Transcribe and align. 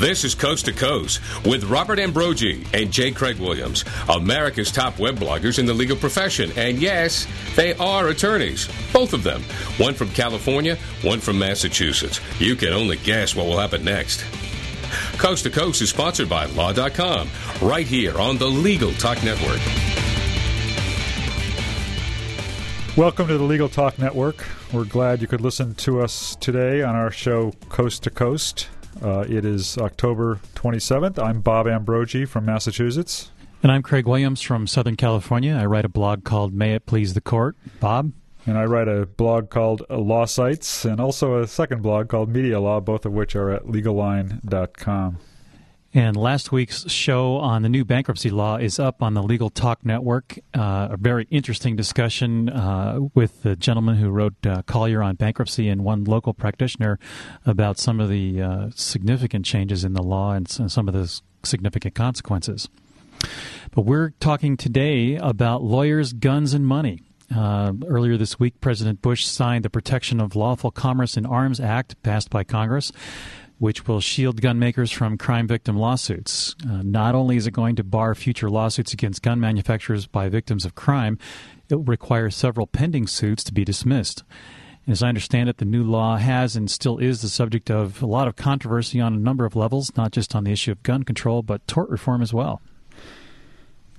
This 0.00 0.24
is 0.24 0.34
Coast 0.34 0.64
to 0.64 0.72
Coast 0.72 1.20
with 1.44 1.64
Robert 1.64 1.98
Ambrogi 1.98 2.66
and 2.72 2.90
J. 2.90 3.10
Craig 3.10 3.38
Williams, 3.38 3.84
America's 4.08 4.72
top 4.72 4.98
web 4.98 5.18
bloggers 5.18 5.58
in 5.58 5.66
the 5.66 5.74
legal 5.74 5.94
profession. 5.94 6.50
And 6.56 6.78
yes, 6.78 7.26
they 7.54 7.74
are 7.74 8.08
attorneys, 8.08 8.66
both 8.94 9.12
of 9.12 9.24
them. 9.24 9.42
One 9.76 9.92
from 9.92 10.08
California, 10.08 10.76
one 11.02 11.20
from 11.20 11.38
Massachusetts. 11.38 12.18
You 12.38 12.56
can 12.56 12.72
only 12.72 12.96
guess 12.96 13.36
what 13.36 13.44
will 13.44 13.58
happen 13.58 13.84
next. 13.84 14.24
Coast 15.18 15.44
to 15.44 15.50
Coast 15.50 15.82
is 15.82 15.90
sponsored 15.90 16.30
by 16.30 16.46
Law.com, 16.46 17.28
right 17.60 17.86
here 17.86 18.18
on 18.18 18.38
the 18.38 18.48
Legal 18.48 18.94
Talk 18.94 19.22
Network. 19.22 19.60
Welcome 22.96 23.28
to 23.28 23.36
the 23.36 23.44
Legal 23.44 23.68
Talk 23.68 23.98
Network. 23.98 24.46
We're 24.72 24.86
glad 24.86 25.20
you 25.20 25.26
could 25.26 25.42
listen 25.42 25.74
to 25.74 26.00
us 26.00 26.38
today 26.40 26.82
on 26.82 26.94
our 26.94 27.10
show 27.10 27.52
Coast 27.68 28.04
to 28.04 28.10
Coast. 28.10 28.70
Uh, 29.02 29.24
it 29.28 29.44
is 29.44 29.78
October 29.78 30.40
27th. 30.54 31.18
I'm 31.18 31.40
Bob 31.40 31.66
Ambrogi 31.66 32.26
from 32.26 32.44
Massachusetts. 32.44 33.30
And 33.62 33.70
I'm 33.70 33.82
Craig 33.82 34.06
Williams 34.06 34.40
from 34.42 34.66
Southern 34.66 34.96
California. 34.96 35.54
I 35.54 35.66
write 35.66 35.84
a 35.84 35.88
blog 35.88 36.24
called 36.24 36.54
May 36.54 36.74
It 36.74 36.86
Please 36.86 37.14
the 37.14 37.20
Court. 37.20 37.56
Bob? 37.78 38.12
And 38.46 38.56
I 38.56 38.64
write 38.64 38.88
a 38.88 39.06
blog 39.06 39.50
called 39.50 39.82
Law 39.90 40.24
Sites 40.24 40.84
and 40.84 40.98
also 41.00 41.40
a 41.42 41.46
second 41.46 41.82
blog 41.82 42.08
called 42.08 42.30
Media 42.30 42.58
Law, 42.58 42.80
both 42.80 43.04
of 43.04 43.12
which 43.12 43.36
are 43.36 43.50
at 43.50 43.64
legalline.com. 43.66 45.18
And 45.92 46.16
last 46.16 46.52
week's 46.52 46.88
show 46.88 47.38
on 47.38 47.62
the 47.62 47.68
new 47.68 47.84
bankruptcy 47.84 48.30
law 48.30 48.58
is 48.58 48.78
up 48.78 49.02
on 49.02 49.14
the 49.14 49.24
Legal 49.24 49.50
Talk 49.50 49.84
Network. 49.84 50.38
Uh, 50.54 50.88
a 50.92 50.96
very 50.96 51.26
interesting 51.32 51.74
discussion 51.74 52.48
uh, 52.48 53.00
with 53.12 53.42
the 53.42 53.56
gentleman 53.56 53.96
who 53.96 54.08
wrote 54.10 54.34
uh, 54.46 54.62
Collier 54.62 55.02
on 55.02 55.16
bankruptcy 55.16 55.68
and 55.68 55.82
one 55.82 56.04
local 56.04 56.32
practitioner 56.32 57.00
about 57.44 57.76
some 57.76 57.98
of 57.98 58.08
the 58.08 58.40
uh, 58.40 58.70
significant 58.72 59.44
changes 59.44 59.82
in 59.82 59.94
the 59.94 60.02
law 60.02 60.32
and 60.32 60.48
some 60.48 60.86
of 60.86 60.94
the 60.94 61.20
significant 61.42 61.96
consequences. 61.96 62.68
But 63.72 63.82
we're 63.82 64.10
talking 64.20 64.56
today 64.56 65.16
about 65.16 65.64
lawyers, 65.64 66.12
guns, 66.12 66.54
and 66.54 66.64
money. 66.64 67.00
Uh, 67.34 67.72
earlier 67.86 68.16
this 68.16 68.40
week, 68.40 68.60
President 68.60 69.02
Bush 69.02 69.24
signed 69.24 69.64
the 69.64 69.70
Protection 69.70 70.20
of 70.20 70.34
Lawful 70.34 70.72
Commerce 70.72 71.16
in 71.16 71.24
Arms 71.24 71.60
Act 71.60 72.00
passed 72.02 72.28
by 72.28 72.42
Congress 72.42 72.90
which 73.60 73.86
will 73.86 74.00
shield 74.00 74.40
gun 74.40 74.58
makers 74.58 74.90
from 74.90 75.18
crime 75.18 75.46
victim 75.46 75.76
lawsuits. 75.76 76.56
Uh, 76.66 76.80
not 76.82 77.14
only 77.14 77.36
is 77.36 77.46
it 77.46 77.52
going 77.52 77.76
to 77.76 77.84
bar 77.84 78.14
future 78.14 78.48
lawsuits 78.48 78.94
against 78.94 79.22
gun 79.22 79.38
manufacturers 79.38 80.06
by 80.06 80.30
victims 80.30 80.64
of 80.64 80.74
crime, 80.74 81.18
it 81.68 81.74
will 81.74 81.84
require 81.84 82.30
several 82.30 82.66
pending 82.66 83.06
suits 83.06 83.44
to 83.44 83.52
be 83.52 83.62
dismissed. 83.62 84.24
And 84.86 84.92
as 84.92 85.02
I 85.02 85.08
understand 85.08 85.50
it, 85.50 85.58
the 85.58 85.66
new 85.66 85.84
law 85.84 86.16
has 86.16 86.56
and 86.56 86.70
still 86.70 86.96
is 86.96 87.20
the 87.20 87.28
subject 87.28 87.70
of 87.70 88.02
a 88.02 88.06
lot 88.06 88.28
of 88.28 88.34
controversy 88.34 88.98
on 88.98 89.12
a 89.12 89.18
number 89.18 89.44
of 89.44 89.54
levels, 89.54 89.94
not 89.94 90.10
just 90.10 90.34
on 90.34 90.44
the 90.44 90.52
issue 90.52 90.72
of 90.72 90.82
gun 90.82 91.02
control, 91.02 91.42
but 91.42 91.68
tort 91.68 91.90
reform 91.90 92.22
as 92.22 92.32
well. 92.32 92.62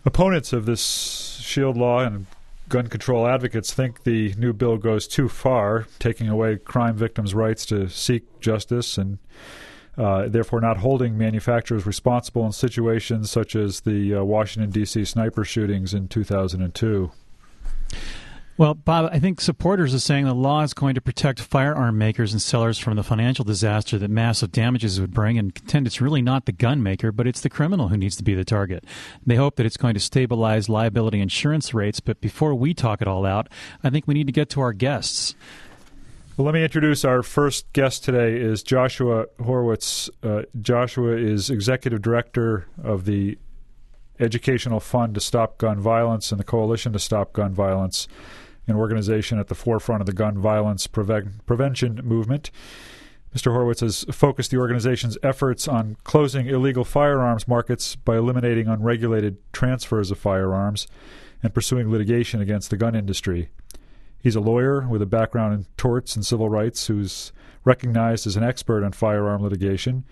Opponents 0.03 0.53
of 0.53 0.66
this 0.66 1.40
shield 1.40 1.78
law 1.78 2.00
and 2.00 2.25
gun 2.72 2.88
control 2.88 3.27
advocates 3.27 3.73
think 3.73 4.03
the 4.03 4.33
new 4.36 4.53
bill 4.53 4.77
goes 4.77 5.05
too 5.05 5.27
far, 5.27 5.88
taking 6.00 6.30
away 6.30 6.55
crime 6.55 6.95
victims' 6.95 7.36
rights 7.36 7.66
to 7.66 7.89
seek 7.89 8.39
justice 8.39 8.97
and 8.97 9.19
uh, 9.97 10.30
therefore 10.30 10.61
not 10.61 10.78
holding 10.78 11.17
manufacturers 11.17 11.86
responsible 11.86 12.45
in 12.45 12.52
situations 12.53 13.30
such 13.30 13.58
as 13.58 13.81
the 13.81 14.16
uh, 14.16 14.23
Washington, 14.23 14.72
D.C. 14.72 15.03
sniper 15.03 15.44
shootings 15.44 15.94
in 15.94 16.08
2002. 16.08 17.11
Well, 18.62 18.76
Bob, 18.76 19.09
I 19.12 19.17
think 19.17 19.42
supporters 19.42 19.92
are 19.95 20.00
saying 20.00 20.26
the 20.26 20.36
law 20.36 20.62
is 20.62 20.76
going 20.76 20.94
to 20.94 21.02
protect 21.02 21.40
firearm 21.40 21.98
makers 21.98 22.31
and 22.31 22.40
sellers 22.40 22.78
from 22.78 22.95
the 22.95 23.02
financial 23.02 23.44
disaster 23.44 23.98
that 23.98 24.12
massive 24.12 24.52
damages 24.52 25.02
would 25.02 25.16
bring 25.16 25.40
and 25.40 25.56
contend 25.56 25.88
it's 25.88 26.00
really 26.00 26.22
not 26.22 26.45
the 26.45 26.52
gun 26.52 26.84
maker, 26.84 27.12
but 27.12 27.25
it's 27.25 27.41
the 27.41 27.50
criminal 27.50 27.88
who 27.88 27.97
needs 27.97 28.16
to 28.18 28.24
be 28.24 28.35
the 28.35 28.46
target. 28.46 28.84
They 29.25 29.35
hope 29.35 29.56
that 29.56 29.66
it's 29.66 29.78
going 29.78 29.96
to 29.96 30.00
stabilize 30.00 30.69
liability 30.69 31.22
insurance 31.22 31.74
rates, 31.74 32.00
but 32.00 32.22
before 32.22 32.53
we 32.53 32.75
talk 32.75 33.02
it 33.02 33.08
all 33.08 33.25
out, 33.25 33.50
I 33.84 33.90
think 33.90 34.06
we 34.06 34.13
need 34.13 34.28
to 34.28 34.31
get 34.31 34.47
to 34.52 34.62
our 34.62 34.74
guests. 34.74 35.34
Well, 36.38 36.46
let 36.46 36.53
me 36.53 36.64
introduce 36.64 37.03
our 37.03 37.24
first 37.24 37.74
guest 37.74 38.03
today 38.03 38.40
is 38.40 38.62
Joshua 38.62 39.25
Horwitz. 39.40 40.08
Uh, 40.22 40.44
Joshua 40.62 41.18
is 41.18 41.50
executive 41.50 42.03
director 42.03 42.68
of 42.84 43.06
the 43.06 43.40
Educational 44.19 44.80
Fund 44.80 45.16
to 45.16 45.19
Stop 45.19 45.58
Gun 45.58 45.80
Violence 45.80 46.31
and 46.31 46.40
the 46.40 46.44
Coalition 46.44 46.94
to 46.94 47.00
Stop 47.00 47.34
Gun 47.34 47.56
Violence 47.56 48.08
an 48.67 48.75
organization 48.75 49.39
at 49.39 49.47
the 49.47 49.55
forefront 49.55 50.01
of 50.01 50.05
the 50.05 50.13
gun 50.13 50.38
violence 50.38 50.88
prevention 50.88 52.01
movement. 52.03 52.51
Mr. 53.35 53.53
Horwitz 53.53 53.79
has 53.79 54.03
focused 54.11 54.51
the 54.51 54.57
organization's 54.57 55.17
efforts 55.23 55.67
on 55.67 55.95
closing 56.03 56.47
illegal 56.47 56.83
firearms 56.83 57.47
markets 57.47 57.95
by 57.95 58.17
eliminating 58.17 58.67
unregulated 58.67 59.38
transfers 59.53 60.11
of 60.11 60.19
firearms 60.19 60.85
and 61.41 61.53
pursuing 61.53 61.89
litigation 61.89 62.41
against 62.41 62.69
the 62.69 62.77
gun 62.77 62.94
industry. 62.94 63.49
He's 64.19 64.35
a 64.35 64.41
lawyer 64.41 64.88
with 64.88 65.01
a 65.01 65.07
background 65.07 65.53
in 65.53 65.66
torts 65.78 66.16
and 66.16 66.25
civil 66.25 66.49
rights 66.49 66.88
who's 66.88 67.31
recognized 67.63 68.28
as 68.28 68.35
an 68.35 68.43
expert 68.43 68.83
on 68.83 68.91
firearm 68.91 69.41
litigation 69.41 70.03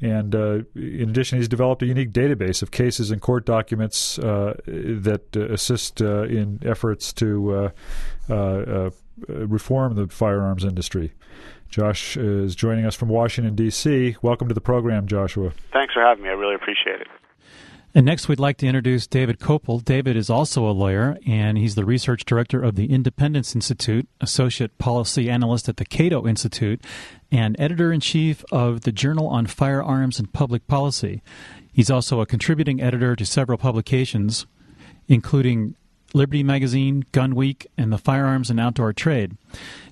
and 0.00 0.34
uh, 0.34 0.60
in 0.74 1.10
addition, 1.10 1.38
he's 1.38 1.48
developed 1.48 1.82
a 1.82 1.86
unique 1.86 2.12
database 2.12 2.62
of 2.62 2.70
cases 2.70 3.10
and 3.10 3.20
court 3.20 3.44
documents 3.44 4.18
uh, 4.18 4.54
that 4.66 5.36
uh, 5.36 5.52
assist 5.52 6.00
uh, 6.00 6.22
in 6.22 6.60
efforts 6.64 7.12
to 7.14 7.72
reform 9.28 9.94
the 9.96 10.06
firearms 10.08 10.64
industry. 10.64 11.12
Josh 11.68 12.16
is 12.16 12.54
joining 12.54 12.86
us 12.86 12.94
from 12.94 13.08
Washington, 13.08 13.54
D.C. 13.54 14.16
Welcome 14.22 14.48
to 14.48 14.54
the 14.54 14.60
program, 14.60 15.06
Joshua. 15.06 15.52
Thanks 15.72 15.92
for 15.92 16.02
having 16.02 16.24
me. 16.24 16.30
I 16.30 16.32
really 16.32 16.54
appreciate 16.54 17.00
it. 17.00 17.08
And 17.94 18.04
next, 18.04 18.28
we'd 18.28 18.38
like 18.38 18.58
to 18.58 18.66
introduce 18.66 19.06
David 19.06 19.38
Kopel. 19.40 19.82
David 19.82 20.14
is 20.14 20.28
also 20.28 20.68
a 20.68 20.72
lawyer, 20.72 21.16
and 21.26 21.56
he's 21.56 21.74
the 21.74 21.86
research 21.86 22.24
director 22.26 22.62
of 22.62 22.74
the 22.74 22.92
Independence 22.92 23.54
Institute, 23.54 24.06
associate 24.20 24.76
policy 24.78 25.30
analyst 25.30 25.68
at 25.70 25.78
the 25.78 25.86
Cato 25.86 26.26
Institute, 26.26 26.82
and 27.32 27.58
editor 27.58 27.90
in 27.90 28.00
chief 28.00 28.44
of 28.52 28.82
the 28.82 28.92
Journal 28.92 29.26
on 29.26 29.46
Firearms 29.46 30.18
and 30.18 30.32
Public 30.32 30.66
Policy. 30.66 31.22
He's 31.72 31.90
also 31.90 32.20
a 32.20 32.26
contributing 32.26 32.80
editor 32.82 33.16
to 33.16 33.24
several 33.24 33.56
publications, 33.56 34.46
including 35.08 35.74
Liberty 36.12 36.42
Magazine, 36.42 37.04
Gun 37.12 37.34
Week, 37.34 37.66
and 37.78 37.90
the 37.90 37.98
Firearms 37.98 38.50
and 38.50 38.60
Outdoor 38.60 38.92
Trade. 38.92 39.36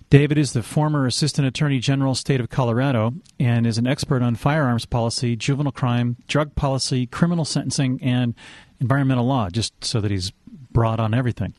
David 0.08 0.38
is 0.38 0.52
the 0.52 0.62
former 0.62 1.06
Assistant 1.06 1.48
Attorney 1.48 1.80
General, 1.80 2.14
State 2.14 2.40
of 2.40 2.48
Colorado, 2.48 3.14
and 3.40 3.66
is 3.66 3.76
an 3.76 3.88
expert 3.88 4.22
on 4.22 4.36
firearms 4.36 4.86
policy, 4.86 5.34
juvenile 5.34 5.72
crime, 5.72 6.16
drug 6.28 6.54
policy, 6.54 7.06
criminal 7.06 7.44
sentencing, 7.44 7.98
and 8.00 8.34
environmental 8.80 9.26
law, 9.26 9.50
just 9.50 9.72
so 9.84 10.00
that 10.00 10.12
he's 10.12 10.30
broad 10.70 11.00
on 11.00 11.12
everything. 11.12 11.54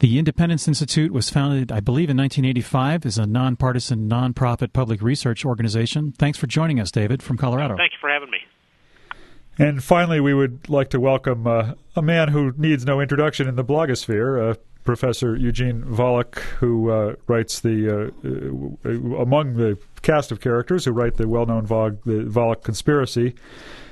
The 0.00 0.18
Independence 0.18 0.66
Institute 0.66 1.12
was 1.12 1.30
founded, 1.30 1.70
I 1.70 1.78
believe, 1.78 2.10
in 2.10 2.16
1985 2.16 3.06
as 3.06 3.18
a 3.18 3.26
nonpartisan, 3.26 4.08
nonprofit 4.08 4.72
public 4.72 5.00
research 5.00 5.44
organization. 5.44 6.12
Thanks 6.18 6.38
for 6.38 6.48
joining 6.48 6.80
us, 6.80 6.90
David, 6.90 7.22
from 7.22 7.36
Colorado. 7.36 7.76
Thank 7.76 7.92
you 7.92 7.98
for 8.00 8.10
having 8.10 8.30
me. 8.30 8.38
And 9.58 9.82
finally, 9.82 10.20
we 10.20 10.34
would 10.34 10.68
like 10.68 10.90
to 10.90 11.00
welcome 11.00 11.46
uh, 11.46 11.74
a 11.94 12.02
man 12.02 12.28
who 12.28 12.54
needs 12.56 12.86
no 12.86 13.00
introduction 13.00 13.48
in 13.48 13.56
the 13.56 13.64
blogosphere, 13.64 14.52
uh, 14.52 14.54
Professor 14.88 15.36
Eugene 15.36 15.82
Volokh, 15.82 16.38
who 16.60 16.90
uh, 16.90 17.14
writes 17.26 17.60
the 17.60 17.90
uh, 17.90 18.88
uh, 18.88 19.20
among 19.20 19.56
the 19.56 19.76
cast 20.00 20.32
of 20.32 20.40
characters 20.40 20.86
who 20.86 20.92
write 20.92 21.18
the 21.18 21.28
well-known 21.28 21.66
Volokh, 21.66 22.02
the 22.04 22.24
Volokh 22.24 22.62
Conspiracy. 22.62 23.34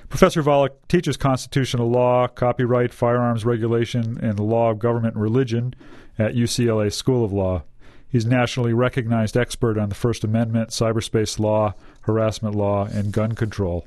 Professor 0.09 0.43
Volokh 0.43 0.71
teaches 0.89 1.19
constitutional 1.19 1.91
law, 1.91 2.27
copyright, 2.27 2.95
firearms 2.95 3.45
regulation, 3.45 4.19
and 4.23 4.39
the 4.39 4.43
law 4.43 4.71
of 4.71 4.79
government 4.79 5.17
and 5.17 5.23
religion 5.23 5.75
at 6.19 6.33
UCLA 6.33 6.91
School 6.91 7.27
of 7.27 7.31
Law. 7.31 7.65
He's 8.09 8.25
nationally 8.25 8.72
recognized 8.72 9.37
expert 9.37 9.77
on 9.77 9.91
the 9.91 9.95
First 9.95 10.25
Amendment, 10.25 10.71
cyberspace 10.71 11.39
law, 11.39 11.75
harassment 12.01 12.54
law, 12.54 12.87
and 12.87 13.13
gun 13.13 13.33
control. 13.33 13.87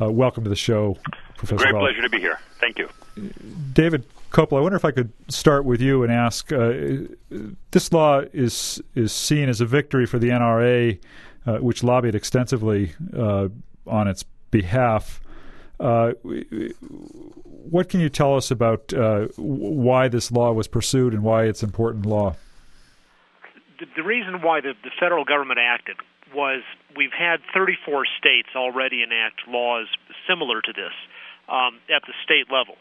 Uh, 0.00 0.10
welcome 0.10 0.44
to 0.44 0.48
the 0.48 0.56
show, 0.56 0.96
Professor. 1.36 1.56
Great 1.56 1.74
Volokh. 1.74 1.80
pleasure 1.80 2.00
to 2.00 2.08
be 2.08 2.20
here. 2.20 2.38
Thank 2.58 2.78
you, 2.78 2.88
David 3.74 4.06
Kopel, 4.30 4.58
I 4.58 4.60
wonder 4.60 4.76
if 4.76 4.84
I 4.84 4.90
could 4.90 5.12
start 5.28 5.64
with 5.64 5.80
you 5.80 6.02
and 6.02 6.12
ask: 6.12 6.52
uh, 6.52 6.72
This 7.70 7.92
law 7.92 8.22
is 8.32 8.82
is 8.94 9.12
seen 9.12 9.48
as 9.48 9.60
a 9.60 9.66
victory 9.66 10.06
for 10.06 10.18
the 10.18 10.28
NRA, 10.28 10.98
uh, 11.46 11.58
which 11.58 11.82
lobbied 11.82 12.14
extensively 12.14 12.92
uh, 13.16 13.48
on 13.86 14.08
its 14.08 14.24
behalf. 14.50 15.20
Uh, 15.78 16.12
what 17.70 17.88
can 17.88 18.00
you 18.00 18.08
tell 18.08 18.36
us 18.36 18.50
about 18.50 18.92
uh, 18.94 19.26
why 19.36 20.08
this 20.08 20.32
law 20.32 20.52
was 20.52 20.66
pursued 20.66 21.12
and 21.12 21.22
why 21.22 21.44
it's 21.44 21.62
important 21.62 22.06
law? 22.06 22.34
The, 23.78 23.86
the 23.96 24.02
reason 24.02 24.40
why 24.40 24.60
the, 24.60 24.72
the 24.82 24.90
federal 24.98 25.24
government 25.24 25.58
acted 25.60 25.96
was 26.34 26.62
we've 26.96 27.12
had 27.12 27.40
34 27.54 28.06
states 28.18 28.48
already 28.56 29.02
enact 29.02 29.46
laws 29.46 29.86
similar 30.26 30.62
to 30.62 30.72
this 30.72 30.92
um, 31.48 31.78
at 31.94 32.02
the 32.06 32.14
state 32.24 32.50
level 32.50 32.76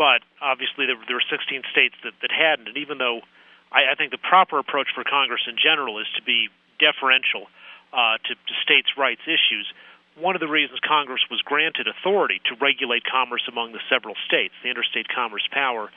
but 0.00 0.24
obviously 0.40 0.88
there, 0.88 0.96
there 1.04 1.20
were 1.20 1.28
16 1.28 1.60
states 1.68 1.92
that, 2.08 2.16
that 2.24 2.32
hadn't. 2.32 2.72
And 2.72 2.80
even 2.80 2.96
though 2.96 3.20
I, 3.68 3.92
I 3.92 3.94
think 4.00 4.16
the 4.16 4.24
proper 4.24 4.56
approach 4.56 4.88
for 4.96 5.04
Congress 5.04 5.44
in 5.44 5.60
general 5.60 6.00
is 6.00 6.08
to 6.16 6.24
be 6.24 6.48
deferential 6.80 7.52
uh, 7.92 8.16
to, 8.24 8.32
to 8.32 8.52
states' 8.64 8.96
rights 8.96 9.20
issues, 9.28 9.68
one 10.16 10.32
of 10.32 10.40
the 10.40 10.48
reasons 10.48 10.80
Congress 10.80 11.20
was 11.28 11.44
granted 11.44 11.84
authority 11.84 12.40
to 12.48 12.56
regulate 12.56 13.04
commerce 13.04 13.44
among 13.44 13.76
the 13.76 13.84
several 13.92 14.16
states, 14.24 14.56
the 14.64 14.72
interstate 14.72 15.12
commerce 15.12 15.44
power, 15.52 15.92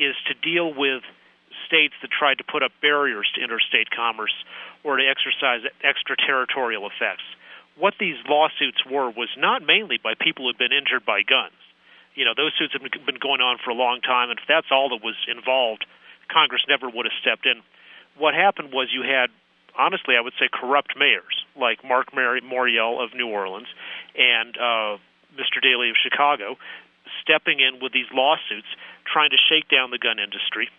is 0.00 0.16
to 0.24 0.34
deal 0.40 0.72
with 0.72 1.04
states 1.68 1.94
that 2.00 2.08
tried 2.10 2.40
to 2.40 2.48
put 2.48 2.64
up 2.64 2.72
barriers 2.80 3.28
to 3.36 3.44
interstate 3.44 3.92
commerce 3.92 4.32
or 4.82 4.96
to 4.96 5.04
exercise 5.04 5.60
extraterritorial 5.84 6.88
effects. 6.88 7.28
What 7.76 7.92
these 8.00 8.16
lawsuits 8.24 8.80
were 8.88 9.12
was 9.12 9.28
not 9.36 9.60
mainly 9.60 10.00
by 10.00 10.16
people 10.16 10.48
who 10.48 10.56
had 10.56 10.58
been 10.58 10.72
injured 10.72 11.04
by 11.04 11.20
guns. 11.22 11.54
You 12.14 12.24
know, 12.24 12.34
those 12.36 12.52
suits 12.58 12.72
have 12.72 12.82
been 12.82 13.18
going 13.20 13.40
on 13.40 13.58
for 13.62 13.70
a 13.70 13.74
long 13.74 14.00
time, 14.00 14.30
and 14.30 14.38
if 14.38 14.46
that's 14.46 14.68
all 14.70 14.88
that 14.90 15.02
was 15.02 15.16
involved, 15.26 15.84
Congress 16.30 16.62
never 16.68 16.88
would 16.88 17.06
have 17.06 17.16
stepped 17.20 17.46
in. 17.46 17.62
What 18.16 18.34
happened 18.34 18.72
was 18.72 18.88
you 18.92 19.02
had 19.02 19.30
honestly, 19.76 20.14
I 20.16 20.20
would 20.20 20.34
say 20.38 20.48
corrupt 20.52 20.94
mayors 20.96 21.44
like 21.58 21.82
Marc 21.84 22.12
Morial 22.12 23.02
of 23.02 23.14
New 23.14 23.28
Orleans 23.28 23.66
and 24.14 24.56
uh, 24.56 24.96
Mr. 25.34 25.60
Daley 25.60 25.90
of 25.90 25.96
Chicago 26.00 26.56
stepping 27.20 27.60
in 27.60 27.82
with 27.82 27.92
these 27.92 28.06
lawsuits, 28.12 28.68
trying 29.04 29.30
to 29.30 29.36
shake 29.36 29.68
down 29.68 29.90
the 29.90 29.98
gun 29.98 30.18
industry 30.18 30.70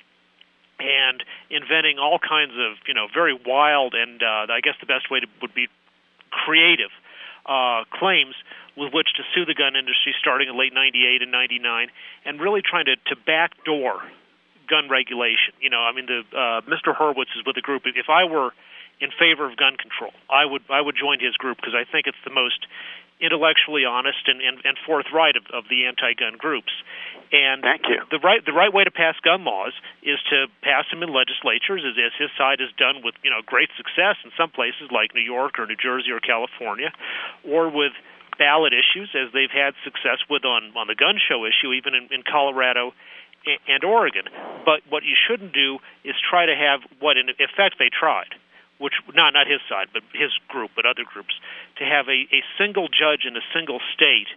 and 0.79 1.23
inventing 1.49 1.99
all 1.99 2.19
kinds 2.19 2.51
of 2.51 2.75
you 2.87 2.93
know 2.93 3.07
very 3.13 3.37
wild 3.45 3.93
and 3.93 4.21
uh, 4.21 4.51
I 4.51 4.59
guess 4.61 4.75
the 4.79 4.85
best 4.85 5.09
way 5.09 5.21
to, 5.21 5.27
would 5.41 5.53
be 5.53 5.67
creative 6.31 6.91
uh, 7.45 7.83
claims 7.93 8.35
with 8.75 8.93
which 8.93 9.07
to 9.15 9.23
sue 9.33 9.45
the 9.45 9.53
gun 9.53 9.75
industry 9.75 10.13
starting 10.19 10.49
in 10.49 10.57
late 10.57 10.73
98 10.73 11.21
and 11.21 11.31
99 11.31 11.87
and 12.25 12.41
really 12.41 12.61
trying 12.61 12.85
to, 12.85 12.95
to 13.07 13.15
backdoor 13.25 14.01
gun 14.67 14.89
regulation. 14.89 15.53
You 15.61 15.69
know, 15.69 15.79
I 15.79 15.93
mean, 15.93 16.07
the 16.07 16.21
uh, 16.35 16.61
Mr. 16.67 16.95
Horwitz 16.95 17.31
is 17.37 17.45
with 17.45 17.57
a 17.57 17.61
group. 17.61 17.83
If 17.85 18.09
I 18.09 18.25
were 18.25 18.51
in 19.01 19.09
favor 19.19 19.49
of 19.49 19.57
gun 19.57 19.75
control. 19.75 20.11
I 20.29 20.45
would 20.45 20.63
I 20.69 20.79
would 20.79 20.95
join 20.95 21.19
his 21.19 21.35
group 21.35 21.57
because 21.57 21.75
I 21.75 21.83
think 21.83 22.07
it's 22.07 22.21
the 22.23 22.31
most 22.31 22.65
intellectually 23.21 23.85
honest 23.85 24.27
and, 24.27 24.41
and, 24.41 24.59
and 24.65 24.77
forthright 24.85 25.35
of, 25.35 25.43
of 25.53 25.63
the 25.69 25.85
anti-gun 25.87 26.35
groups. 26.37 26.71
And 27.31 27.63
Thank 27.63 27.87
you. 27.87 28.03
the 28.11 28.19
right 28.19 28.43
the 28.45 28.53
right 28.53 28.71
way 28.71 28.83
to 28.83 28.91
pass 28.91 29.15
gun 29.23 29.43
laws 29.43 29.73
is 30.03 30.19
to 30.29 30.45
pass 30.61 30.85
them 30.91 31.01
in 31.01 31.09
legislatures, 31.09 31.81
as, 31.81 31.97
as 31.97 32.13
his 32.19 32.29
side 32.37 32.59
has 32.59 32.69
done 32.77 33.01
with 33.03 33.15
you 33.23 33.31
know 33.31 33.41
great 33.41 33.69
success 33.75 34.15
in 34.23 34.31
some 34.37 34.51
places 34.51 34.91
like 34.91 35.15
New 35.15 35.25
York 35.25 35.57
or 35.57 35.65
New 35.65 35.79
Jersey 35.79 36.11
or 36.11 36.19
California, 36.19 36.93
or 37.43 37.71
with 37.71 37.93
ballot 38.37 38.73
issues, 38.77 39.09
as 39.15 39.33
they've 39.33 39.51
had 39.51 39.73
success 39.83 40.21
with 40.29 40.45
on 40.45 40.75
on 40.77 40.85
the 40.85 40.95
gun 40.95 41.17
show 41.17 41.45
issue, 41.49 41.73
even 41.73 41.95
in, 41.95 42.07
in 42.13 42.21
Colorado 42.21 42.93
and 43.67 43.83
Oregon. 43.83 44.25
But 44.65 44.81
what 44.89 45.03
you 45.03 45.17
shouldn't 45.17 45.53
do 45.53 45.79
is 46.03 46.15
try 46.29 46.45
to 46.45 46.55
have 46.55 46.81
what 46.99 47.17
in 47.17 47.29
effect 47.29 47.77
they 47.79 47.89
tried 47.89 48.37
which 48.77 48.93
not 49.13 49.33
not 49.33 49.47
his 49.47 49.61
side, 49.69 49.87
but 49.93 50.03
his 50.13 50.31
group, 50.47 50.71
but 50.75 50.85
other 50.85 51.03
groups, 51.03 51.33
to 51.77 51.85
have 51.85 52.07
a, 52.07 52.27
a 52.31 52.41
single 52.57 52.87
judge 52.87 53.23
in 53.25 53.35
a 53.35 53.45
single 53.53 53.79
state 53.93 54.27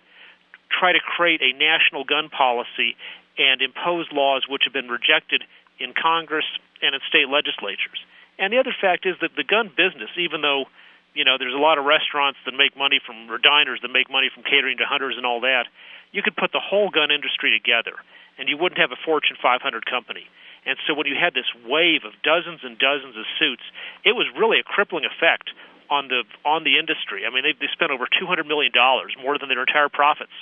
try 0.71 0.93
to 0.93 1.01
create 1.01 1.41
a 1.43 1.57
national 1.57 2.05
gun 2.05 2.29
policy 2.29 2.97
and 3.39 3.63
impose 3.63 4.07
laws 4.13 4.45
which 4.49 4.63
have 4.65 4.73
been 4.73 4.89
rejected 4.89 5.43
in 5.81 5.95
Congress 5.95 6.45
and 6.83 6.95
in 6.95 7.01
state 7.09 7.29
legislatures. 7.29 7.99
And 8.39 8.53
the 8.53 8.59
other 8.59 8.75
fact 8.75 9.07
is 9.07 9.17
that 9.21 9.35
the 9.35 9.45
gun 9.45 9.71
business, 9.75 10.11
even 10.19 10.43
though 10.43 10.67
you 11.15 11.25
know 11.25 11.39
there's 11.39 11.55
a 11.55 11.63
lot 11.63 11.79
of 11.79 11.85
restaurants 11.85 12.39
that 12.47 12.55
make 12.55 12.77
money 12.77 13.01
from 13.05 13.31
or 13.31 13.39
diners 13.39 13.81
that 13.83 13.91
make 13.91 14.11
money 14.11 14.31
from 14.33 14.45
catering 14.45 14.79
to 14.79 14.87
hunters 14.87 15.15
and 15.17 15.27
all 15.27 15.41
that, 15.43 15.67
you 16.13 16.23
could 16.23 16.37
put 16.37 16.53
the 16.53 16.63
whole 16.63 16.91
gun 16.91 17.11
industry 17.11 17.51
together, 17.51 17.99
and 18.39 18.49
you 18.49 18.57
wouldn't 18.57 18.79
have 18.79 18.93
a 18.93 19.01
Fortune 19.05 19.37
500 19.43 19.87
company. 19.87 20.27
And 20.67 20.77
so 20.87 20.95
when 20.95 21.07
you 21.07 21.17
had 21.19 21.35
this 21.35 21.49
wave 21.67 22.03
of 22.05 22.13
dozens 22.23 22.61
and 22.63 22.79
dozens 22.79 23.17
of 23.17 23.25
suits, 23.39 23.63
it 24.05 24.13
was 24.13 24.27
really 24.37 24.59
a 24.61 24.67
crippling 24.67 25.05
effect 25.05 25.51
on 25.91 26.09
the 26.09 26.25
on 26.45 26.65
the 26.65 26.79
industry. 26.79 27.25
I 27.25 27.33
mean, 27.33 27.45
they, 27.45 27.55
they 27.57 27.71
spent 27.73 27.91
over 27.91 28.07
two 28.07 28.27
hundred 28.27 28.47
million 28.47 28.73
dollars, 28.73 29.17
more 29.23 29.39
than 29.39 29.49
their 29.49 29.65
entire 29.65 29.89
profits, 29.89 30.35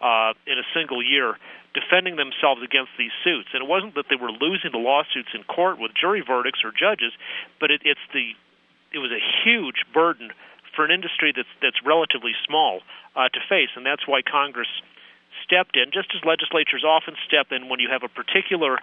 uh, 0.00 0.34
in 0.46 0.58
a 0.58 0.66
single 0.74 1.02
year, 1.02 1.34
defending 1.74 2.16
themselves 2.16 2.62
against 2.62 2.92
these 2.98 3.10
suits. 3.24 3.50
And 3.52 3.62
it 3.64 3.68
wasn't 3.68 3.94
that 3.96 4.06
they 4.10 4.16
were 4.16 4.30
losing 4.30 4.70
the 4.70 4.78
lawsuits 4.78 5.34
in 5.34 5.42
court 5.44 5.78
with 5.78 5.90
jury 5.98 6.22
verdicts 6.22 6.62
or 6.62 6.70
judges, 6.70 7.12
but 7.58 7.70
it, 7.70 7.82
it's 7.84 8.06
the 8.14 8.34
it 8.94 8.98
was 8.98 9.10
a 9.10 9.22
huge 9.42 9.82
burden 9.92 10.30
for 10.76 10.84
an 10.84 10.92
industry 10.92 11.32
that's 11.34 11.50
that's 11.60 11.82
relatively 11.84 12.32
small 12.46 12.80
uh, 13.16 13.28
to 13.28 13.40
face, 13.48 13.74
and 13.74 13.84
that's 13.84 14.06
why 14.06 14.22
Congress 14.22 14.70
stepped 15.44 15.76
in, 15.76 15.90
just 15.90 16.12
as 16.14 16.22
legislatures 16.24 16.84
often 16.84 17.16
step 17.26 17.50
in 17.50 17.68
when 17.68 17.80
you 17.80 17.88
have 17.90 18.04
a 18.04 18.08
particular 18.08 18.78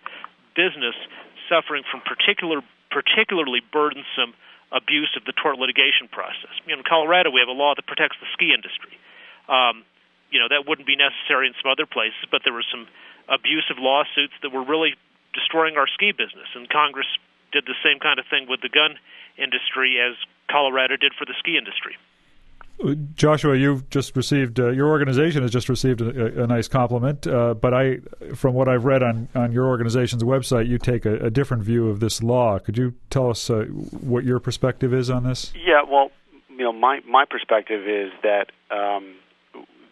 business 0.60 1.00
suffering 1.48 1.88
from 1.88 2.04
particular, 2.04 2.60
particularly 2.92 3.64
burdensome 3.72 4.36
abuse 4.76 5.10
of 5.16 5.24
the 5.24 5.32
tort 5.32 5.56
litigation 5.56 6.12
process. 6.12 6.52
In 6.68 6.84
Colorado, 6.84 7.32
we 7.32 7.40
have 7.40 7.48
a 7.48 7.56
law 7.56 7.74
that 7.80 7.88
protects 7.88 8.20
the 8.20 8.28
ski 8.36 8.52
industry. 8.52 8.92
Um, 9.48 9.88
you 10.30 10.38
know, 10.38 10.52
that 10.52 10.68
wouldn't 10.68 10.86
be 10.86 11.00
necessary 11.00 11.48
in 11.48 11.56
some 11.58 11.72
other 11.72 11.88
places, 11.88 12.22
but 12.30 12.44
there 12.44 12.54
were 12.54 12.68
some 12.68 12.86
abusive 13.32 13.80
lawsuits 13.80 14.36
that 14.44 14.52
were 14.52 14.62
really 14.62 14.94
destroying 15.34 15.80
our 15.80 15.88
ski 15.88 16.12
business, 16.12 16.50
and 16.54 16.70
Congress 16.70 17.08
did 17.50 17.66
the 17.66 17.78
same 17.82 17.98
kind 17.98 18.20
of 18.20 18.26
thing 18.30 18.46
with 18.46 18.62
the 18.62 18.70
gun 18.70 19.00
industry 19.38 19.98
as 19.98 20.14
Colorado 20.52 20.98
did 20.98 21.18
for 21.18 21.26
the 21.26 21.34
ski 21.42 21.58
industry. 21.58 21.98
Joshua, 23.14 23.58
you've 23.58 23.90
just 23.90 24.16
received 24.16 24.60
uh, 24.60 24.70
your 24.70 24.88
organization 24.88 25.42
has 25.42 25.52
just 25.52 25.68
received 25.68 26.02
a, 26.02 26.44
a 26.44 26.48
nice 26.48 26.68
compliment, 26.68 27.28
uh, 27.28 27.54
but 27.54 27.74
I, 27.74 27.98
from 28.36 28.54
what 28.54 28.70
I've 28.70 28.86
read 28.86 29.04
on, 29.04 29.28
on 29.36 29.52
your 29.52 29.68
organization's 29.68 30.24
website, 30.24 30.68
you 30.68 30.78
take 30.78 31.06
a, 31.06 31.16
a 31.26 31.30
different 31.30 31.64
view 31.64 31.90
of 31.90 32.00
this 32.00 32.24
law. 32.24 32.58
Could 32.58 32.78
you 32.78 32.94
tell 33.10 33.30
us 33.30 33.50
uh, 33.50 33.66
what 33.66 34.24
your 34.24 34.40
perspective 34.40 34.94
is 34.94 35.10
on 35.10 35.26
this? 35.26 35.52
Yeah, 35.56 35.82
well, 35.90 36.12
you 36.50 36.64
know, 36.64 36.74
my 36.74 37.00
my 37.08 37.26
perspective 37.30 37.88
is 37.88 38.12
that 38.24 38.48
um, 38.72 39.16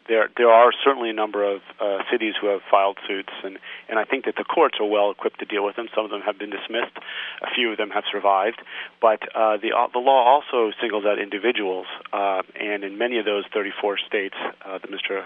there 0.07 0.30
there 0.38 0.50
are 0.50 0.71
certainly 0.83 1.09
a 1.09 1.13
number 1.13 1.44
of 1.44 1.62
uh, 1.80 2.00
cities 2.12 2.33
who 2.39 2.48
have 2.48 2.62
filed 2.69 2.98
suits, 3.07 3.33
and 3.44 3.57
and 3.89 4.00
I 4.00 4.06
think 4.06 4.25
that 4.25 4.36
the 4.36 4.44
courts 4.44 4.77
are 4.80 4.86
well 4.86 5.12
equipped 5.12 5.39
to 5.39 5.45
deal 5.45 5.65
with 5.65 5.75
them. 5.75 5.88
Some 5.95 6.06
of 6.06 6.12
them 6.12 6.21
have 6.21 6.38
been 6.39 6.50
dismissed, 6.50 6.95
a 7.42 7.54
few 7.54 7.71
of 7.71 7.77
them 7.77 7.89
have 7.92 8.04
survived, 8.12 8.62
but 9.01 9.21
uh, 9.36 9.57
the 9.57 9.74
uh, 9.75 9.88
the 9.94 10.00
law 10.00 10.25
also 10.25 10.71
singles 10.81 11.06
out 11.06 11.19
individuals, 11.19 11.88
uh, 12.13 12.42
and 12.59 12.83
in 12.83 12.98
many 12.98 13.19
of 13.19 13.25
those 13.25 13.44
34 13.54 13.98
states 14.07 14.36
uh, 14.65 14.80
that 14.80 14.89
Mr. 14.89 15.25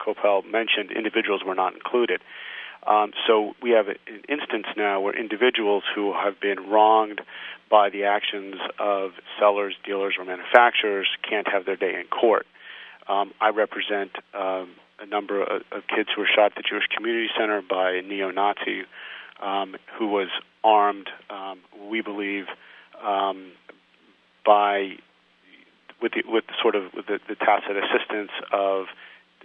Kopel 0.00 0.44
mentioned, 0.50 0.90
individuals 0.90 1.42
were 1.44 1.54
not 1.54 1.74
included. 1.74 2.20
Um, 2.86 3.12
so 3.26 3.54
we 3.62 3.70
have 3.70 3.88
an 3.88 3.96
instance 4.28 4.66
now 4.76 5.00
where 5.00 5.18
individuals 5.18 5.84
who 5.94 6.12
have 6.12 6.38
been 6.40 6.68
wronged 6.68 7.22
by 7.70 7.88
the 7.88 8.04
actions 8.04 8.56
of 8.78 9.12
sellers, 9.38 9.74
dealers, 9.84 10.16
or 10.18 10.24
manufacturers 10.24 11.08
can't 11.28 11.48
have 11.50 11.64
their 11.64 11.76
day 11.76 11.94
in 11.98 12.06
court. 12.08 12.46
Um, 13.08 13.32
I 13.40 13.50
represent 13.50 14.12
um, 14.32 14.70
a 15.00 15.06
number 15.06 15.42
of, 15.42 15.62
of 15.72 15.82
kids 15.94 16.08
who 16.14 16.22
were 16.22 16.28
shot 16.34 16.52
at 16.52 16.54
the 16.56 16.62
Jewish 16.62 16.86
Community 16.94 17.28
Center 17.38 17.62
by 17.62 17.92
a 17.92 18.02
neo-Nazi 18.02 18.82
um, 19.42 19.76
who 19.98 20.08
was 20.08 20.28
armed, 20.62 21.08
um, 21.30 21.60
we 21.90 22.00
believe, 22.00 22.46
um, 23.04 23.52
by 24.46 24.96
with 26.00 26.12
the, 26.12 26.22
with 26.26 26.44
sort 26.60 26.74
of 26.74 26.92
with 26.94 27.06
the, 27.06 27.18
the 27.28 27.34
tacit 27.34 27.76
assistance 27.76 28.30
of 28.52 28.86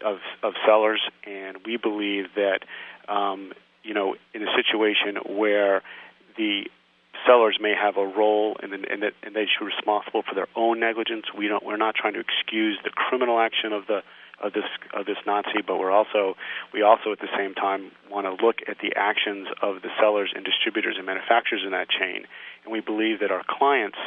of, 0.04 0.20
of 0.44 0.54
sellers, 0.66 1.02
and 1.26 1.58
we 1.66 1.78
believe 1.78 2.26
that 2.36 2.60
um, 3.08 3.52
you 3.84 3.94
know 3.94 4.16
in 4.34 4.44
a 4.44 4.52
situation 4.56 5.38
where 5.38 5.82
the 6.38 6.70
sellers 7.26 7.58
may 7.60 7.74
have 7.76 7.98
a 7.98 8.06
role 8.06 8.58
and, 8.62 8.74
and, 8.74 9.04
that, 9.04 9.14
and 9.24 9.36
they 9.36 9.46
should 9.46 9.66
be 9.66 9.72
responsible 9.74 10.24
for 10.28 10.36
their 10.36 10.48
own 10.56 10.80
negligence. 10.80 11.26
We 11.36 11.48
don't. 11.48 11.64
We're 11.64 11.78
not 11.78 11.96
trying 11.96 12.14
to 12.14 12.20
excuse 12.20 12.80
the 12.84 12.90
criminal 12.90 13.40
action 13.40 13.74
of 13.74 13.88
the 13.88 14.02
of 14.42 14.54
this 14.54 14.66
of 14.94 15.06
this 15.06 15.18
Nazi, 15.26 15.62
but 15.66 15.78
we're 15.78 15.92
also 15.92 16.36
we 16.74 16.82
also 16.82 17.12
at 17.12 17.20
the 17.20 17.30
same 17.38 17.54
time 17.54 17.92
want 18.10 18.26
to 18.26 18.46
look 18.46 18.58
at 18.68 18.78
the 18.82 18.94
actions 18.96 19.48
of 19.62 19.82
the 19.82 19.90
sellers 20.00 20.32
and 20.36 20.46
distributors 20.46 20.96
and 20.98 21.06
manufacturers 21.06 21.62
in 21.66 21.72
that 21.72 21.90
chain, 21.90 22.26
and 22.64 22.72
we 22.72 22.80
believe 22.80 23.20
that 23.20 23.32
our 23.32 23.44
clients, 23.48 23.98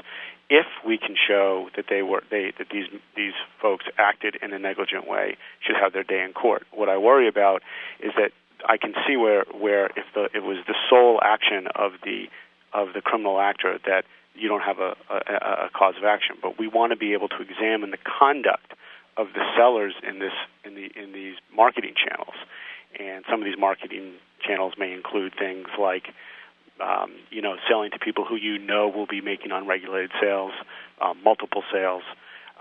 if 0.49 0.67
we 0.87 0.99
can 0.99 1.17
show 1.17 1.69
that 1.77 1.87
they 1.89 2.03
were 2.03 2.23
they 2.31 2.53
that 2.59 2.69
these 2.73 2.87
these 3.17 3.35
folks 3.61 3.85
acted 3.99 4.37
in 4.43 4.53
a 4.53 4.59
negligent 4.59 5.07
way, 5.09 5.37
should 5.61 5.77
have 5.77 5.93
their 5.93 6.05
day 6.05 6.23
in 6.23 6.33
court. 6.33 6.67
What 6.73 6.89
I 6.89 6.99
worry 6.99 7.29
about 7.29 7.63
is 8.01 8.13
that 8.17 8.33
I 8.69 8.77
can 8.77 8.95
see 9.07 9.17
where 9.17 9.45
where 9.53 9.87
if 9.87 10.07
the 10.15 10.29
it 10.35 10.43
was 10.43 10.59
the 10.67 10.75
sole 10.89 11.21
action 11.23 11.69
of 11.75 11.93
the 12.05 12.29
of 12.75 12.89
the 12.95 13.01
criminal 13.01 13.41
actor 13.41 13.79
that 13.87 14.05
you 14.35 14.49
don't 14.49 14.63
have 14.63 14.79
a, 14.79 14.97
a, 15.11 15.67
a 15.67 15.71
cause 15.75 15.95
of 15.99 16.05
action. 16.05 16.37
But 16.41 16.59
we 16.59 16.69
want 16.69 16.93
to 16.93 16.97
be 16.97 17.13
able 17.13 17.29
to 17.29 17.41
examine 17.41 17.91
the 17.91 17.99
conduct 17.99 18.73
of 19.17 19.29
the 19.35 19.45
sellers 19.57 19.95
in 20.09 20.19
this 20.19 20.33
in 20.65 20.75
the 20.75 20.91
in 20.97 21.13
these 21.13 21.37
marketing 21.55 21.95
channels, 21.95 22.35
and 22.99 23.25
some 23.31 23.41
of 23.41 23.45
these 23.45 23.59
marketing 23.59 24.15
channels 24.41 24.75
may 24.79 24.93
include 24.93 25.35
things 25.39 25.69
like. 25.79 26.09
Um, 26.81 27.13
you 27.31 27.43
know, 27.43 27.57
selling 27.69 27.93
to 27.93 27.99
people 27.99 28.25
who 28.25 28.35
you 28.35 28.59
know 28.59 28.89
will 28.89 29.07
be 29.07 29.21
making 29.21 29.53
unregulated 29.53 30.11
sales, 30.21 30.53
um, 31.01 31.23
multiple 31.23 31.63
sales, 31.71 32.03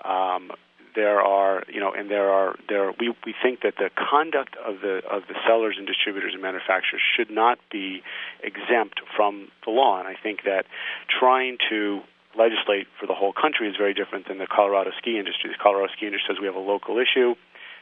um, 0.04 0.52
there 0.96 1.22
are 1.22 1.64
you 1.68 1.80
know 1.80 1.92
and 1.92 2.10
there 2.10 2.30
are 2.30 2.56
there 2.70 2.92
we 3.00 3.10
we 3.26 3.34
think 3.42 3.62
that 3.62 3.76
the 3.78 3.90
conduct 3.96 4.56
of 4.58 4.82
the 4.82 5.02
of 5.10 5.24
the 5.28 5.36
sellers 5.48 5.76
and 5.78 5.88
distributors 5.88 6.34
and 6.34 6.42
manufacturers 6.42 7.02
should 7.16 7.30
not 7.30 7.60
be 7.72 8.02
exempt 8.44 9.02
from 9.16 9.48
the 9.66 9.72
law 9.72 10.00
and 10.00 10.08
I 10.08 10.16
think 10.22 10.44
that 10.44 10.66
trying 11.08 11.58
to 11.70 12.02
legislate 12.38 12.88
for 13.00 13.08
the 13.08 13.14
whole 13.14 13.34
country 13.34 13.70
is 13.70 13.76
very 13.76 13.94
different 13.94 14.28
than 14.28 14.38
the 14.38 14.48
Colorado 14.48 14.92
ski 14.98 15.20
industry. 15.20 15.50
The 15.52 15.62
Colorado 15.62 15.92
ski 15.96 16.08
industry 16.08 16.36
says 16.36 16.40
we 16.40 16.48
have 16.48 16.56
a 16.56 16.64
local 16.64 16.98
issue. 16.98 17.36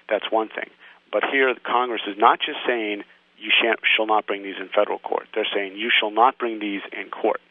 That's 0.09 0.25
one 0.31 0.49
thing. 0.49 0.69
But 1.11 1.23
here, 1.31 1.53
Congress 1.63 2.01
is 2.07 2.17
not 2.17 2.39
just 2.39 2.59
saying 2.65 3.03
you 3.37 3.51
shall 3.95 4.05
not 4.05 4.27
bring 4.27 4.43
these 4.43 4.57
in 4.59 4.69
federal 4.69 4.99
court. 4.99 5.27
They're 5.33 5.47
saying 5.53 5.77
you 5.77 5.89
shall 5.97 6.11
not 6.11 6.37
bring 6.37 6.59
these 6.59 6.81
in 6.91 7.09
court. 7.09 7.41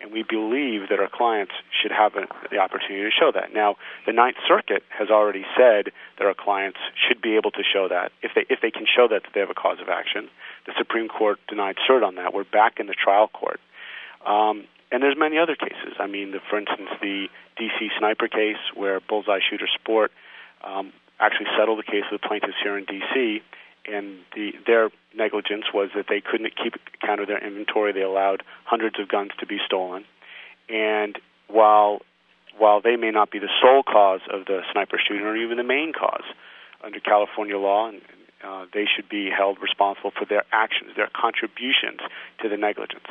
And 0.00 0.12
we 0.12 0.22
believe 0.22 0.88
that 0.90 1.00
our 1.00 1.08
clients 1.12 1.52
should 1.82 1.90
have 1.90 2.14
a, 2.14 2.28
the 2.50 2.58
opportunity 2.58 3.02
to 3.02 3.10
show 3.10 3.32
that. 3.32 3.52
Now, 3.52 3.76
the 4.06 4.12
Ninth 4.12 4.36
Circuit 4.46 4.84
has 4.96 5.10
already 5.10 5.44
said 5.56 5.92
that 6.18 6.26
our 6.26 6.34
clients 6.34 6.78
should 6.94 7.20
be 7.20 7.36
able 7.36 7.50
to 7.52 7.62
show 7.64 7.88
that 7.88 8.12
if 8.22 8.30
they 8.34 8.46
if 8.48 8.60
they 8.60 8.70
can 8.70 8.86
show 8.86 9.08
that, 9.08 9.24
that 9.24 9.32
they 9.34 9.40
have 9.40 9.50
a 9.50 9.54
cause 9.54 9.78
of 9.80 9.88
action. 9.88 10.28
The 10.66 10.72
Supreme 10.78 11.08
Court 11.08 11.38
denied 11.48 11.76
cert 11.88 12.06
on 12.06 12.14
that. 12.14 12.32
We're 12.32 12.44
back 12.44 12.78
in 12.78 12.86
the 12.86 12.94
trial 12.94 13.28
court. 13.28 13.60
Um, 14.24 14.64
and 14.90 15.02
there's 15.02 15.16
many 15.18 15.38
other 15.38 15.56
cases. 15.56 15.94
I 15.98 16.06
mean, 16.06 16.30
the, 16.32 16.40
for 16.48 16.58
instance, 16.58 16.88
the 17.00 17.28
D.C. 17.56 17.90
sniper 17.98 18.28
case 18.28 18.56
where 18.74 19.00
Bullseye 19.00 19.40
Shooter 19.50 19.68
Sport 19.74 20.12
um, 20.64 20.92
actually 21.20 21.46
settled 21.58 21.78
the 21.78 21.82
case 21.82 22.04
with 22.10 22.20
the 22.20 22.26
plaintiffs 22.28 22.56
here 22.62 22.78
in 22.78 22.84
D.C. 22.84 23.42
And 23.86 24.18
the, 24.34 24.52
their 24.66 24.90
negligence 25.18 25.64
was 25.74 25.90
that 25.94 26.06
they 26.08 26.22
couldn't 26.22 26.54
keep 26.56 26.74
account 27.02 27.20
of 27.20 27.26
their 27.26 27.44
inventory. 27.44 27.92
They 27.92 28.02
allowed 28.02 28.42
hundreds 28.64 28.98
of 28.98 29.08
guns 29.08 29.32
to 29.40 29.46
be 29.46 29.58
stolen. 29.66 30.04
And 30.68 31.18
while 31.48 32.00
while 32.56 32.80
they 32.80 32.96
may 32.96 33.10
not 33.10 33.30
be 33.30 33.38
the 33.38 33.50
sole 33.62 33.82
cause 33.82 34.20
of 34.32 34.46
the 34.46 34.62
sniper 34.72 34.98
shooting 34.98 35.24
or 35.24 35.36
even 35.36 35.58
the 35.58 35.64
main 35.64 35.92
cause 35.92 36.24
under 36.82 36.98
California 36.98 37.56
law, 37.56 37.92
uh, 38.44 38.66
they 38.72 38.84
should 38.84 39.08
be 39.08 39.30
held 39.30 39.58
responsible 39.60 40.10
for 40.10 40.24
their 40.24 40.44
actions, 40.52 40.90
their 40.96 41.10
contributions 41.14 42.00
to 42.42 42.48
the 42.48 42.56
negligence. 42.56 43.06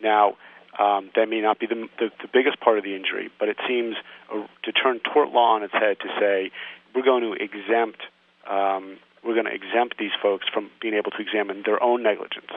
Now, 0.00 0.36
um, 0.78 1.10
that 1.16 1.28
may 1.28 1.40
not 1.40 1.58
be 1.58 1.66
the, 1.66 1.88
the, 1.98 2.10
the 2.22 2.28
biggest 2.32 2.60
part 2.60 2.78
of 2.78 2.84
the 2.84 2.94
injury, 2.94 3.30
but 3.38 3.48
it 3.48 3.56
seems 3.68 3.96
uh, 4.32 4.46
to 4.62 4.72
turn 4.72 5.00
tort 5.00 5.30
law 5.30 5.56
on 5.56 5.62
its 5.62 5.72
head 5.72 5.98
to 6.00 6.08
say 6.18 6.50
we're 6.94 7.02
going 7.02 7.22
to 7.22 7.32
exempt 7.32 8.02
um, 8.48 8.98
we're 9.24 9.34
going 9.34 9.46
to 9.46 9.54
exempt 9.54 9.96
these 9.98 10.10
folks 10.20 10.46
from 10.52 10.70
being 10.80 10.94
able 10.94 11.10
to 11.12 11.20
examine 11.20 11.62
their 11.64 11.82
own 11.82 12.02
negligence. 12.02 12.50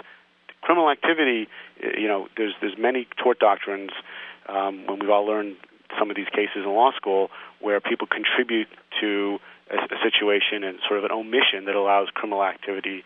Criminal 0.62 0.89
activity, 0.89 1.48
you 1.79 2.07
know, 2.07 2.27
there's 2.38 2.53
there's 2.60 2.77
many 2.77 3.07
tort 3.22 3.39
doctrines 3.39 3.91
um, 4.50 4.88
when 4.88 5.00
we've 5.00 5.10
all 5.10 5.25
learned 5.25 5.57
some 6.00 6.10
of 6.10 6.15
these 6.15 6.29
cases 6.29 6.57
in 6.57 6.65
law 6.65 6.91
school 6.95 7.29
where 7.60 7.79
people 7.79 8.07
contribute 8.07 8.67
to 9.00 9.39
a, 9.69 9.75
a 9.75 9.98
situation 10.03 10.63
and 10.63 10.79
sort 10.88 11.00
of 11.00 11.05
an 11.05 11.12
omission 11.12 11.65
that 11.65 11.75
allows 11.75 12.10
criminal 12.13 12.43
activity 12.43 13.03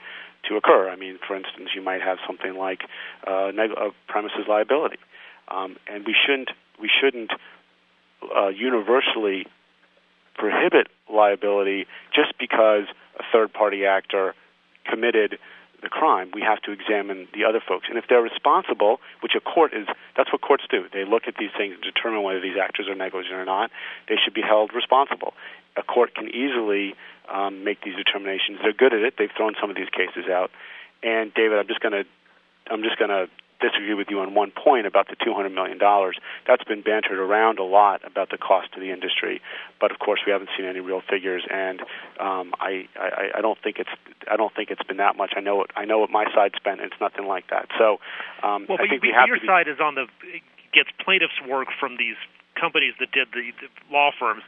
to 0.48 0.56
occur. 0.56 0.90
I 0.90 0.96
mean, 0.96 1.20
for 1.28 1.36
instance, 1.36 1.70
you 1.76 1.82
might 1.82 2.02
have 2.02 2.18
something 2.26 2.56
like 2.56 2.82
uh, 3.28 3.52
neg- 3.54 3.76
premises 4.08 4.46
liability, 4.48 4.98
um, 5.50 5.76
and 5.88 6.06
we 6.06 6.16
shouldn't 6.16 6.50
we 6.80 6.90
shouldn't 6.90 7.32
uh, 8.36 8.48
universally 8.48 9.46
prohibit 10.36 10.88
liability 11.12 11.86
just 12.16 12.34
because 12.40 12.86
a 13.20 13.24
third 13.32 13.54
party 13.54 13.86
actor 13.86 14.34
committed 14.86 15.38
the 15.82 15.90
crime. 15.90 16.32
We 16.34 16.42
have 16.42 16.62
to 16.64 16.72
examine 16.72 17.28
the 17.34 17.46
other 17.46 17.62
folks, 17.66 17.88
and 17.90 17.98
if 17.98 18.06
they're 18.10 18.22
responsible, 18.22 19.00
which 19.22 19.34
a 19.36 19.40
court 19.40 19.74
is, 19.74 19.88
that's 20.18 20.32
what 20.32 20.42
courts 20.42 20.64
do. 20.70 20.86
They 20.92 21.06
look 21.06 21.24
at 21.28 21.36
these 21.40 21.52
things 21.58 21.76
and 21.76 21.84
determine 21.84 22.24
whether 22.24 22.42
these 22.42 22.58
actors 22.62 22.88
are 22.90 22.96
negligent 22.96 23.34
or 23.34 23.46
not. 23.46 23.72
They 24.08 24.16
should 24.22 24.34
be 24.34 24.42
held 24.42 24.74
responsible. 24.74 25.34
A 25.78 25.84
court 25.84 26.16
can 26.16 26.28
easily 26.30 26.96
um, 27.32 27.64
make 27.64 27.82
these 27.84 27.96
determinations. 27.96 28.60
They're 28.62 28.74
good 28.74 28.94
at 28.94 29.02
it. 29.02 29.16
They've 29.18 29.32
thrown 29.36 29.56
some 29.62 29.70
of 29.70 29.76
these 29.76 29.90
cases 29.90 30.30
out. 30.30 30.52
And 31.02 31.34
David, 31.34 31.60
I'm 31.60 31.68
just 31.68 31.80
going 31.80 31.94
to 31.94 32.04
I'm 32.70 32.84
just 32.84 32.98
going 33.00 33.10
to 33.10 33.28
disagree 33.60 33.94
with 33.94 34.08
you 34.10 34.20
on 34.20 34.34
one 34.34 34.52
point 34.52 34.88
about 34.88 35.08
the 35.08 35.16
$200 35.16 35.54
million. 35.54 35.78
That's 36.48 36.64
been 36.64 36.82
bantered 36.82 37.20
around 37.20 37.60
a 37.60 37.64
lot 37.64 38.02
about 38.06 38.30
the 38.30 38.38
cost 38.38 38.74
to 38.74 38.80
the 38.80 38.92
industry, 38.92 39.42
but 39.80 39.92
of 39.92 40.00
course 40.00 40.22
we 40.26 40.32
haven't 40.32 40.50
seen 40.58 40.66
any 40.66 40.80
real 40.80 41.02
figures, 41.02 41.44
and 41.50 41.82
um, 42.20 42.54
I, 42.60 42.88
I, 42.96 43.38
I 43.38 43.42
don't 43.42 43.60
think 43.62 43.78
it's 43.80 43.90
I 44.30 44.36
don't 44.38 44.54
think 44.56 44.70
it's 44.72 44.84
been 44.84 44.98
that 44.98 45.18
much. 45.18 45.34
I 45.36 45.42
know 45.42 45.56
what 45.56 45.72
I 45.76 45.86
know 45.86 46.00
what 46.00 46.10
my 46.10 46.26
side 46.34 46.54
spent, 46.56 46.82
and 46.82 46.92
it's 46.92 47.02
nothing 47.02 47.28
like 47.28 47.50
that. 47.50 47.68
So 47.78 48.00
um, 48.44 48.66
well, 48.68 48.78
I 48.80 48.88
think 48.88 49.02
we 49.02 49.14
have 49.16 49.28
your 49.28 49.38
to 49.38 49.42
be, 49.42 49.48
side 49.48 49.68
is 49.68 49.80
on 49.80 49.96
the 49.96 50.08
gets 50.74 50.90
plaintiffs' 51.04 51.42
work 51.48 51.68
from 51.80 51.98
these 51.98 52.18
companies 52.60 52.94
that 53.00 53.12
did 53.12 53.28
the, 53.34 53.52
the 53.60 53.68
law 53.92 54.12
firms 54.18 54.44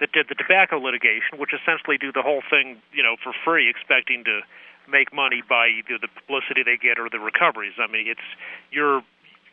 that 0.00 0.12
did 0.12 0.26
the 0.28 0.34
tobacco 0.34 0.78
litigation, 0.78 1.38
which 1.38 1.52
essentially 1.56 1.96
do 1.96 2.12
the 2.12 2.22
whole 2.22 2.42
thing, 2.50 2.76
you 2.92 3.02
know, 3.02 3.16
for 3.22 3.32
free, 3.44 3.68
expecting 3.68 4.24
to 4.24 4.40
make 4.88 5.12
money 5.12 5.42
by 5.46 5.68
either 5.68 5.98
the 6.00 6.08
publicity 6.08 6.62
they 6.62 6.76
get 6.76 6.98
or 6.98 7.08
the 7.10 7.18
recoveries. 7.18 7.74
I 7.78 7.90
mean, 7.90 8.08
it's 8.08 8.26
you're 8.70 9.02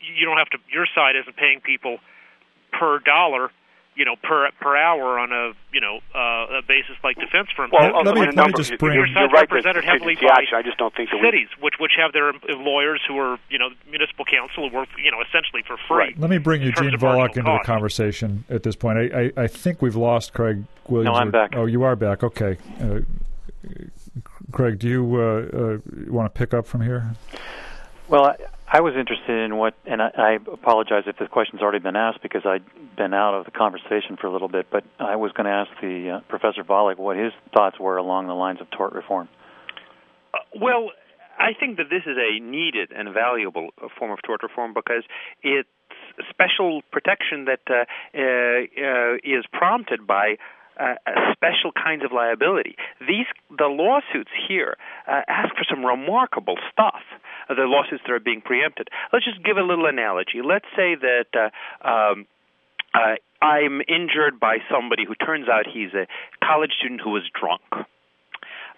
you 0.00 0.26
don't 0.26 0.38
have 0.38 0.50
to 0.50 0.58
your 0.72 0.86
side 0.94 1.16
isn't 1.16 1.36
paying 1.36 1.60
people 1.60 1.98
per 2.72 2.98
dollar 3.00 3.50
you 3.96 4.04
know 4.04 4.16
per 4.22 4.50
per 4.60 4.76
hour 4.76 5.18
on 5.18 5.32
a 5.32 5.52
you 5.72 5.80
know 5.80 5.98
uh, 6.14 6.58
a 6.58 6.62
basis 6.66 6.96
like 7.02 7.16
defense 7.16 7.48
firms. 7.56 7.72
Well, 7.72 8.02
let, 8.02 8.14
me, 8.14 8.26
let 8.34 8.46
me 8.48 8.52
just 8.56 8.76
bring. 8.78 8.94
Your 8.94 9.06
you're 9.06 9.14
side's 9.14 9.32
right, 9.32 9.42
represented 9.42 9.84
heavily 9.84 10.16
by 10.16 10.28
action. 10.32 10.54
I 10.56 10.62
just 10.62 10.78
don't 10.78 10.94
think 10.94 11.10
that 11.10 11.22
cities, 11.22 11.48
which 11.60 11.74
which 11.78 11.92
have 11.96 12.12
their 12.12 12.32
lawyers 12.58 13.00
who 13.06 13.18
are 13.18 13.38
you 13.48 13.58
know 13.58 13.70
municipal 13.88 14.24
council 14.24 14.68
who 14.68 14.76
work 14.76 14.88
you 15.02 15.10
know 15.10 15.22
essentially 15.22 15.62
for 15.66 15.76
free. 15.88 15.96
Right. 15.96 16.18
Let 16.18 16.30
me 16.30 16.38
bring 16.38 16.62
Eugene 16.62 16.90
Volokh 16.90 17.00
marginal 17.00 17.22
Volokh 17.22 17.36
into 17.36 17.58
the 17.62 17.66
conversation 17.66 18.44
at 18.50 18.62
this 18.62 18.76
point. 18.76 18.98
I, 18.98 19.32
I, 19.36 19.44
I 19.44 19.46
think 19.46 19.80
we've 19.80 19.96
lost 19.96 20.32
Craig 20.34 20.64
Williams. 20.88 21.14
No, 21.14 21.18
I'm 21.18 21.28
or- 21.28 21.32
back. 21.32 21.50
Oh, 21.54 21.66
you 21.66 21.82
are 21.82 21.96
back. 21.96 22.22
Okay. 22.22 22.58
Uh, 22.80 23.00
Craig, 24.52 24.78
do 24.78 24.88
you 24.88 25.16
uh, 25.16 25.20
uh, 25.20 25.78
want 26.12 26.32
to 26.32 26.38
pick 26.38 26.54
up 26.54 26.66
from 26.66 26.80
here? 26.80 27.14
Well, 28.08 28.26
I, 28.26 28.36
I 28.66 28.80
was 28.80 28.94
interested 28.96 29.44
in 29.44 29.56
what, 29.56 29.74
and 29.86 30.02
I, 30.02 30.10
I 30.16 30.38
apologize 30.52 31.04
if 31.06 31.16
the 31.18 31.26
question's 31.26 31.62
already 31.62 31.78
been 31.78 31.96
asked 31.96 32.22
because 32.22 32.42
I'd 32.44 32.64
been 32.96 33.14
out 33.14 33.34
of 33.34 33.44
the 33.44 33.50
conversation 33.50 34.16
for 34.20 34.26
a 34.26 34.32
little 34.32 34.48
bit. 34.48 34.66
But 34.70 34.84
I 34.98 35.16
was 35.16 35.32
going 35.32 35.46
to 35.46 35.52
ask 35.52 35.70
the 35.80 36.16
uh, 36.16 36.20
Professor 36.28 36.64
Volokh 36.64 36.98
what 36.98 37.16
his 37.16 37.32
thoughts 37.54 37.78
were 37.78 37.96
along 37.96 38.26
the 38.26 38.34
lines 38.34 38.60
of 38.60 38.70
tort 38.70 38.92
reform. 38.92 39.28
Uh, 40.32 40.38
well, 40.60 40.90
I 41.38 41.52
think 41.58 41.78
that 41.78 41.86
this 41.90 42.02
is 42.06 42.16
a 42.16 42.40
needed 42.40 42.90
and 42.92 43.12
valuable 43.12 43.70
uh, 43.82 43.88
form 43.98 44.10
of 44.10 44.18
tort 44.22 44.42
reform 44.42 44.74
because 44.74 45.02
it's 45.42 45.68
special 46.30 46.82
protection 46.92 47.46
that 47.46 47.60
uh, 47.68 47.84
uh, 48.14 48.20
uh, 48.20 49.14
is 49.24 49.44
prompted 49.52 50.06
by 50.06 50.36
uh, 50.80 50.94
special 51.32 51.72
kinds 51.72 52.04
of 52.04 52.12
liability. 52.12 52.76
These 53.00 53.26
the 53.50 53.66
lawsuits 53.66 54.30
here 54.48 54.76
uh, 55.06 55.22
ask 55.28 55.54
for 55.54 55.64
some 55.68 55.84
remarkable 55.84 56.56
stuff. 56.72 57.02
Uh, 57.48 57.54
the 57.54 57.64
lawsuits 57.64 58.02
that 58.06 58.12
are 58.12 58.20
being 58.20 58.40
preempted. 58.40 58.88
Let's 59.12 59.24
just 59.24 59.42
give 59.44 59.56
a 59.56 59.62
little 59.62 59.86
analogy. 59.86 60.40
Let's 60.44 60.66
say 60.76 60.96
that. 60.96 61.26
Uh, 61.34 61.86
um, 61.86 62.26
uh, 62.94 63.16
I'm 63.42 63.82
injured 63.88 64.38
by 64.38 64.58
somebody 64.70 65.04
who 65.04 65.14
turns 65.16 65.48
out 65.48 65.66
he's 65.66 65.92
a 65.92 66.06
college 66.42 66.70
student 66.78 67.00
who 67.02 67.10
was 67.10 67.24
drunk. 67.38 67.60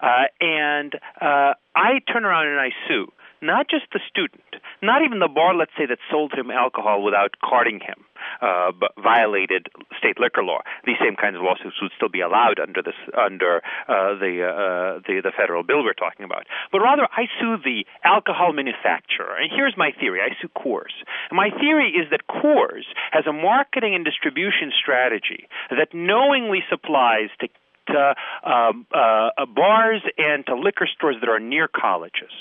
Uh, 0.01 0.25
and 0.41 0.93
uh, 1.21 1.53
I 1.75 2.01
turn 2.11 2.25
around 2.25 2.47
and 2.47 2.59
I 2.59 2.69
sue 2.87 3.11
not 3.41 3.69
just 3.69 3.85
the 3.93 3.99
student, 4.09 4.43
not 4.81 5.01
even 5.03 5.19
the 5.19 5.27
bar, 5.27 5.53
let's 5.55 5.71
say, 5.77 5.85
that 5.85 5.99
sold 6.11 6.33
him 6.33 6.51
alcohol 6.51 7.03
without 7.03 7.35
carding 7.43 7.79
him, 7.79 8.05
uh, 8.41 8.71
but 8.71 8.91
violated 9.01 9.67
state 9.97 10.19
liquor 10.19 10.43
law. 10.43 10.61
These 10.85 10.97
same 11.01 11.15
kinds 11.15 11.35
of 11.35 11.41
lawsuits 11.41 11.77
would 11.81 11.91
still 11.95 12.09
be 12.09 12.21
allowed 12.21 12.59
under 12.59 12.81
this 12.81 12.97
under 13.17 13.61
uh, 13.87 14.17
the, 14.17 14.33
uh, 14.45 14.99
the 15.05 15.21
the 15.23 15.31
federal 15.35 15.63
bill 15.63 15.83
we're 15.83 15.97
talking 15.97 16.25
about. 16.25 16.45
But 16.71 16.81
rather, 16.81 17.07
I 17.11 17.25
sue 17.39 17.57
the 17.63 17.85
alcohol 18.03 18.53
manufacturer. 18.53 19.37
And 19.37 19.51
here's 19.53 19.75
my 19.77 19.91
theory: 19.99 20.21
I 20.21 20.33
sue 20.41 20.49
Coors. 20.49 20.93
My 21.31 21.49
theory 21.49 21.93
is 21.93 22.09
that 22.11 22.27
Coors 22.29 22.85
has 23.11 23.25
a 23.27 23.33
marketing 23.33 23.95
and 23.95 24.05
distribution 24.05 24.71
strategy 24.73 25.47
that 25.69 25.93
knowingly 25.93 26.63
supplies 26.69 27.29
to 27.41 27.47
to 27.87 28.15
um, 28.43 28.85
uh, 28.93 29.29
bars 29.55 30.01
and 30.17 30.45
to 30.45 30.55
liquor 30.55 30.87
stores 30.93 31.15
that 31.21 31.29
are 31.29 31.39
near 31.39 31.67
colleges. 31.67 32.31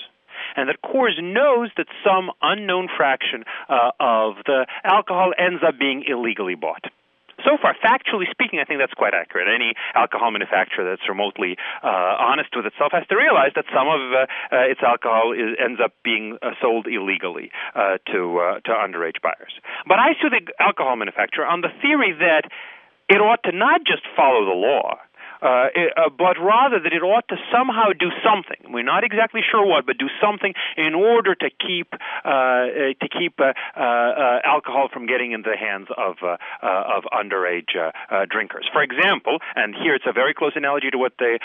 And 0.57 0.69
that 0.69 0.83
Coors 0.83 1.23
knows 1.23 1.71
that 1.77 1.87
some 2.05 2.31
unknown 2.43 2.89
fraction 2.97 3.45
uh, 3.69 3.91
of 4.01 4.37
the 4.47 4.67
alcohol 4.85 5.33
ends 5.39 5.63
up 5.67 5.79
being 5.79 6.05
illegally 6.07 6.55
bought. 6.55 6.85
So 7.45 7.59
far, 7.61 7.77
factually 7.77 8.31
speaking, 8.31 8.61
I 8.61 8.65
think 8.65 8.81
that's 8.81 8.95
quite 8.95 9.13
accurate. 9.13 9.47
Any 9.47 9.75
alcohol 9.95 10.31
manufacturer 10.31 10.89
that's 10.89 11.07
remotely 11.09 11.57
uh, 11.85 12.17
honest 12.19 12.49
with 12.57 12.65
itself 12.65 12.93
has 12.93 13.07
to 13.09 13.17
realize 13.17 13.53
that 13.57 13.67
some 13.75 13.89
of 13.89 14.01
uh, 14.01 14.25
uh, 14.57 14.73
its 14.73 14.81
alcohol 14.81 15.33
is, 15.37 15.53
ends 15.61 15.81
up 15.83 15.93
being 16.03 16.39
uh, 16.41 16.57
sold 16.61 16.87
illegally 16.87 17.51
uh, 17.75 18.01
to 18.13 18.39
uh, 18.41 18.61
to 18.65 18.73
underage 18.73 19.21
buyers. 19.23 19.53
But 19.87 19.99
I 19.99 20.17
sue 20.21 20.31
the 20.31 20.41
alcohol 20.59 20.97
manufacturer 20.97 21.45
on 21.47 21.61
the 21.61 21.69
theory 21.83 22.17
that 22.19 22.49
it 23.09 23.21
ought 23.21 23.43
to 23.45 23.53
not 23.53 23.85
just 23.87 24.03
follow 24.17 24.47
the 24.47 24.57
law, 24.57 24.97
uh, 25.47 25.71
uh, 25.71 26.11
but 26.11 26.35
rather 26.43 26.83
that 26.83 26.93
it 26.93 27.07
ought 27.07 27.29
to 27.29 27.37
somehow 27.55 27.95
do 27.95 28.11
something. 28.27 28.75
We're 28.75 28.83
not 28.83 29.05
exactly 29.05 29.43
sure 29.47 29.65
what, 29.65 29.87
but 29.87 29.97
do 29.97 30.11
something 30.21 30.55
in 30.77 30.95
order 30.95 31.37
to 31.37 31.49
keep 31.51 31.95
uh, 31.95 32.27
uh 32.27 32.67
to 32.99 33.07
keep 33.07 33.39
uh, 33.39 33.55
uh, 33.79 34.43
alcohol 34.43 34.89
from 34.93 35.07
getting 35.07 35.31
into 35.31 35.51
the 35.51 35.57
hands 35.57 35.87
of 35.97 36.19
of 36.19 37.05
underage 37.15 37.79
drinkers. 38.29 38.67
For 38.73 38.83
example, 38.83 39.39
and 39.55 39.75
here 39.75 39.95
it's 39.95 40.07
a 40.09 40.13
very 40.13 40.35
close 40.35 40.53
analogy 40.57 40.91
to 40.91 40.99
what 40.99 41.13
the 41.19 41.39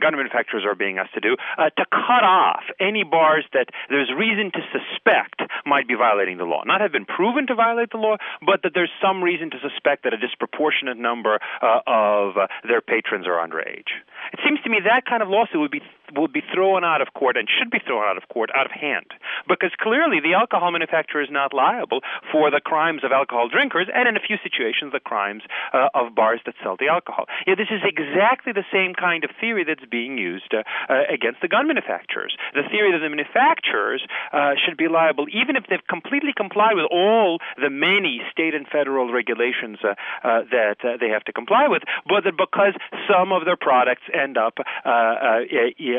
gun 0.00 0.16
manufacturers 0.16 0.64
are 0.64 0.74
being 0.74 0.96
asked 0.96 1.14
to 1.14 1.20
do, 1.20 1.36
to 1.58 1.84
cut 1.92 2.24
off 2.24 2.64
any 2.80 3.04
bars 3.04 3.44
that 3.52 3.68
there's 3.90 4.10
reason 4.16 4.50
to 4.52 4.60
suspect 4.72 5.42
might 5.66 5.86
be 5.86 5.94
violating 5.94 6.38
the 6.38 6.44
law. 6.44 6.62
Not 6.64 6.80
have 6.80 6.92
been 6.92 7.04
proven 7.04 7.46
to 7.48 7.54
violate 7.54 7.90
the 7.90 7.98
law, 7.98 8.16
but 8.40 8.62
that 8.62 8.72
there's 8.74 8.92
some 9.02 9.22
reason 9.22 9.50
to 9.50 9.58
suspect 9.60 10.04
that 10.04 10.14
a 10.14 10.18
disproportionate 10.18 10.96
number 10.96 11.38
of 11.60 12.34
their 12.64 12.80
patrons 12.80 13.26
are 13.26 13.41
underage. 13.42 13.90
It 14.32 14.40
seems 14.44 14.60
to 14.62 14.70
me 14.70 14.78
that 14.84 15.04
kind 15.04 15.22
of 15.22 15.28
lawsuit 15.28 15.60
would 15.60 15.70
be 15.70 15.82
would 16.16 16.32
be 16.32 16.42
thrown 16.52 16.84
out 16.84 17.00
of 17.00 17.12
court 17.14 17.36
and 17.36 17.48
should 17.48 17.70
be 17.70 17.78
thrown 17.86 18.04
out 18.04 18.16
of 18.16 18.28
court 18.28 18.50
out 18.54 18.66
of 18.66 18.72
hand 18.72 19.06
because 19.48 19.70
clearly 19.78 20.20
the 20.20 20.34
alcohol 20.34 20.70
manufacturer 20.70 21.22
is 21.22 21.30
not 21.30 21.52
liable 21.52 22.00
for 22.30 22.50
the 22.50 22.60
crimes 22.60 23.04
of 23.04 23.12
alcohol 23.12 23.48
drinkers 23.48 23.88
and 23.92 24.08
in 24.08 24.16
a 24.16 24.20
few 24.20 24.36
situations 24.42 24.92
the 24.92 25.00
crimes 25.00 25.42
uh, 25.72 25.88
of 25.94 26.14
bars 26.14 26.40
that 26.46 26.54
sell 26.62 26.76
the 26.78 26.88
alcohol. 26.88 27.26
Yeah, 27.46 27.54
this 27.54 27.70
is 27.70 27.80
exactly 27.84 28.52
the 28.52 28.64
same 28.72 28.94
kind 28.94 29.24
of 29.24 29.30
theory 29.40 29.64
that's 29.64 29.84
being 29.90 30.18
used 30.18 30.52
uh, 30.54 30.62
uh, 30.88 31.02
against 31.08 31.40
the 31.40 31.48
gun 31.48 31.66
manufacturers. 31.66 32.36
The 32.54 32.62
theory 32.70 32.92
that 32.92 32.98
the 32.98 33.08
manufacturers 33.08 34.02
uh, 34.32 34.54
should 34.64 34.76
be 34.76 34.88
liable 34.88 35.26
even 35.32 35.56
if 35.56 35.64
they've 35.68 35.86
completely 35.88 36.32
complied 36.36 36.74
with 36.74 36.86
all 36.90 37.38
the 37.60 37.70
many 37.70 38.20
state 38.30 38.54
and 38.54 38.66
federal 38.66 39.12
regulations 39.12 39.78
uh, 39.82 39.94
uh, 40.22 40.42
that 40.50 40.76
they 41.00 41.08
have 41.08 41.24
to 41.24 41.32
comply 41.32 41.68
with, 41.68 41.82
but 42.06 42.24
that 42.24 42.36
because 42.36 42.74
some 43.08 43.32
of 43.32 43.44
their 43.44 43.56
products 43.56 44.02
end 44.12 44.36
up 44.36 44.58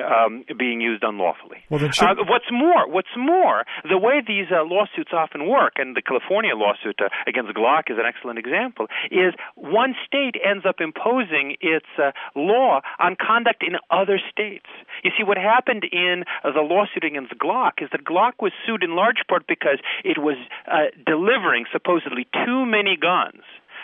um, 0.03 0.43
being 0.57 0.81
used 0.81 1.03
unlawfully. 1.03 1.63
Well, 1.69 1.79
should... 1.91 2.03
uh, 2.03 2.15
what's 2.27 2.51
more, 2.51 2.87
what's 2.87 3.15
more, 3.17 3.63
the 3.87 3.97
way 3.97 4.21
these 4.25 4.47
uh, 4.51 4.63
lawsuits 4.63 5.11
often 5.13 5.47
work, 5.47 5.73
and 5.77 5.95
the 5.95 6.01
California 6.01 6.51
lawsuit 6.55 6.99
uh, 6.99 7.09
against 7.27 7.53
Glock 7.53 7.89
is 7.89 7.97
an 7.97 8.05
excellent 8.05 8.39
example, 8.39 8.87
is 9.11 9.33
one 9.55 9.95
state 10.05 10.35
ends 10.43 10.65
up 10.67 10.77
imposing 10.79 11.55
its 11.61 11.87
uh, 11.97 12.11
law 12.35 12.81
on 12.99 13.15
conduct 13.15 13.63
in 13.63 13.79
other 13.89 14.19
states. 14.31 14.67
You 15.03 15.11
see, 15.17 15.23
what 15.23 15.37
happened 15.37 15.83
in 15.91 16.23
the 16.43 16.61
lawsuit 16.61 17.03
against 17.03 17.33
Glock 17.39 17.81
is 17.81 17.89
that 17.91 18.03
Glock 18.03 18.41
was 18.41 18.51
sued 18.65 18.83
in 18.83 18.95
large 18.95 19.23
part 19.27 19.47
because 19.47 19.79
it 20.03 20.17
was 20.17 20.37
uh, 20.67 20.91
delivering 21.05 21.65
supposedly 21.71 22.27
too 22.45 22.65
many 22.65 22.97
guns 22.99 23.43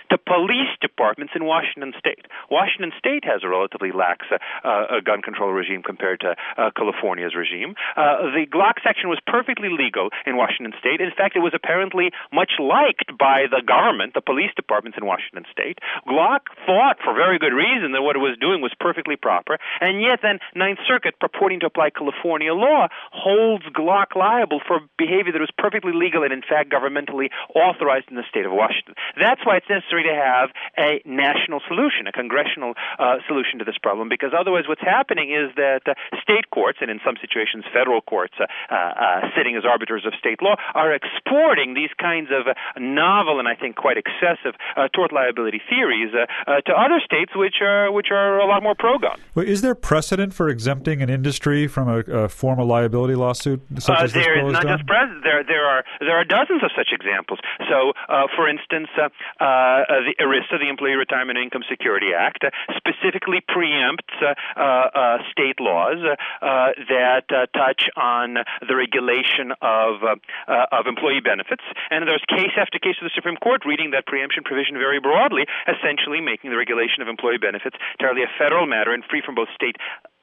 to 0.09 0.17
police 0.17 0.71
departments 0.81 1.33
in 1.35 1.45
Washington 1.45 1.93
state. 1.97 2.25
Washington 2.49 2.91
state 2.97 3.23
has 3.25 3.41
a 3.43 3.49
relatively 3.49 3.91
lax 3.91 4.25
uh, 4.31 4.37
uh, 4.63 4.99
gun 5.05 5.21
control 5.21 5.51
regime 5.51 5.83
compared 5.83 6.19
to 6.21 6.35
uh, 6.57 6.71
California's 6.75 7.35
regime. 7.35 7.75
Uh, 7.95 8.33
the 8.33 8.45
Glock 8.49 8.81
section 8.83 9.09
was 9.09 9.19
perfectly 9.25 9.69
legal 9.69 10.09
in 10.25 10.37
Washington 10.37 10.73
state. 10.79 11.01
In 11.01 11.11
fact, 11.15 11.35
it 11.35 11.45
was 11.45 11.53
apparently 11.53 12.11
much 12.33 12.57
liked 12.59 13.11
by 13.17 13.45
the 13.49 13.61
government, 13.61 14.13
the 14.13 14.21
police 14.21 14.51
departments 14.55 14.97
in 14.97 15.05
Washington 15.05 15.45
state. 15.51 15.79
Glock 16.07 16.49
thought, 16.65 16.97
for 17.03 17.13
very 17.13 17.37
good 17.37 17.53
reason, 17.53 17.91
that 17.93 18.01
what 18.01 18.15
it 18.15 18.23
was 18.23 18.37
doing 18.39 18.61
was 18.61 18.73
perfectly 18.79 19.15
proper, 19.15 19.57
and 19.81 20.01
yet 20.01 20.19
then 20.21 20.39
Ninth 20.55 20.79
Circuit, 20.87 21.19
purporting 21.19 21.59
to 21.61 21.67
apply 21.67 21.89
California 21.91 22.53
law, 22.53 22.87
holds 23.11 23.65
Glock 23.75 24.15
liable 24.15 24.61
for 24.65 24.81
behavior 24.97 25.31
that 25.33 25.41
was 25.41 25.53
perfectly 25.57 25.93
legal 25.93 26.23
and 26.23 26.33
in 26.33 26.41
fact 26.41 26.71
governmentally 26.71 27.29
authorized 27.55 28.07
in 28.09 28.15
the 28.15 28.27
state 28.29 28.45
of 28.45 28.51
Washington. 28.51 28.95
That's 29.19 29.41
why 29.45 29.57
it's 29.57 29.69
necessary 29.69 29.98
necessary 29.99 30.03
to 30.03 30.15
have 30.15 30.49
a 30.77 31.01
national 31.07 31.61
solution, 31.67 32.07
a 32.07 32.11
congressional 32.11 32.73
uh, 32.97 33.17
solution 33.27 33.59
to 33.59 33.65
this 33.65 33.77
problem, 33.81 34.09
because 34.09 34.31
otherwise 34.37 34.63
what's 34.67 34.81
happening 34.81 35.31
is 35.31 35.53
that 35.55 35.81
uh, 35.87 35.93
state 36.21 36.49
courts, 36.51 36.79
and 36.81 36.89
in 36.89 36.99
some 37.05 37.15
situations 37.21 37.65
federal 37.73 38.01
courts, 38.01 38.33
uh, 38.39 38.45
uh 38.73 39.29
sitting 39.35 39.55
as 39.55 39.63
arbiters 39.65 40.05
of 40.05 40.13
state 40.19 40.41
law, 40.41 40.55
are 40.73 40.93
exporting 40.93 41.73
these 41.73 41.89
kinds 41.99 42.29
of 42.31 42.47
uh, 42.47 42.53
novel 42.79 43.39
and 43.39 43.47
I 43.47 43.55
think 43.55 43.75
quite 43.75 43.97
excessive 43.97 44.55
uh, 44.75 44.87
tort 44.93 45.11
liability 45.11 45.61
theories 45.69 46.11
to 46.11 46.73
other 46.73 46.99
states, 47.03 47.31
which 47.35 47.61
are 47.61 47.91
which 47.91 48.07
are 48.11 48.39
a 48.39 48.45
lot 48.45 48.63
more 48.63 48.75
pro-gun. 48.75 49.19
Well, 49.35 49.45
is 49.45 49.61
there 49.61 49.75
precedent 49.75 50.33
for 50.33 50.49
exempting 50.49 51.01
an 51.01 51.09
industry 51.09 51.67
from 51.67 51.87
a, 51.87 51.99
a 51.99 52.29
form 52.29 52.59
of 52.59 52.67
liability 52.67 53.15
lawsuit 53.15 53.61
such 53.79 53.99
as 53.99 54.13
this 54.13 54.23
there 54.23 54.45
is 54.45 54.53
not 54.53 54.63
done? 54.63 54.77
just 54.77 54.87
pres- 54.87 55.23
there 55.23 55.43
there 55.43 55.65
are 55.65 55.83
there 55.99 56.17
are 56.17 56.23
dozens 56.23 56.63
of 56.63 56.71
such 56.75 56.89
examples. 56.91 57.39
So, 57.69 57.93
for 58.35 58.47
instance, 58.49 58.87
uh, 58.97 59.43
the 59.89 60.13
ERISA, 60.22 60.62
the 60.62 60.69
Employee 60.69 60.96
Retirement 60.96 61.38
Income 61.38 61.63
Security 61.69 62.13
Act, 62.13 62.45
uh, 62.45 62.49
specifically 62.78 63.41
preempts 63.41 64.13
uh, 64.21 64.34
uh, 64.62 65.17
state 65.32 65.60
laws 65.60 65.97
that 66.41 67.25
touch 67.54 67.89
on 67.97 68.38
the 68.67 68.75
regulation 68.75 69.52
of 69.62 70.02
of 70.47 70.88
employee 70.88 71.21
benefits. 71.21 71.63
And 71.89 72.08
there's 72.08 72.23
case 72.30 72.54
after 72.58 72.80
case 72.80 72.95
of 73.02 73.06
the 73.06 73.15
Supreme 73.15 73.38
Court 73.38 73.65
reading 73.65 73.91
that 73.91 74.06
preemption 74.06 74.43
provision 74.43 74.75
very 74.78 74.99
broadly, 74.99 75.45
essentially 75.67 76.21
making 76.21 76.52
the 76.52 76.58
regulation 76.58 77.02
of 77.02 77.08
employee 77.08 77.41
benefits 77.41 77.75
entirely 77.99 78.23
a 78.23 78.32
federal 78.38 78.65
matter 78.65 78.93
and 78.93 79.04
free 79.10 79.21
from 79.25 79.36
both 79.36 79.49
state 79.56 79.75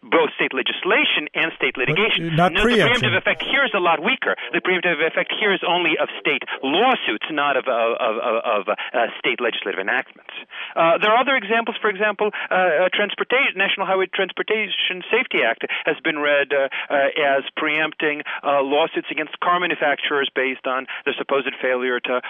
both 0.03 0.31
state 0.37 0.55
legislation 0.55 1.29
and 1.35 1.53
state 1.57 1.77
litigation. 1.77 2.31
But 2.31 2.37
not 2.37 2.53
no, 2.53 2.63
the 2.63 2.79
preemptive 2.79 3.17
effect 3.17 3.43
here 3.43 3.65
is 3.65 3.73
a 3.75 3.83
lot 3.83 4.03
weaker. 4.03 4.37
The 4.53 4.61
preemptive 4.61 5.03
effect 5.03 5.33
here 5.39 5.53
is 5.53 5.61
only 5.67 5.99
of 5.99 6.09
state 6.21 6.43
lawsuits, 6.63 7.27
not 7.31 7.57
of 7.57 7.67
of, 7.67 7.93
of, 7.99 8.35
of 8.45 8.63
uh, 8.69 9.11
state 9.19 9.41
legislative 9.41 9.81
enactments. 9.81 10.33
Uh, 10.75 10.99
there 10.99 11.11
are 11.11 11.19
other 11.19 11.37
examples. 11.37 11.77
For 11.81 11.91
example, 11.91 12.31
uh, 12.51 12.89
transportation, 12.93 13.57
National 13.57 13.87
Highway 13.87 14.07
Transportation 14.13 15.03
Safety 15.11 15.43
Act 15.43 15.67
has 15.85 15.97
been 16.05 16.19
read 16.19 16.53
uh, 16.53 16.69
uh, 16.91 17.39
as 17.39 17.45
preempting 17.57 18.23
uh, 18.43 18.63
lawsuits 18.63 19.09
against 19.11 19.39
car 19.41 19.61
manufacturers 19.61 20.31
based 20.35 20.67
on 20.67 20.87
the 21.05 21.13
supposed 21.19 21.55
failure 21.61 22.01
to 22.01 22.21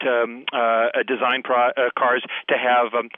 to 0.00 0.10
um, 0.22 0.44
design 1.06 1.42
pro- 1.42 1.72
cars 1.98 2.22
to 2.48 2.54
have 2.56 2.94
um, 2.94 3.08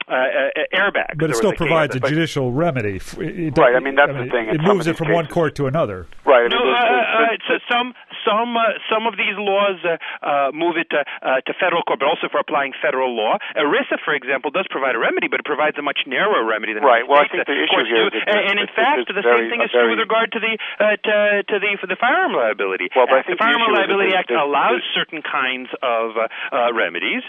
airbags. 0.72 1.16
But 1.16 1.30
it 1.30 1.36
still 1.36 1.52
provides 1.52 1.96
a 1.96 2.00
judicial 2.00 2.52
remedy. 2.52 3.00
It, 3.18 3.56
right. 3.56 3.74
I 3.74 3.80
mean, 3.80 3.87
that's 3.96 4.10
I 4.10 4.12
mean, 4.12 4.26
the 4.26 4.32
thing. 4.32 4.48
It 4.48 4.60
moves 4.60 4.86
it 4.86 4.96
from 4.96 5.12
one 5.12 5.26
court 5.26 5.54
to 5.56 5.66
another. 5.66 6.06
Right. 6.24 6.44
I 6.44 6.48
mean, 6.48 6.58
no, 6.58 6.60
uh, 6.60 6.76
uh, 6.76 7.36
so 7.48 7.54
some 7.70 7.94
some 8.28 8.56
uh, 8.56 8.76
some 8.92 9.06
of 9.06 9.16
these 9.16 9.36
laws 9.40 9.80
uh, 9.84 9.96
uh, 10.20 10.50
move 10.52 10.76
it 10.76 10.92
to, 10.92 11.00
uh, 11.00 11.40
to 11.48 11.52
federal 11.56 11.82
court, 11.82 12.00
but 12.04 12.08
also 12.08 12.28
for 12.28 12.40
applying 12.40 12.76
federal 12.76 13.16
law. 13.16 13.38
ERISA, 13.56 13.96
for 14.04 14.12
example, 14.14 14.50
does 14.50 14.66
provide 14.68 14.94
a 14.94 15.00
remedy, 15.00 15.28
but 15.28 15.40
it 15.40 15.48
provides 15.48 15.78
a 15.78 15.84
much 15.84 16.04
narrower 16.06 16.44
remedy 16.44 16.74
than 16.74 16.84
right. 16.84 17.06
Well, 17.06 17.20
I 17.20 17.28
think 17.28 17.48
the 17.48 17.56
issue 17.56 17.84
here, 17.88 18.12
is 18.12 18.22
and, 18.26 18.40
and 18.52 18.56
in 18.60 18.68
fact, 18.76 19.08
the 19.08 19.16
very, 19.24 19.48
same 19.48 19.56
thing 19.56 19.60
is 19.64 19.72
true 19.72 19.88
with 19.88 20.02
regard 20.02 20.32
to 20.36 20.40
the 20.40 20.52
to, 20.78 21.16
to 21.48 21.56
the 21.56 21.70
for 21.80 21.86
the 21.86 21.96
firearm 21.96 22.36
liability. 22.36 22.92
Well, 22.92 23.08
but 23.08 23.24
Act. 23.24 23.32
the 23.32 23.40
Firearm 23.40 23.72
the 23.72 23.80
Liability 23.80 24.12
is, 24.12 24.20
Act 24.20 24.30
allows 24.30 24.84
certain 24.92 25.22
kinds 25.22 25.72
of 25.80 26.16
remedies. 26.74 27.24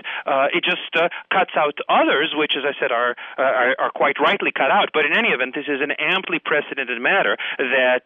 it 0.52 0.63
just 0.63 0.91
cuts 1.32 1.56
out 1.56 1.78
others, 1.88 2.34
which, 2.36 2.54
as 2.58 2.67
I 2.67 2.74
said, 2.80 2.91
are, 2.91 3.15
are 3.38 3.76
are 3.80 3.91
quite 3.91 4.19
rightly 4.19 4.52
cut 4.52 4.72
out. 4.72 4.91
But 4.91 5.06
in 5.06 5.13
any 5.15 5.30
event, 5.30 5.56
this 5.56 5.67
is 5.67 5.80
an 5.80 5.91
amply 5.95 6.38
precedented 6.43 7.02
matter 7.02 7.38
that 7.58 8.04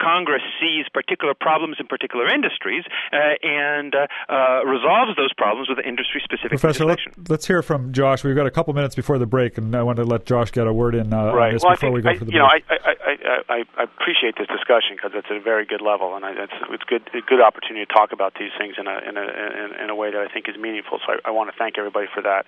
Congress 0.00 0.42
sees 0.60 0.86
particular 0.92 1.34
problems 1.34 1.76
in 1.78 1.86
particular 1.86 2.28
industries 2.32 2.84
uh, 3.12 3.36
and 3.42 3.94
uh, 3.94 4.06
uh, 4.28 4.64
resolves 4.64 5.16
those 5.16 5.32
problems 5.34 5.68
with 5.68 5.78
industry 5.84 6.20
specific 6.22 6.58
Professor, 6.58 6.84
legislation. 6.84 7.12
Let, 7.28 7.40
us 7.40 7.46
hear 7.46 7.62
from 7.62 7.92
Josh. 7.92 8.24
We've 8.24 8.36
got 8.36 8.46
a 8.46 8.50
couple 8.50 8.74
minutes 8.74 8.94
before 8.94 9.18
the 9.18 9.26
break, 9.26 9.58
and 9.58 9.74
I 9.74 9.82
want 9.82 9.96
to 9.96 10.04
let 10.04 10.26
Josh 10.26 10.50
get 10.50 10.66
a 10.66 10.72
word 10.72 10.94
in 10.94 11.10
right. 11.10 11.48
on 11.48 11.52
this 11.52 11.62
well, 11.62 11.74
before 11.74 11.92
we 11.92 12.02
go 12.02 12.10
I, 12.10 12.18
for 12.18 12.24
the 12.24 12.32
you 12.32 12.40
break. 12.40 12.64
know, 12.68 12.74
I, 12.74 12.90
I, 12.90 13.36
I, 13.48 13.64
I 13.76 13.82
appreciate 13.82 14.36
this 14.38 14.48
discussion 14.48 14.96
because 14.96 15.12
it's 15.14 15.26
at 15.30 15.36
a 15.36 15.40
very 15.40 15.66
good 15.66 15.80
level, 15.80 16.16
and 16.16 16.24
I, 16.24 16.32
it's 16.32 16.58
it's 16.70 16.84
good 16.84 17.02
a 17.14 17.20
good 17.22 17.40
opportunity 17.40 17.84
to 17.86 17.92
talk 17.92 18.12
about 18.12 18.34
these 18.38 18.50
things 18.58 18.74
in 18.78 18.86
a 18.86 18.98
in 19.08 19.16
a 19.16 19.22
in, 19.22 19.84
in 19.84 19.90
a 19.90 19.94
way 19.94 20.10
that 20.10 20.20
I 20.20 20.32
think 20.32 20.48
is 20.48 20.56
meaningful. 20.56 20.98
So 21.06 21.14
I, 21.14 21.28
I 21.28 21.30
want 21.30 21.50
to 21.50 21.56
thank 21.56 21.78
everybody 21.78 22.06
for 22.12 22.22
that. 22.22 22.46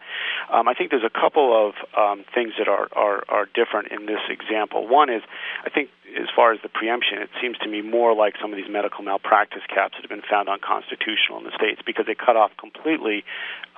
Um, 0.52 0.68
I 0.68 0.74
think 0.74 0.90
there's 0.90 1.06
a 1.06 1.12
couple 1.12 1.54
of 1.54 1.74
um, 1.96 2.24
things 2.34 2.54
that 2.58 2.68
are, 2.68 2.88
are 2.94 3.24
are 3.28 3.46
different 3.54 3.92
in 3.92 4.06
this 4.06 4.22
example. 4.28 4.86
One 4.86 5.10
is 5.10 5.22
I 5.64 5.70
think 5.70 5.90
as 6.16 6.28
far 6.34 6.52
as 6.52 6.60
the 6.62 6.68
preemption, 6.68 7.18
it 7.18 7.30
seems 7.40 7.58
to 7.58 7.68
me 7.68 7.82
more 7.82 8.14
like 8.14 8.34
some 8.40 8.52
of 8.52 8.56
these 8.56 8.70
medical 8.70 9.04
malpractice 9.04 9.62
caps 9.68 9.94
that 9.96 10.02
have 10.02 10.10
been 10.10 10.26
found 10.28 10.48
unconstitutional 10.48 11.38
in 11.38 11.44
the 11.44 11.52
states 11.54 11.82
because 11.84 12.06
they 12.06 12.14
cut 12.14 12.36
off 12.36 12.50
completely 12.56 13.24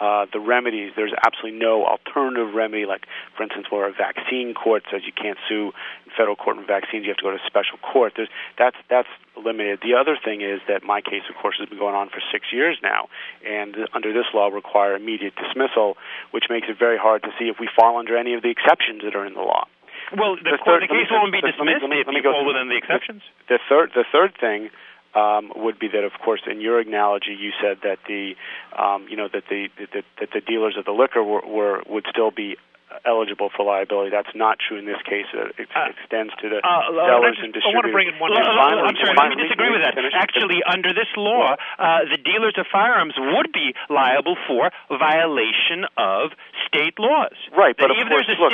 uh, 0.00 0.26
the 0.32 0.38
remedies. 0.38 0.92
There's 0.94 1.12
absolutely 1.26 1.58
no 1.58 1.84
alternative 1.84 2.54
remedy, 2.54 2.86
like, 2.86 3.06
for 3.36 3.42
instance, 3.42 3.66
where 3.70 3.88
a 3.88 3.92
vaccine 3.92 4.54
court 4.54 4.84
says 4.90 5.02
you 5.04 5.12
can't 5.12 5.38
sue 5.48 5.72
in 6.06 6.12
federal 6.16 6.36
court 6.36 6.58
on 6.58 6.66
vaccines, 6.66 7.04
you 7.04 7.10
have 7.10 7.18
to 7.18 7.24
go 7.24 7.30
to 7.30 7.42
a 7.42 7.46
special 7.46 7.78
court. 7.78 8.14
There's, 8.16 8.30
that's 8.58 8.76
that's 8.88 9.08
eliminated. 9.36 9.80
The 9.82 9.94
other 9.94 10.16
thing 10.16 10.40
is 10.40 10.60
that 10.68 10.82
my 10.82 11.00
case, 11.00 11.26
of 11.28 11.36
course, 11.36 11.56
has 11.58 11.68
been 11.68 11.78
going 11.78 11.94
on 11.94 12.08
for 12.08 12.22
six 12.32 12.46
years 12.52 12.78
now, 12.82 13.08
and 13.46 13.76
under 13.92 14.12
this 14.12 14.26
law 14.32 14.48
require 14.48 14.94
immediate 14.94 15.34
dismissal, 15.36 15.96
which 16.30 16.44
makes 16.48 16.68
it 16.68 16.78
very 16.78 16.98
hard 16.98 17.22
to 17.22 17.30
see 17.38 17.46
if 17.46 17.58
we 17.58 17.68
fall 17.74 17.98
under 17.98 18.16
any 18.16 18.34
of 18.34 18.42
the 18.42 18.50
exceptions 18.50 19.02
that 19.02 19.14
are 19.14 19.26
in 19.26 19.34
the 19.34 19.42
law. 19.42 19.66
Well, 20.16 20.36
the, 20.36 20.42
the, 20.42 20.58
third, 20.64 20.82
the 20.82 20.88
case 20.88 21.06
won't 21.10 21.32
be 21.32 21.40
dismissed 21.40 21.82
let 21.82 21.90
me, 21.90 22.02
let 22.02 22.10
me, 22.10 22.18
if 22.18 22.24
you 22.24 22.30
fall 22.30 22.46
within 22.46 22.68
the 22.68 22.76
exceptions. 22.76 23.22
The, 23.48 23.58
third, 23.68 23.90
the 23.94 24.04
third 24.10 24.34
thing 24.38 24.70
um, 25.14 25.52
would 25.56 25.78
be 25.78 25.88
that, 25.88 26.04
of 26.04 26.12
course, 26.24 26.42
in 26.50 26.60
your 26.60 26.80
analogy, 26.80 27.36
you 27.38 27.50
said 27.62 27.78
that 27.82 27.98
the, 28.06 28.34
um, 28.76 29.06
you 29.08 29.16
know, 29.16 29.28
that 29.32 29.44
the 29.48 29.68
that, 29.78 30.04
that 30.20 30.28
the 30.32 30.40
dealers 30.40 30.76
of 30.78 30.84
the 30.84 30.92
liquor 30.92 31.22
were, 31.22 31.46
were 31.46 31.82
would 31.88 32.06
still 32.10 32.30
be 32.30 32.56
eligible 33.04 33.50
for 33.54 33.64
liability. 33.64 34.10
That's 34.10 34.32
not 34.34 34.58
true 34.58 34.78
in 34.78 34.86
this 34.86 35.00
case. 35.04 35.26
It, 35.32 35.66
it 35.66 35.68
uh, 35.74 35.92
extends 35.92 36.32
to 36.42 36.48
the 36.48 36.60
uh, 36.60 36.92
sellers 36.92 37.38
and 37.40 37.52
distributors. 37.52 37.64
I 37.64 37.76
want 37.76 37.86
to 37.86 37.94
bring 37.94 38.08
in 38.08 38.16
one. 38.20 38.32
Uh, 38.32 38.44
finally, 38.44 38.82
I'm 38.86 38.98
sorry, 38.98 39.14
let 39.16 39.30
me 39.34 39.38
disagree 39.42 39.70
with 39.72 39.82
that. 39.82 39.94
Actually, 40.14 40.60
under 40.66 40.92
this 40.92 41.10
law, 41.16 41.56
uh, 41.78 42.06
the 42.08 42.20
dealers 42.20 42.54
of 42.58 42.66
firearms 42.70 43.14
would 43.16 43.52
be 43.52 43.72
liable 43.88 44.36
for 44.46 44.70
violation 44.88 45.86
of 45.96 46.32
state 46.66 46.98
laws. 46.98 47.36
Right, 47.56 47.74
but 47.76 47.90
of 47.90 47.96
course, 48.08 48.26
look, 48.28 48.52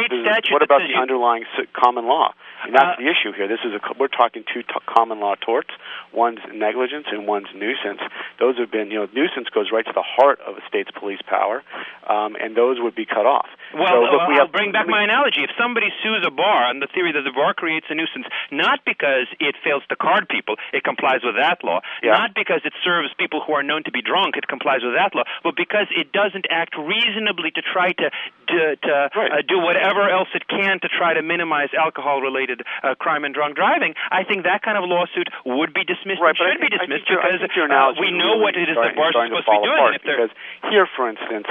what 0.50 0.62
about 0.62 0.82
the 0.86 0.96
underlying 0.96 1.44
common 1.74 2.06
law? 2.06 2.32
And 2.64 2.74
that's 2.74 2.96
uh, 2.96 3.02
the 3.02 3.06
issue 3.06 3.36
here. 3.36 3.46
This 3.46 3.60
is 3.62 3.76
a 3.76 3.80
we're 4.00 4.08
talking 4.08 4.42
two 4.48 4.62
t- 4.62 4.84
common 4.88 5.20
law 5.20 5.34
torts. 5.36 5.70
One's 6.12 6.40
negligence 6.52 7.06
and 7.12 7.26
one's 7.28 7.52
nuisance. 7.54 8.00
Those 8.40 8.56
have 8.58 8.70
been, 8.72 8.90
you 8.90 8.98
know, 9.04 9.08
nuisance 9.12 9.48
goes 9.52 9.68
right 9.70 9.84
to 9.84 9.92
the 9.94 10.02
heart 10.02 10.40
of 10.40 10.56
a 10.56 10.64
state's 10.66 10.90
police 10.90 11.20
power, 11.28 11.62
um, 12.08 12.34
and 12.40 12.56
those 12.56 12.78
would 12.80 12.94
be 12.94 13.04
cut 13.04 13.26
off. 13.28 13.46
Well, 13.74 13.86
so, 13.86 14.00
look, 14.08 14.28
we 14.28 14.35
I'll 14.40 14.52
bring 14.52 14.72
back 14.72 14.86
my 14.86 15.02
analogy. 15.02 15.42
If 15.42 15.50
somebody 15.58 15.88
sues 16.02 16.24
a 16.26 16.30
bar 16.30 16.68
on 16.68 16.80
the 16.80 16.88
theory 16.92 17.12
that 17.12 17.22
the 17.22 17.32
bar 17.32 17.54
creates 17.54 17.86
a 17.90 17.94
nuisance, 17.94 18.26
not 18.50 18.84
because 18.84 19.26
it 19.40 19.56
fails 19.64 19.82
to 19.88 19.96
card 19.96 20.28
people, 20.28 20.56
it 20.72 20.84
complies 20.84 21.20
with 21.24 21.36
that 21.36 21.64
law. 21.64 21.80
Yeah. 22.02 22.16
Not 22.16 22.34
because 22.34 22.62
it 22.64 22.72
serves 22.84 23.12
people 23.18 23.42
who 23.44 23.52
are 23.52 23.62
known 23.62 23.84
to 23.84 23.92
be 23.92 24.02
drunk, 24.02 24.36
it 24.36 24.48
complies 24.48 24.80
with 24.82 24.94
that 24.94 25.14
law. 25.14 25.24
But 25.42 25.56
because 25.56 25.86
it 25.90 26.12
doesn't 26.12 26.46
act 26.50 26.76
reasonably 26.76 27.50
to 27.52 27.62
try 27.62 27.92
to 27.92 28.10
to, 28.46 28.76
to 28.76 28.92
right. 29.16 29.32
uh, 29.32 29.42
do 29.42 29.58
whatever 29.58 30.06
else 30.08 30.28
it 30.34 30.46
can 30.46 30.78
to 30.78 30.88
try 30.88 31.14
to 31.14 31.22
minimize 31.22 31.74
alcohol-related 31.74 32.62
uh, 32.82 32.94
crime 32.94 33.24
and 33.24 33.34
drunk 33.34 33.56
driving, 33.56 33.94
I 34.10 34.22
think 34.22 34.44
that 34.44 34.62
kind 34.62 34.78
of 34.78 34.86
lawsuit 34.86 35.26
would 35.44 35.74
be 35.74 35.82
dismissed 35.82 36.22
right, 36.22 36.36
and 36.38 36.38
should 36.38 36.62
be 36.62 36.70
dismissed 36.70 37.10
because 37.10 37.42
uh, 37.42 37.98
we 37.98 38.14
know 38.14 38.38
really 38.38 38.42
what 38.42 38.54
it 38.54 38.70
is 38.70 38.76
that 38.78 38.94
bars 38.94 39.18
are 39.18 39.26
supposed 39.26 39.50
to, 39.50 39.50
to 39.50 39.66
be 39.66 39.74
doing. 39.74 39.98
because 39.98 40.32
here, 40.70 40.86
for 40.94 41.10
instance, 41.10 41.46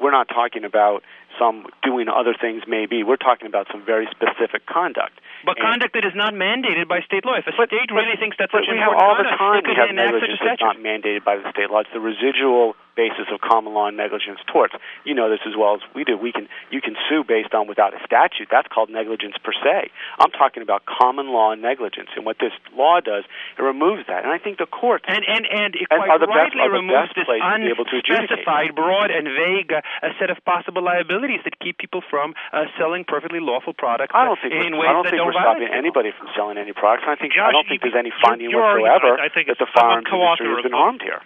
we're 0.00 0.14
not 0.14 0.28
talking 0.28 0.64
about 0.64 1.02
some 1.38 1.66
doing 1.82 2.08
other 2.08 2.34
things 2.34 2.62
maybe. 2.66 3.02
We're 3.02 3.20
talking 3.20 3.46
about 3.46 3.68
some 3.70 3.84
very 3.84 4.08
specific 4.10 4.66
conduct. 4.66 5.20
But 5.46 5.56
and 5.58 5.64
conduct 5.64 5.94
that 5.94 6.04
is 6.04 6.14
not 6.14 6.34
mandated 6.34 6.88
by 6.88 7.00
state 7.06 7.24
law. 7.24 7.38
If 7.38 7.46
a 7.46 7.54
but, 7.56 7.70
state 7.70 7.88
but, 7.88 7.94
really 7.94 8.18
thinks 8.18 8.36
that's 8.38 8.52
but 8.52 8.66
such 8.66 8.72
we 8.72 8.78
have 8.78 8.92
all 8.92 9.16
the 9.16 9.30
time 9.38 9.62
we 9.64 9.74
have 9.78 9.94
negligence 9.94 10.40
that's 10.42 10.60
not 10.60 10.76
mandated 10.76 11.24
by 11.24 11.36
the 11.36 11.46
state 11.54 11.70
law. 11.70 11.80
It's 11.80 11.94
the 11.94 12.02
residual 12.02 12.74
basis 12.98 13.30
of 13.30 13.38
common 13.38 13.78
law 13.78 13.86
negligence 13.94 14.42
torts. 14.50 14.74
You 15.06 15.14
know 15.14 15.30
this 15.30 15.46
as 15.46 15.54
well 15.54 15.78
as 15.78 15.82
we 15.94 16.02
do. 16.02 16.18
We 16.18 16.34
can 16.34 16.50
you 16.74 16.82
can 16.82 16.98
sue 17.06 17.22
based 17.22 17.54
on 17.54 17.70
without 17.70 17.94
a 17.94 18.02
statute. 18.02 18.50
That's 18.50 18.66
called 18.66 18.90
negligence 18.90 19.38
per 19.38 19.54
se. 19.54 19.94
I'm 20.18 20.34
talking 20.34 20.66
about 20.66 20.82
common 20.82 21.30
law 21.30 21.54
negligence, 21.54 22.10
and 22.18 22.26
what 22.26 22.42
this 22.42 22.50
law 22.74 22.98
does, 22.98 23.22
it 23.54 23.62
removes 23.62 24.10
that. 24.10 24.26
And 24.26 24.34
I 24.34 24.42
think 24.42 24.58
the 24.58 24.66
courts 24.66 25.06
and 25.06 25.22
and 25.22 25.46
and 25.46 25.78
it 25.78 25.86
and 25.94 26.02
quite 26.02 26.10
are 26.10 26.18
the 26.18 26.26
rightly 26.26 26.58
best, 26.58 26.74
removes 26.74 27.10
this 27.14 27.30
unspecified, 27.30 28.74
broad, 28.74 29.14
and 29.14 29.30
vague 29.30 29.70
uh, 29.70 30.10
set 30.18 30.34
of 30.34 30.42
possible 30.42 30.82
liabilities 30.82 31.46
that 31.46 31.54
keep 31.62 31.78
people 31.78 32.02
from 32.10 32.34
uh, 32.50 32.66
selling 32.74 33.06
perfectly 33.06 33.38
lawful 33.38 33.72
products. 33.72 34.10
I 34.10 34.26
don't 34.26 34.38
think 34.42 34.50
in 34.58 34.74
ways 34.74 34.90
I 34.90 34.98
don't 34.98 35.06
that 35.06 35.14
think 35.14 35.22
we're 35.22 35.38
stopping 35.38 35.70
anybody 35.70 36.10
from 36.18 36.26
selling 36.34 36.58
any 36.58 36.74
products. 36.74 37.06
I 37.06 37.14
think 37.14 37.30
Josh, 37.38 37.46
I 37.46 37.52
don't 37.54 37.68
think 37.70 37.86
there's 37.86 37.94
any 37.94 38.10
finding 38.10 38.50
whatsoever 38.50 39.22
I, 39.22 39.26
I 39.26 39.28
think 39.30 39.46
that 39.46 39.62
the 39.62 39.70
firearms 39.70 40.10
industry 40.10 40.50
has 40.50 40.66
been 40.66 40.74
harmed 40.74 41.02
here 41.06 41.22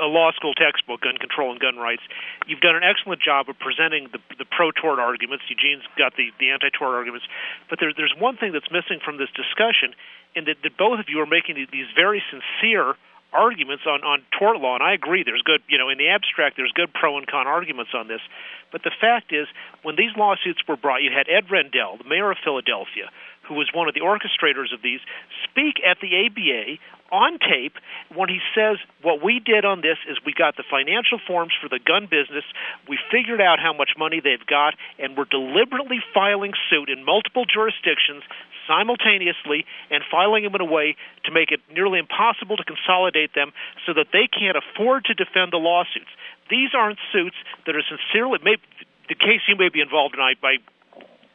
a 0.00 0.06
law 0.06 0.32
school 0.32 0.54
textbook, 0.54 1.02
Gun 1.02 1.16
Control 1.16 1.52
and 1.52 1.60
Gun 1.60 1.76
Rights. 1.76 2.02
You've 2.46 2.60
done 2.60 2.76
an 2.76 2.82
excellent 2.82 3.22
job 3.22 3.48
of 3.48 3.58
presenting 3.58 4.08
the, 4.12 4.20
the 4.38 4.44
pro 4.44 4.70
tort 4.70 4.98
arguments. 4.98 5.44
Eugene's 5.48 5.86
got 5.96 6.16
the, 6.16 6.30
the 6.38 6.50
anti 6.50 6.70
tort 6.70 6.94
arguments. 6.94 7.26
But 7.70 7.80
there, 7.80 7.92
there's 7.96 8.14
one 8.18 8.36
thing 8.36 8.52
that's 8.52 8.70
missing 8.70 9.00
from 9.04 9.18
this 9.18 9.30
discussion, 9.34 9.94
and 10.34 10.46
that, 10.46 10.62
that 10.62 10.76
both 10.76 11.00
of 11.00 11.06
you 11.08 11.20
are 11.20 11.30
making 11.30 11.56
these 11.70 11.90
very 11.94 12.22
sincere 12.30 12.94
arguments 13.34 13.82
on, 13.84 14.06
on 14.06 14.22
tort 14.38 14.56
law, 14.62 14.78
and 14.78 14.82
I 14.82 14.94
agree. 14.94 15.24
There's 15.26 15.42
good, 15.42 15.60
you 15.68 15.76
know, 15.76 15.90
in 15.90 15.98
the 15.98 16.08
abstract, 16.08 16.56
there's 16.56 16.72
good 16.72 16.94
pro 16.94 17.18
and 17.18 17.26
con 17.26 17.46
arguments 17.46 17.90
on 17.92 18.06
this. 18.06 18.22
But 18.70 18.82
the 18.82 18.94
fact 18.94 19.34
is, 19.34 19.46
when 19.82 19.96
these 19.96 20.14
lawsuits 20.16 20.62
were 20.66 20.76
brought, 20.76 21.02
you 21.02 21.10
had 21.10 21.26
Ed 21.28 21.50
Rendell, 21.50 21.98
the 21.98 22.08
mayor 22.08 22.30
of 22.30 22.38
Philadelphia, 22.42 23.10
who 23.46 23.54
was 23.54 23.68
one 23.74 23.88
of 23.88 23.94
the 23.94 24.00
orchestrators 24.00 24.72
of 24.72 24.80
these, 24.82 25.00
speak 25.44 25.82
at 25.84 25.98
the 26.00 26.26
ABA 26.26 26.78
on 27.14 27.38
tape 27.38 27.78
when 28.10 28.28
he 28.28 28.42
says, 28.58 28.82
What 29.06 29.22
we 29.22 29.38
did 29.38 29.64
on 29.64 29.86
this 29.86 30.02
is 30.10 30.18
we 30.26 30.34
got 30.34 30.58
the 30.58 30.66
financial 30.66 31.22
forms 31.22 31.54
for 31.54 31.70
the 31.70 31.78
gun 31.78 32.10
business, 32.10 32.42
we 32.90 32.98
figured 33.14 33.40
out 33.40 33.62
how 33.62 33.72
much 33.72 33.94
money 33.96 34.18
they've 34.18 34.44
got, 34.50 34.74
and 34.98 35.16
we're 35.16 35.30
deliberately 35.30 36.02
filing 36.12 36.52
suit 36.68 36.90
in 36.90 37.06
multiple 37.06 37.46
jurisdictions 37.46 38.26
simultaneously 38.66 39.64
and 39.94 40.02
filing 40.10 40.42
them 40.42 40.54
in 40.58 40.60
a 40.60 40.66
way 40.66 40.96
to 41.24 41.30
make 41.30 41.52
it 41.52 41.60
nearly 41.70 41.98
impossible 42.00 42.56
to 42.56 42.64
consolidate 42.64 43.34
them 43.34 43.52
so 43.86 43.94
that 43.94 44.08
they 44.12 44.26
can't 44.26 44.58
afford 44.58 45.04
to 45.04 45.14
defend 45.14 45.52
the 45.52 45.62
lawsuits. 45.62 46.10
These 46.50 46.74
aren't 46.74 46.98
suits 47.12 47.36
that 47.66 47.76
are 47.76 47.84
sincerely. 47.86 48.40
Maybe, 48.42 48.62
the 49.08 49.14
case 49.14 49.44
you 49.48 49.56
may 49.56 49.68
be 49.68 49.80
involved 49.80 50.14
in, 50.16 50.20
I, 50.20 50.32
I 50.42 50.56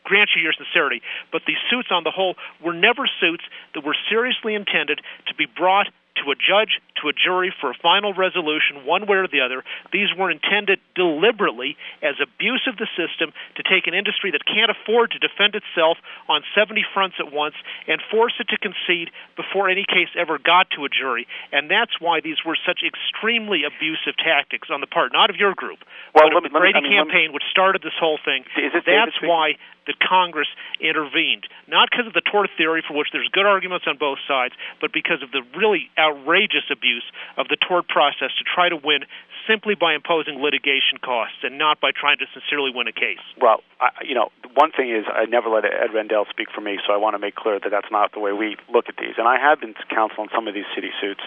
grant 0.09 0.33
you 0.35 0.41
your 0.41 0.57
sincerity, 0.57 1.01
but 1.31 1.45
these 1.45 1.61
suits 1.69 1.89
on 1.93 2.03
the 2.03 2.11
whole 2.11 2.33
were 2.57 2.73
never 2.73 3.05
suits 3.21 3.45
that 3.75 3.85
were 3.85 3.95
seriously 4.09 4.55
intended 4.55 4.99
to 5.29 5.35
be 5.35 5.45
brought 5.45 5.87
to 6.23 6.31
a 6.31 6.35
judge, 6.35 6.79
to 7.01 7.07
a 7.07 7.13
jury 7.13 7.53
for 7.61 7.71
a 7.71 7.77
final 7.81 8.13
resolution, 8.13 8.85
one 8.85 9.07
way 9.07 9.17
or 9.17 9.27
the 9.27 9.41
other. 9.41 9.63
These 9.91 10.11
were 10.17 10.29
intended 10.29 10.79
deliberately 10.95 11.77
as 12.03 12.15
abuse 12.19 12.67
of 12.67 12.77
the 12.77 12.87
system 12.95 13.31
to 13.55 13.63
take 13.63 13.87
an 13.87 13.93
industry 13.93 14.31
that 14.31 14.43
can't 14.45 14.71
afford 14.71 15.11
to 15.11 15.19
defend 15.19 15.55
itself 15.55 15.97
on 16.27 16.43
70 16.55 16.83
fronts 16.93 17.17
at 17.19 17.31
once 17.31 17.55
and 17.87 18.01
force 18.11 18.33
it 18.39 18.47
to 18.49 18.57
concede 18.57 19.11
before 19.35 19.69
any 19.69 19.85
case 19.87 20.11
ever 20.17 20.37
got 20.37 20.67
to 20.75 20.85
a 20.85 20.89
jury. 20.89 21.27
And 21.51 21.71
that's 21.71 21.99
why 21.99 22.19
these 22.19 22.43
were 22.45 22.57
such 22.67 22.83
extremely 22.83 23.63
abusive 23.63 24.17
tactics 24.19 24.69
on 24.69 24.81
the 24.81 24.87
part, 24.87 25.13
not 25.13 25.29
of 25.29 25.37
your 25.37 25.55
group, 25.55 25.79
well, 26.13 26.29
but 26.29 26.37
of 26.37 26.43
the 26.43 26.51
Brady 26.51 26.79
I 26.79 26.81
mean, 26.81 26.91
campaign, 26.91 27.33
which 27.33 27.47
started 27.49 27.81
this 27.81 27.95
whole 27.99 28.19
thing. 28.23 28.43
It, 28.57 28.83
that's 28.85 29.17
why 29.23 29.55
that 29.89 29.97
Congress 29.97 30.47
intervened, 30.77 31.49
not 31.65 31.89
because 31.89 32.05
of 32.05 32.13
the 32.13 32.21
tort 32.21 32.53
theory, 32.53 32.85
for 32.85 32.93
which 32.93 33.09
there's 33.11 33.27
good 33.33 33.49
arguments 33.49 33.89
on 33.89 33.97
both 33.97 34.21
sides, 34.29 34.53
but 34.79 34.93
because 34.93 35.25
of 35.25 35.33
the 35.33 35.41
really 35.57 35.89
outrageous 35.97 36.69
abuse 36.69 37.03
of 37.37 37.49
the 37.49 37.57
tort 37.57 37.89
process 37.89 38.29
to 38.37 38.45
try 38.45 38.69
to 38.69 38.77
win 38.77 39.09
simply 39.49 39.73
by 39.73 39.95
imposing 39.95 40.37
litigation 40.37 41.01
costs 41.01 41.41
and 41.41 41.57
not 41.57 41.81
by 41.81 41.89
trying 41.89 42.21
to 42.21 42.29
sincerely 42.37 42.69
win 42.69 42.87
a 42.87 42.93
case. 42.93 43.23
Well, 43.41 43.65
I, 43.81 43.89
you 44.05 44.13
know, 44.13 44.29
one 44.53 44.71
thing 44.71 44.93
is 44.93 45.05
I 45.09 45.25
never 45.25 45.49
let 45.49 45.65
Ed 45.65 45.89
Rendell 45.93 46.25
speak 46.29 46.49
for 46.53 46.61
me, 46.61 46.77
so 46.85 46.93
I 46.93 46.97
want 46.97 47.15
to 47.15 47.19
make 47.19 47.35
clear 47.35 47.59
that 47.59 47.69
that's 47.69 47.89
not 47.89 48.13
the 48.13 48.19
way 48.19 48.31
we 48.31 48.57
look 48.71 48.85
at 48.89 48.97
these. 48.97 49.17
And 49.17 49.27
I 49.27 49.39
have 49.39 49.59
been 49.59 49.73
counsel 49.89 50.21
on 50.21 50.29
some 50.33 50.47
of 50.47 50.53
these 50.53 50.69
city 50.75 50.91
suits, 51.01 51.21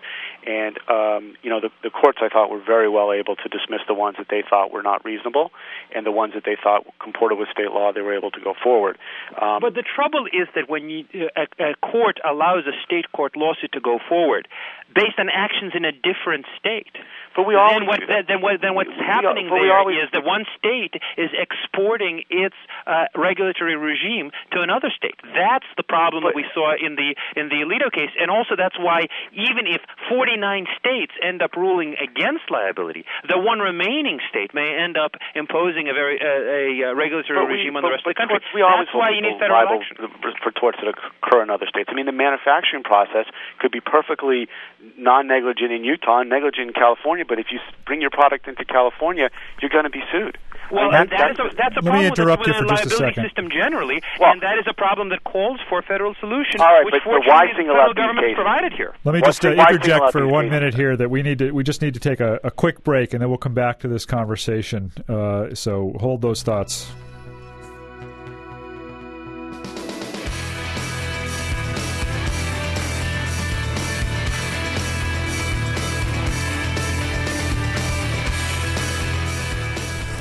and 0.46 0.78
um, 0.88 1.34
you 1.42 1.50
know, 1.50 1.60
the, 1.60 1.70
the 1.82 1.90
courts 1.90 2.18
I 2.22 2.28
thought 2.28 2.50
were 2.50 2.62
very 2.62 2.88
well 2.88 3.12
able 3.12 3.34
to 3.36 3.48
dismiss 3.48 3.80
the 3.88 3.94
ones 3.94 4.16
that 4.18 4.28
they 4.30 4.42
thought 4.48 4.70
were 4.72 4.82
not 4.82 5.04
reasonable, 5.04 5.50
and 5.94 6.06
the 6.06 6.12
ones 6.12 6.34
that 6.34 6.44
they 6.44 6.56
thought 6.62 6.86
comported 7.02 7.36
with 7.36 7.48
state 7.50 7.72
law, 7.72 7.92
they 7.92 8.02
were 8.02 8.14
able 8.14 8.30
to 8.30 8.40
go 8.40 8.51
forward. 8.62 8.98
Um, 9.40 9.58
but 9.60 9.74
the 9.74 9.82
trouble 9.82 10.26
is 10.26 10.48
that 10.54 10.68
when 10.68 10.90
you, 10.90 11.04
a, 11.36 11.46
a 11.62 11.74
court 11.76 12.18
allows 12.24 12.64
a 12.66 12.72
state 12.84 13.10
court 13.12 13.36
lawsuit 13.36 13.72
to 13.72 13.80
go 13.80 13.98
forward 14.08 14.48
based 14.94 15.18
on 15.18 15.28
actions 15.28 15.72
in 15.74 15.84
a 15.84 15.92
different 15.92 16.46
state, 16.58 16.92
but 17.34 17.46
we 17.46 17.54
always 17.54 17.80
then, 17.80 17.88
what, 17.88 18.00
then, 18.28 18.40
what, 18.40 18.60
then 18.60 18.74
what's 18.74 18.96
happening 19.00 19.48
we, 19.48 19.68
there 19.68 19.76
always, 19.76 20.04
is 20.04 20.10
that 20.12 20.24
one 20.24 20.44
state 20.58 20.94
is 21.16 21.30
exporting 21.32 22.24
its 22.28 22.56
uh, 22.86 23.08
regulatory 23.16 23.76
regime 23.76 24.30
to 24.52 24.60
another 24.60 24.92
state. 24.94 25.16
That's 25.34 25.68
the 25.76 25.82
problem 25.82 26.22
but, 26.22 26.32
that 26.32 26.36
we 26.36 26.44
saw 26.54 26.76
in 26.76 26.96
the 26.96 27.16
in 27.36 27.48
the 27.48 27.64
Ileto 27.64 27.92
case, 27.92 28.12
and 28.20 28.30
also 28.30 28.56
that's 28.56 28.78
why 28.78 29.08
even 29.32 29.66
if 29.66 29.80
49 30.08 30.66
states 30.78 31.12
end 31.22 31.42
up 31.42 31.56
ruling 31.56 31.96
against 31.96 32.50
liability, 32.50 33.04
the 33.28 33.38
one 33.38 33.60
remaining 33.60 34.20
state 34.28 34.52
may 34.52 34.76
end 34.76 34.96
up 34.96 35.16
imposing 35.34 35.88
a 35.88 35.94
very 35.94 36.20
uh, 36.20 36.92
a 36.92 36.94
regulatory 36.94 37.40
we, 37.46 37.58
regime 37.58 37.76
on 37.76 37.82
but, 37.82 37.88
the 37.88 37.94
rest 37.96 38.06
of 38.06 38.12
the 38.12 38.18
country. 38.18 38.38
We 38.54 38.62
always 38.62 38.86
that's 38.86 38.96
why 38.96 39.10
you 39.10 39.22
need 39.22 39.38
federal 39.40 39.80
action 39.80 39.96
for 40.42 40.52
torts 40.52 40.78
that 40.82 40.88
occur 40.88 41.42
in 41.42 41.50
other 41.50 41.66
states. 41.66 41.88
I 41.90 41.94
mean, 41.94 42.06
the 42.06 42.16
manufacturing 42.16 42.82
process 42.82 43.26
could 43.58 43.72
be 43.72 43.80
perfectly 43.80 44.48
non-negligent 44.96 45.70
in 45.70 45.84
Utah 45.84 46.20
and 46.20 46.30
negligent 46.30 46.68
in 46.68 46.74
California, 46.74 47.24
but 47.26 47.38
if 47.38 47.46
you 47.50 47.58
bring 47.86 48.00
your 48.00 48.10
product 48.10 48.48
into 48.48 48.64
California, 48.64 49.30
you're 49.60 49.70
going 49.70 49.84
to 49.84 49.90
be 49.90 50.02
sued. 50.10 50.38
Well, 50.70 50.90
that, 50.90 51.10
that 51.10 51.32
is 51.32 51.38
a, 51.38 51.54
that's 51.54 51.76
a 51.76 51.82
problem 51.82 52.00
me 52.00 52.06
interrupt 52.06 52.46
with 52.46 52.56
the 52.56 52.64
just 52.64 52.86
a 52.86 52.96
liability 52.96 53.22
system 53.22 53.50
generally, 53.50 54.02
well, 54.18 54.32
and 54.32 54.40
that 54.40 54.56
is 54.58 54.64
a 54.66 54.72
problem 54.72 55.10
that 55.10 55.22
calls 55.24 55.60
for 55.68 55.80
a 55.80 55.82
federal 55.82 56.14
solution, 56.18 56.60
all 56.60 56.72
right, 56.72 56.84
which 56.84 56.92
but 56.92 57.02
fortunately 57.02 57.28
the 57.28 57.30
wise 57.30 57.56
the 57.56 57.64
federal 57.64 57.94
government 57.94 58.26
cases, 58.26 58.36
provided 58.36 58.72
here. 58.72 58.94
Let 59.04 59.12
me 59.12 59.20
What's 59.20 59.38
just 59.38 59.44
uh, 59.44 59.50
the 59.50 59.56
wise 59.56 59.66
thing 59.66 59.74
interject 59.76 60.12
for 60.12 60.26
one 60.26 60.46
cases? 60.46 60.50
minute 60.50 60.74
here 60.74 60.96
that 60.96 61.10
we 61.10 61.22
need 61.22 61.38
to 61.40 61.50
we 61.52 61.62
just 61.62 61.82
need 61.82 61.94
to 61.94 62.00
take 62.00 62.20
a, 62.20 62.40
a 62.42 62.50
quick 62.50 62.82
break 62.84 63.12
and 63.12 63.20
then 63.20 63.28
we'll 63.28 63.38
come 63.38 63.54
back 63.54 63.80
to 63.80 63.88
this 63.88 64.06
conversation. 64.06 64.92
Uh, 65.08 65.54
so 65.54 65.92
hold 66.00 66.22
those 66.22 66.42
thoughts. 66.42 66.90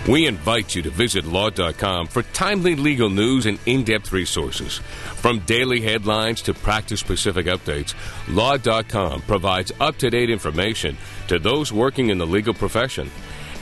We 0.09 0.25
invite 0.25 0.73
you 0.73 0.81
to 0.81 0.89
visit 0.89 1.25
law.com 1.25 2.07
for 2.07 2.23
timely 2.23 2.75
legal 2.75 3.09
news 3.09 3.45
and 3.45 3.59
in 3.67 3.83
depth 3.83 4.11
resources. 4.11 4.79
From 4.79 5.39
daily 5.41 5.79
headlines 5.79 6.41
to 6.43 6.55
practice 6.55 6.99
specific 6.99 7.45
updates, 7.45 7.93
law.com 8.27 9.21
provides 9.21 9.71
up 9.79 9.97
to 9.97 10.09
date 10.09 10.31
information 10.31 10.97
to 11.27 11.37
those 11.37 11.71
working 11.71 12.09
in 12.09 12.17
the 12.17 12.25
legal 12.25 12.53
profession. 12.53 13.11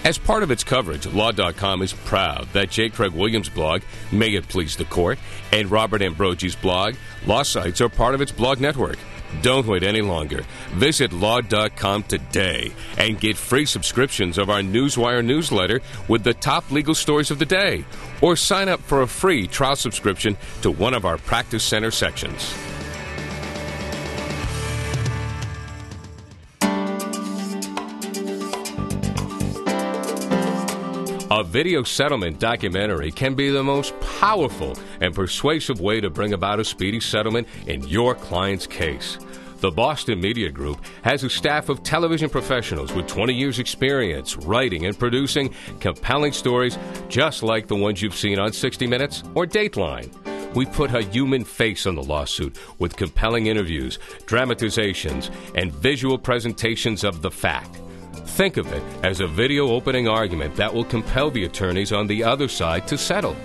As 0.06 0.18
part 0.18 0.44
of 0.44 0.52
its 0.52 0.64
coverage, 0.64 1.06
Law.com 1.08 1.82
is 1.82 1.92
proud 1.92 2.48
that 2.54 2.70
J. 2.70 2.88
Craig 2.88 3.12
Williams' 3.12 3.50
blog, 3.50 3.82
May 4.14 4.34
It 4.36 4.48
Please 4.48 4.78
the 4.78 4.86
Court, 4.86 5.20
and 5.52 5.70
Robert 5.70 6.02
Ambrogi's 6.02 6.56
blog, 6.56 6.96
Law 7.26 7.44
Sites, 7.44 7.82
are 7.82 7.90
part 7.90 8.16
of 8.16 8.22
its 8.22 8.32
blog 8.32 8.62
network. 8.62 8.98
Don't 9.42 9.68
wait 9.68 9.84
any 9.84 10.02
longer. 10.02 10.44
Visit 10.72 11.14
law.com 11.14 12.04
today 12.04 12.72
and 12.98 13.20
get 13.20 13.38
free 13.38 13.66
subscriptions 13.66 14.38
of 14.38 14.50
our 14.50 14.62
Newswire 14.62 15.24
newsletter 15.24 15.82
with 16.08 16.24
the 16.24 16.34
top 16.34 16.70
legal 16.72 16.96
stories 16.96 17.32
of 17.32 17.40
the 17.40 17.46
day. 17.46 17.86
Or 18.22 18.36
sign 18.36 18.70
up 18.70 18.82
for 18.82 19.02
a 19.02 19.08
free 19.08 19.48
trial 19.48 19.76
subscription 19.76 20.38
to 20.62 20.72
one 20.72 20.94
of 20.94 21.06
our 21.06 21.18
Practice 21.18 21.64
Center 21.64 21.92
sections. 21.92 22.54
A 31.40 31.44
video 31.44 31.84
settlement 31.84 32.38
documentary 32.38 33.12
can 33.12 33.34
be 33.34 33.50
the 33.50 33.64
most 33.64 33.98
powerful 34.02 34.78
and 35.00 35.16
persuasive 35.16 35.80
way 35.80 36.02
to 36.02 36.10
bring 36.10 36.34
about 36.34 36.60
a 36.60 36.66
speedy 36.66 37.00
settlement 37.00 37.48
in 37.66 37.82
your 37.88 38.14
client's 38.14 38.68
case. 38.68 39.18
The 39.62 39.72
Boston 39.72 40.20
Media 40.20 40.52
Group 40.52 40.84
has 41.04 41.24
a 41.24 41.30
staff 41.30 41.70
of 41.70 41.82
television 41.82 42.30
professionals 42.30 42.92
with 42.92 43.08
20 43.08 43.34
years' 43.34 43.58
experience 43.58 44.36
writing 44.36 44.86
and 44.86 45.00
producing 45.00 45.56
compelling 45.80 46.34
stories 46.34 46.78
just 47.08 47.42
like 47.42 47.68
the 47.68 47.76
ones 47.78 48.02
you've 48.02 48.18
seen 48.18 48.38
on 48.38 48.52
60 48.52 48.86
Minutes 48.86 49.24
or 49.34 49.48
Dateline. 49.48 50.14
We 50.56 50.66
put 50.66 50.94
a 50.94 51.04
human 51.04 51.46
face 51.46 51.86
on 51.86 51.96
the 51.96 52.04
lawsuit 52.04 52.58
with 52.80 52.98
compelling 52.98 53.48
interviews, 53.48 53.98
dramatizations, 54.26 55.32
and 55.56 55.72
visual 55.72 56.18
presentations 56.18 57.06
of 57.06 57.22
the 57.22 57.32
fact. 57.32 57.80
Think 58.14 58.58
of 58.58 58.72
it 58.72 58.84
as 59.04 59.20
a 59.20 59.28
video 59.28 59.68
opening 59.70 60.08
argument 60.08 60.56
that 60.56 60.74
will 60.74 60.86
compel 60.86 61.30
the 61.30 61.44
attorneys 61.46 61.92
on 61.92 62.08
the 62.08 62.24
other 62.24 62.48
side 62.48 62.88
to 62.88 62.98
settle. 62.98 63.36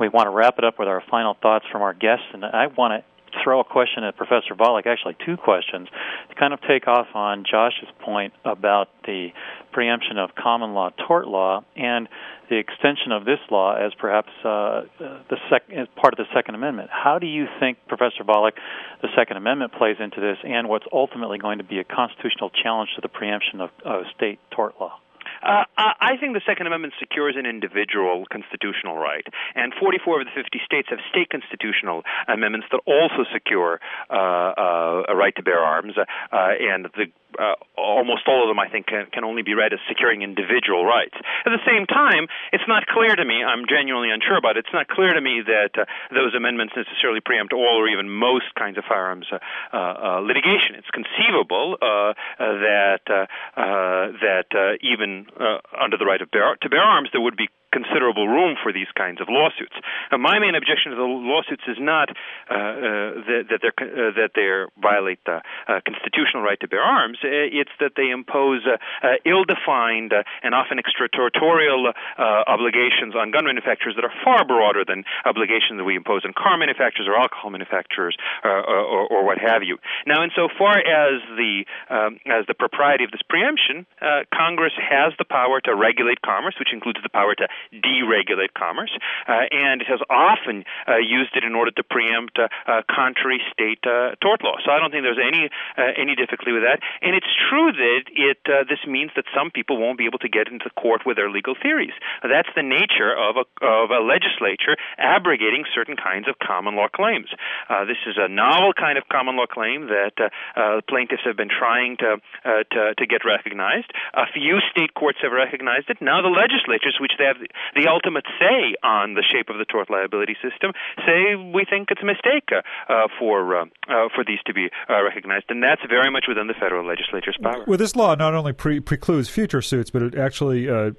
We 0.00 0.08
want 0.08 0.26
to 0.26 0.30
wrap 0.30 0.58
it 0.58 0.64
up 0.64 0.78
with 0.78 0.88
our 0.88 1.02
final 1.08 1.36
thoughts 1.40 1.64
from 1.70 1.82
our 1.82 1.94
guests, 1.94 2.26
and 2.32 2.44
I 2.44 2.66
want 2.66 3.04
to 3.04 3.11
throw 3.42 3.60
a 3.60 3.64
question 3.64 4.04
at 4.04 4.16
Professor 4.16 4.54
Volokh, 4.54 4.86
actually 4.86 5.16
two 5.24 5.36
questions, 5.36 5.88
to 6.28 6.34
kind 6.34 6.52
of 6.52 6.60
take 6.62 6.88
off 6.88 7.06
on 7.14 7.44
Josh's 7.48 7.88
point 8.00 8.32
about 8.44 8.88
the 9.04 9.28
preemption 9.72 10.18
of 10.18 10.34
common 10.34 10.74
law 10.74 10.90
tort 11.06 11.26
law 11.26 11.64
and 11.76 12.08
the 12.50 12.56
extension 12.56 13.12
of 13.12 13.24
this 13.24 13.38
law 13.50 13.74
as 13.74 13.92
perhaps 13.94 14.28
uh, 14.44 14.82
the 14.98 15.36
sec- 15.48 15.70
as 15.72 15.88
part 15.96 16.12
of 16.12 16.18
the 16.18 16.26
Second 16.34 16.54
Amendment. 16.54 16.90
How 16.92 17.18
do 17.18 17.26
you 17.26 17.46
think, 17.58 17.78
Professor 17.88 18.24
Volokh, 18.24 18.52
the 19.00 19.08
Second 19.16 19.38
Amendment 19.38 19.72
plays 19.72 19.96
into 19.98 20.20
this, 20.20 20.36
and 20.44 20.68
what's 20.68 20.86
ultimately 20.92 21.38
going 21.38 21.58
to 21.58 21.64
be 21.64 21.78
a 21.78 21.84
constitutional 21.84 22.50
challenge 22.50 22.90
to 22.96 23.00
the 23.00 23.08
preemption 23.08 23.60
of 23.60 23.70
state 24.14 24.38
tort 24.50 24.74
law? 24.80 24.98
Uh, 25.42 25.64
I 25.76 26.16
think 26.20 26.34
the 26.34 26.42
Second 26.46 26.66
Amendment 26.66 26.94
secures 27.00 27.34
an 27.36 27.46
individual 27.46 28.24
constitutional 28.30 28.96
right, 28.96 29.26
and 29.54 29.72
44 29.74 30.20
of 30.20 30.26
the 30.26 30.42
50 30.42 30.60
states 30.64 30.88
have 30.90 31.00
state 31.10 31.30
constitutional 31.30 32.02
amendments 32.28 32.68
that 32.70 32.80
also 32.86 33.28
secure 33.32 33.80
uh, 34.08 34.14
uh, 34.14 35.02
a 35.08 35.16
right 35.16 35.34
to 35.36 35.42
bear 35.42 35.58
arms, 35.58 35.94
uh, 35.98 36.04
and 36.32 36.86
the 36.94 37.06
uh, 37.42 37.54
almost 37.76 38.28
all 38.28 38.42
of 38.44 38.48
them, 38.48 38.60
I 38.60 38.68
think, 38.68 38.86
can, 38.86 39.06
can 39.12 39.24
only 39.24 39.42
be 39.42 39.54
read 39.54 39.72
as 39.72 39.80
securing 39.88 40.22
individual 40.22 40.86
rights. 40.86 41.14
At 41.44 41.50
the 41.50 41.64
same 41.66 41.86
time, 41.86 42.28
it's 42.52 42.68
not 42.68 42.86
clear 42.86 43.16
to 43.16 43.24
me, 43.24 43.42
I'm 43.42 43.66
genuinely 43.66 44.10
unsure 44.10 44.38
about 44.38 44.56
it, 44.56 44.64
it's 44.64 44.74
not 44.74 44.86
clear 44.86 45.12
to 45.12 45.20
me 45.20 45.42
that 45.46 45.74
uh, 45.74 45.84
those 46.14 46.34
amendments 46.34 46.74
necessarily 46.76 47.20
preempt 47.20 47.52
all 47.52 47.82
or 47.82 47.88
even 47.88 48.08
most 48.08 48.54
kinds 48.54 48.78
of 48.78 48.84
firearms 48.84 49.26
uh, 49.32 49.38
uh, 49.72 50.20
litigation. 50.20 50.78
It's 50.78 50.90
conceivable 50.94 51.78
uh, 51.82 52.14
that, 52.38 53.02
uh, 53.10 53.26
that 53.56 54.78
even 54.82 55.26
under 55.74 55.96
the 55.96 56.06
right 56.06 56.22
of 56.22 56.30
bear, 56.30 56.56
to 56.62 56.68
bear 56.68 56.82
arms, 56.82 57.08
there 57.12 57.20
would 57.20 57.36
be 57.36 57.48
considerable 57.72 58.28
room 58.28 58.56
for 58.62 58.72
these 58.72 58.90
kinds 58.94 59.20
of 59.20 59.28
lawsuits. 59.28 59.74
Now, 60.12 60.18
my 60.18 60.38
main 60.38 60.54
objection 60.54 60.92
to 60.92 60.96
the 60.96 61.08
lawsuits 61.08 61.64
is 61.66 61.80
not 61.80 62.10
uh, 62.50 62.54
uh, 62.54 63.10
that, 63.48 63.58
that, 63.64 63.74
uh, 63.80 64.12
that 64.14 64.30
they 64.36 64.46
violate 64.76 65.18
the 65.24 65.40
uh, 65.40 65.80
constitutional 65.88 66.42
right 66.44 66.60
to 66.60 66.68
bear 66.68 66.84
arms. 66.84 67.18
Uh, 67.24 67.28
it's 67.32 67.72
that 67.80 67.92
they 67.96 68.10
impose 68.10 68.62
uh, 68.68 68.76
ill-defined 69.24 70.12
and 70.42 70.54
often 70.54 70.78
extraterritorial 70.78 71.92
obligations 72.18 73.16
on 73.16 73.30
gun 73.30 73.44
manufacturers 73.44 73.96
that 73.96 74.04
are 74.04 74.12
far 74.22 74.44
broader 74.44 74.84
than 74.86 75.04
obligations 75.24 75.78
that 75.80 75.84
we 75.84 75.96
impose 75.96 76.22
on 76.24 76.32
car 76.36 76.58
manufacturers 76.58 77.08
or 77.08 77.16
alcohol 77.16 77.50
manufacturers 77.50 78.16
or, 78.44 78.60
or, 78.68 79.00
or 79.08 79.24
what 79.24 79.38
have 79.38 79.62
you. 79.62 79.78
Now, 80.06 80.22
insofar 80.22 80.76
as 80.78 81.22
the 81.36 81.64
um, 81.88 82.20
as 82.26 82.44
the 82.46 82.54
propriety 82.54 83.04
of 83.04 83.10
this 83.10 83.22
preemption, 83.28 83.86
Congress 84.34 84.72
has 84.76 85.12
the 85.18 85.24
power 85.24 85.60
to 85.62 85.74
regulate 85.74 86.20
commerce, 86.22 86.54
which 86.58 86.72
includes 86.72 87.00
the 87.02 87.08
power 87.08 87.34
to 87.34 87.48
deregulate 87.70 88.52
commerce, 88.56 88.92
uh, 89.28 89.46
and 89.50 89.82
it 89.82 89.88
has 89.88 90.00
often 90.10 90.64
uh, 90.88 90.96
used 90.98 91.36
it 91.36 91.44
in 91.44 91.54
order 91.54 91.70
to 91.70 91.82
preempt 91.82 92.38
uh, 92.38 92.82
contrary 92.90 93.40
state 93.52 93.82
tort 94.20 94.42
law. 94.42 94.56
So 94.64 94.70
I 94.70 94.78
don't 94.78 94.90
think 94.90 95.04
there's 95.04 95.22
any 95.22 95.50
any 95.76 96.14
difficulty 96.14 96.52
with 96.52 96.62
that. 96.62 96.80
And 97.00 97.14
it's 97.14 97.30
true 97.48 97.72
that 97.72 98.02
it 98.10 98.38
this 98.68 98.82
means 98.86 99.10
that 99.16 99.24
some 99.34 99.50
people 99.50 99.78
won't 99.78 99.98
be 99.98 100.06
able 100.06 100.18
to 100.20 100.28
get 100.28 100.48
into 100.48 100.70
court 100.70 101.02
with 101.06 101.16
their 101.16 101.30
legal 101.30 101.54
theories. 101.54 101.94
That's 102.22 102.48
the 102.54 102.62
nature 102.62 103.14
of 103.14 103.36
a 103.36 103.46
of 103.64 103.90
a 103.90 104.00
legislature 104.00 104.76
abrogating 104.98 105.64
certain 105.74 105.96
kinds 105.96 106.28
of 106.28 106.38
common 106.38 106.76
law 106.76 106.88
claims. 106.88 107.28
Uh, 107.68 107.84
this 107.84 107.98
is 108.06 108.16
a 108.18 108.28
novel 108.28 108.72
kind 108.72 108.98
of 108.98 109.04
common 109.08 109.36
law 109.36 109.46
claim 109.46 109.88
that 109.88 110.16
uh, 110.18 110.28
uh, 110.58 110.80
plaintiffs 110.88 111.22
have 111.24 111.36
been 111.36 111.50
trying 111.50 111.96
to, 111.96 112.20
to, 112.44 112.94
to 112.96 113.06
get 113.06 113.24
recognized. 113.24 113.90
A 114.14 114.26
few 114.32 114.58
state 114.70 114.94
courts 114.94 115.18
have 115.22 115.32
recognized 115.32 115.90
it. 115.90 115.98
Now 116.00 116.22
the 116.22 116.32
legislatures, 116.32 116.96
which 117.00 117.12
they 117.18 117.24
have 117.24 117.36
the 117.74 117.88
ultimate 117.88 118.24
say 118.38 118.74
on 118.82 119.14
the 119.14 119.22
shape 119.22 119.48
of 119.48 119.58
the 119.58 119.64
tort 119.64 119.90
liability 119.90 120.36
system, 120.42 120.72
say 121.06 121.34
we 121.34 121.64
think 121.68 121.90
it's 121.90 122.02
a 122.02 122.06
mistake 122.06 122.48
uh, 122.52 122.62
uh, 122.92 123.08
for 123.18 123.56
uh, 123.56 123.64
uh 123.88 124.08
for 124.14 124.24
these 124.24 124.38
to 124.46 124.54
be 124.54 124.68
uh, 124.88 125.02
recognized, 125.02 125.46
and 125.48 125.62
that's 125.62 125.82
very 125.88 126.10
much 126.10 126.24
within 126.28 126.46
the 126.46 126.54
federal 126.54 126.86
legislature's 126.86 127.36
power. 127.42 127.64
Well, 127.66 127.78
this 127.78 127.96
law 127.96 128.14
not 128.14 128.34
only 128.34 128.52
pre- 128.52 128.80
precludes 128.80 129.28
future 129.28 129.62
suits, 129.62 129.90
but 129.90 130.02
it 130.02 130.14
actually 130.14 130.68
uh, 130.68 130.90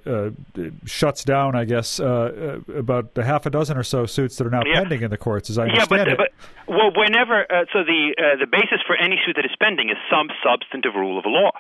shuts 0.86 1.24
down, 1.24 1.56
I 1.56 1.66
guess, 1.66 2.00
about 2.00 3.12
a 3.16 3.24
half 3.24 3.46
a 3.46 3.50
dozen 3.50 3.78
or 3.78 3.84
so 3.84 4.06
suits 4.06 4.38
that 4.38 4.48
are 4.48 4.50
now 4.50 4.64
yeah. 4.66 4.80
pending 4.80 5.02
in 5.02 5.12
the 5.12 5.18
courts, 5.18 5.50
as 5.50 5.58
I 5.58 5.64
understand 5.64 6.08
yeah, 6.08 6.16
but, 6.16 6.28
it. 6.28 6.32
But, 6.68 6.76
well, 6.76 6.92
whenever 6.96 7.46
so 7.72 7.84
the 7.84 8.16
the 8.40 8.48
basis 8.48 8.80
for 8.88 8.96
any 8.96 9.18
suit 9.26 9.36
that 9.36 9.46
is 9.46 9.56
pending 9.60 9.90
is 9.90 9.98
some 10.10 10.30
substantive 10.44 10.96
rule 10.96 11.20
of 11.20 11.26
law. 11.28 11.52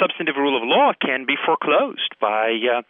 substantive 0.00 0.36
rule 0.36 0.56
of 0.56 0.62
law 0.64 0.92
can 1.00 1.26
be 1.26 1.34
foreclosed 1.44 2.14
by 2.20 2.82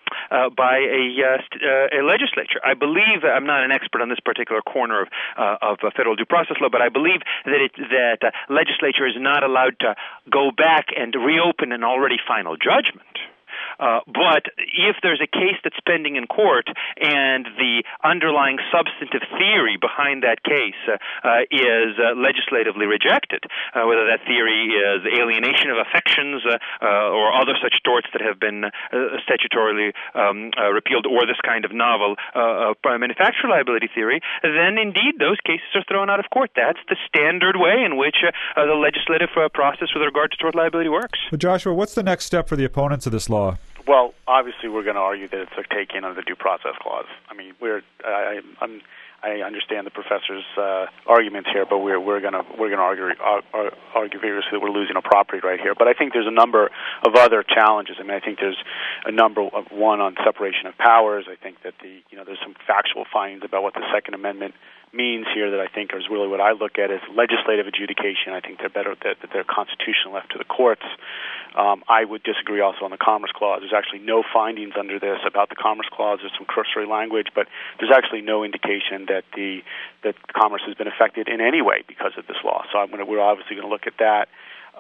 by 0.56 0.78
a, 0.78 1.04
uh, 1.20 1.38
uh, 1.38 2.00
a 2.00 2.02
legislature. 2.02 2.60
I 2.64 2.74
believe 2.74 3.24
I'm 3.24 3.46
not 3.46 3.64
an 3.64 3.70
expert 3.70 4.00
on 4.02 4.08
this 4.08 4.20
particular 4.20 4.62
corner 4.62 5.02
of 5.02 5.08
uh, 5.36 5.56
of 5.62 5.78
federal 5.96 6.16
due 6.16 6.24
process 6.24 6.56
law, 6.60 6.68
but 6.70 6.82
I 6.82 6.88
believe 6.88 7.20
that 7.44 7.60
it, 7.60 7.72
that 7.90 8.18
uh, 8.24 8.30
legislature 8.48 9.06
is 9.06 9.14
not 9.16 9.42
allowed 9.42 9.78
to 9.80 9.94
go 10.30 10.50
back 10.50 10.86
and 10.96 11.14
reopen 11.14 11.72
an 11.72 11.84
already 11.84 12.16
final 12.26 12.56
judgment. 12.56 13.06
Uh, 13.78 14.00
but 14.06 14.48
if 14.56 14.96
there's 15.02 15.20
a 15.20 15.30
case 15.30 15.58
that's 15.62 15.78
pending 15.86 16.16
in 16.16 16.26
court 16.26 16.66
and 17.00 17.46
the 17.56 17.84
underlying 18.02 18.58
substantive 18.72 19.22
theory 19.38 19.76
behind 19.80 20.22
that 20.22 20.42
case 20.42 20.78
uh, 20.88 20.96
uh, 21.22 21.42
is 21.50 21.94
uh, 22.00 22.16
legislatively 22.16 22.86
rejected, 22.86 23.44
uh, 23.74 23.84
whether 23.86 24.06
that 24.08 24.20
theory 24.26 24.72
is 24.72 25.04
alienation 25.06 25.70
of 25.70 25.78
affections 25.78 26.42
or 26.80 27.26
other 27.32 27.54
such 27.62 27.76
torts 27.84 28.08
that 28.12 28.22
have 28.22 28.40
been 28.40 28.64
statutorily 29.24 29.92
um, 30.14 30.50
repealed, 30.72 31.06
or 31.06 31.26
this 31.26 31.40
kind 31.44 31.64
of 31.64 31.72
novel 31.72 32.16
manufacturer 32.84 33.50
liability 33.50 33.88
theory, 33.94 34.20
then 34.42 34.78
indeed 34.78 35.18
those 35.18 35.36
cases 35.44 35.68
are 35.74 35.84
thrown 35.88 36.08
out 36.08 36.20
of 36.20 36.26
court. 36.32 36.50
That's 36.56 36.78
the 36.88 36.96
standard 37.06 37.56
way 37.56 37.84
in 37.84 37.96
which 37.96 38.16
the 38.56 38.78
legislative 38.78 39.30
process 39.52 39.88
with 39.94 40.02
regard 40.02 40.30
to 40.32 40.36
tort 40.36 40.54
liability 40.54 40.88
works. 40.88 41.18
But 41.30 41.40
Joshua, 41.40 41.74
what's 41.74 41.94
the 41.94 42.02
next 42.02 42.24
step 42.24 42.48
for 42.48 42.56
the 42.56 42.64
opponents 42.64 43.06
of 43.06 43.12
this 43.12 43.28
law? 43.28 43.45
Well, 43.86 44.14
obviously, 44.26 44.68
we're 44.68 44.82
going 44.82 44.96
to 44.96 45.02
argue 45.02 45.28
that 45.28 45.40
it's 45.40 45.52
a 45.56 45.74
take 45.74 45.94
in 45.94 46.04
of 46.04 46.16
the 46.16 46.22
due 46.22 46.34
process 46.34 46.74
clause. 46.80 47.06
I 47.30 47.34
mean, 47.34 47.54
we're 47.60 47.82
I, 48.04 48.40
I'm 48.60 48.82
I 49.22 49.40
understand 49.42 49.86
the 49.86 49.90
professor's 49.90 50.44
uh, 50.58 50.86
arguments 51.06 51.48
here, 51.52 51.64
but 51.68 51.78
we're 51.78 51.98
we're 51.98 52.20
gonna 52.20 52.42
we're 52.58 52.68
gonna 52.68 52.82
argue 52.82 53.10
uh, 53.18 53.70
argue 53.94 54.20
vigorously 54.20 54.50
that 54.52 54.60
we're 54.60 54.70
losing 54.70 54.96
a 54.96 55.02
property 55.02 55.40
right 55.42 55.58
here. 55.58 55.74
But 55.76 55.88
I 55.88 55.94
think 55.94 56.12
there's 56.12 56.26
a 56.26 56.34
number 56.34 56.70
of 57.04 57.14
other 57.14 57.42
challenges. 57.42 57.96
I 57.98 58.02
mean, 58.02 58.12
I 58.12 58.20
think 58.20 58.38
there's 58.38 58.62
a 59.04 59.12
number 59.12 59.42
of 59.42 59.66
one 59.70 60.00
on 60.00 60.16
separation 60.22 60.66
of 60.66 60.76
powers. 60.78 61.26
I 61.30 61.36
think 61.36 61.62
that 61.62 61.74
the 61.80 62.02
you 62.10 62.18
know 62.18 62.24
there's 62.24 62.40
some 62.42 62.54
factual 62.66 63.04
findings 63.10 63.42
about 63.44 63.62
what 63.62 63.74
the 63.74 63.86
Second 63.92 64.14
Amendment 64.14 64.54
means 64.96 65.26
here 65.34 65.50
that 65.50 65.60
I 65.60 65.68
think 65.68 65.92
is 65.94 66.08
really 66.10 66.26
what 66.26 66.40
I 66.40 66.52
look 66.52 66.78
at 66.78 66.90
is 66.90 67.00
legislative 67.14 67.66
adjudication. 67.66 68.32
I 68.32 68.40
think 68.40 68.58
they're 68.58 68.72
better 68.72 68.96
that, 69.04 69.20
that 69.20 69.30
they're 69.32 69.44
constitutional 69.44 70.14
left 70.14 70.32
to 70.32 70.38
the 70.38 70.44
courts. 70.44 70.82
Um, 71.54 71.84
I 71.88 72.04
would 72.04 72.22
disagree 72.22 72.60
also 72.60 72.84
on 72.84 72.90
the 72.90 72.98
Commerce 72.98 73.30
Clause. 73.34 73.60
There's 73.60 73.76
actually 73.76 74.00
no 74.00 74.24
findings 74.24 74.74
under 74.78 74.98
this 74.98 75.20
about 75.26 75.48
the 75.48 75.56
Commerce 75.56 75.88
Clause. 75.92 76.18
There's 76.20 76.34
some 76.36 76.46
cursory 76.48 76.86
language, 76.86 77.28
but 77.34 77.46
there's 77.78 77.92
actually 77.94 78.22
no 78.22 78.44
indication 78.44 79.06
that 79.08 79.24
the 79.34 79.62
that 80.02 80.16
commerce 80.32 80.62
has 80.66 80.74
been 80.74 80.88
affected 80.88 81.28
in 81.28 81.40
any 81.40 81.62
way 81.62 81.84
because 81.86 82.12
of 82.16 82.26
this 82.26 82.36
law. 82.44 82.64
So 82.72 82.86
gonna, 82.86 83.04
we're 83.04 83.20
obviously 83.20 83.56
going 83.56 83.68
to 83.68 83.72
look 83.72 83.86
at 83.86 83.98
that. 83.98 84.28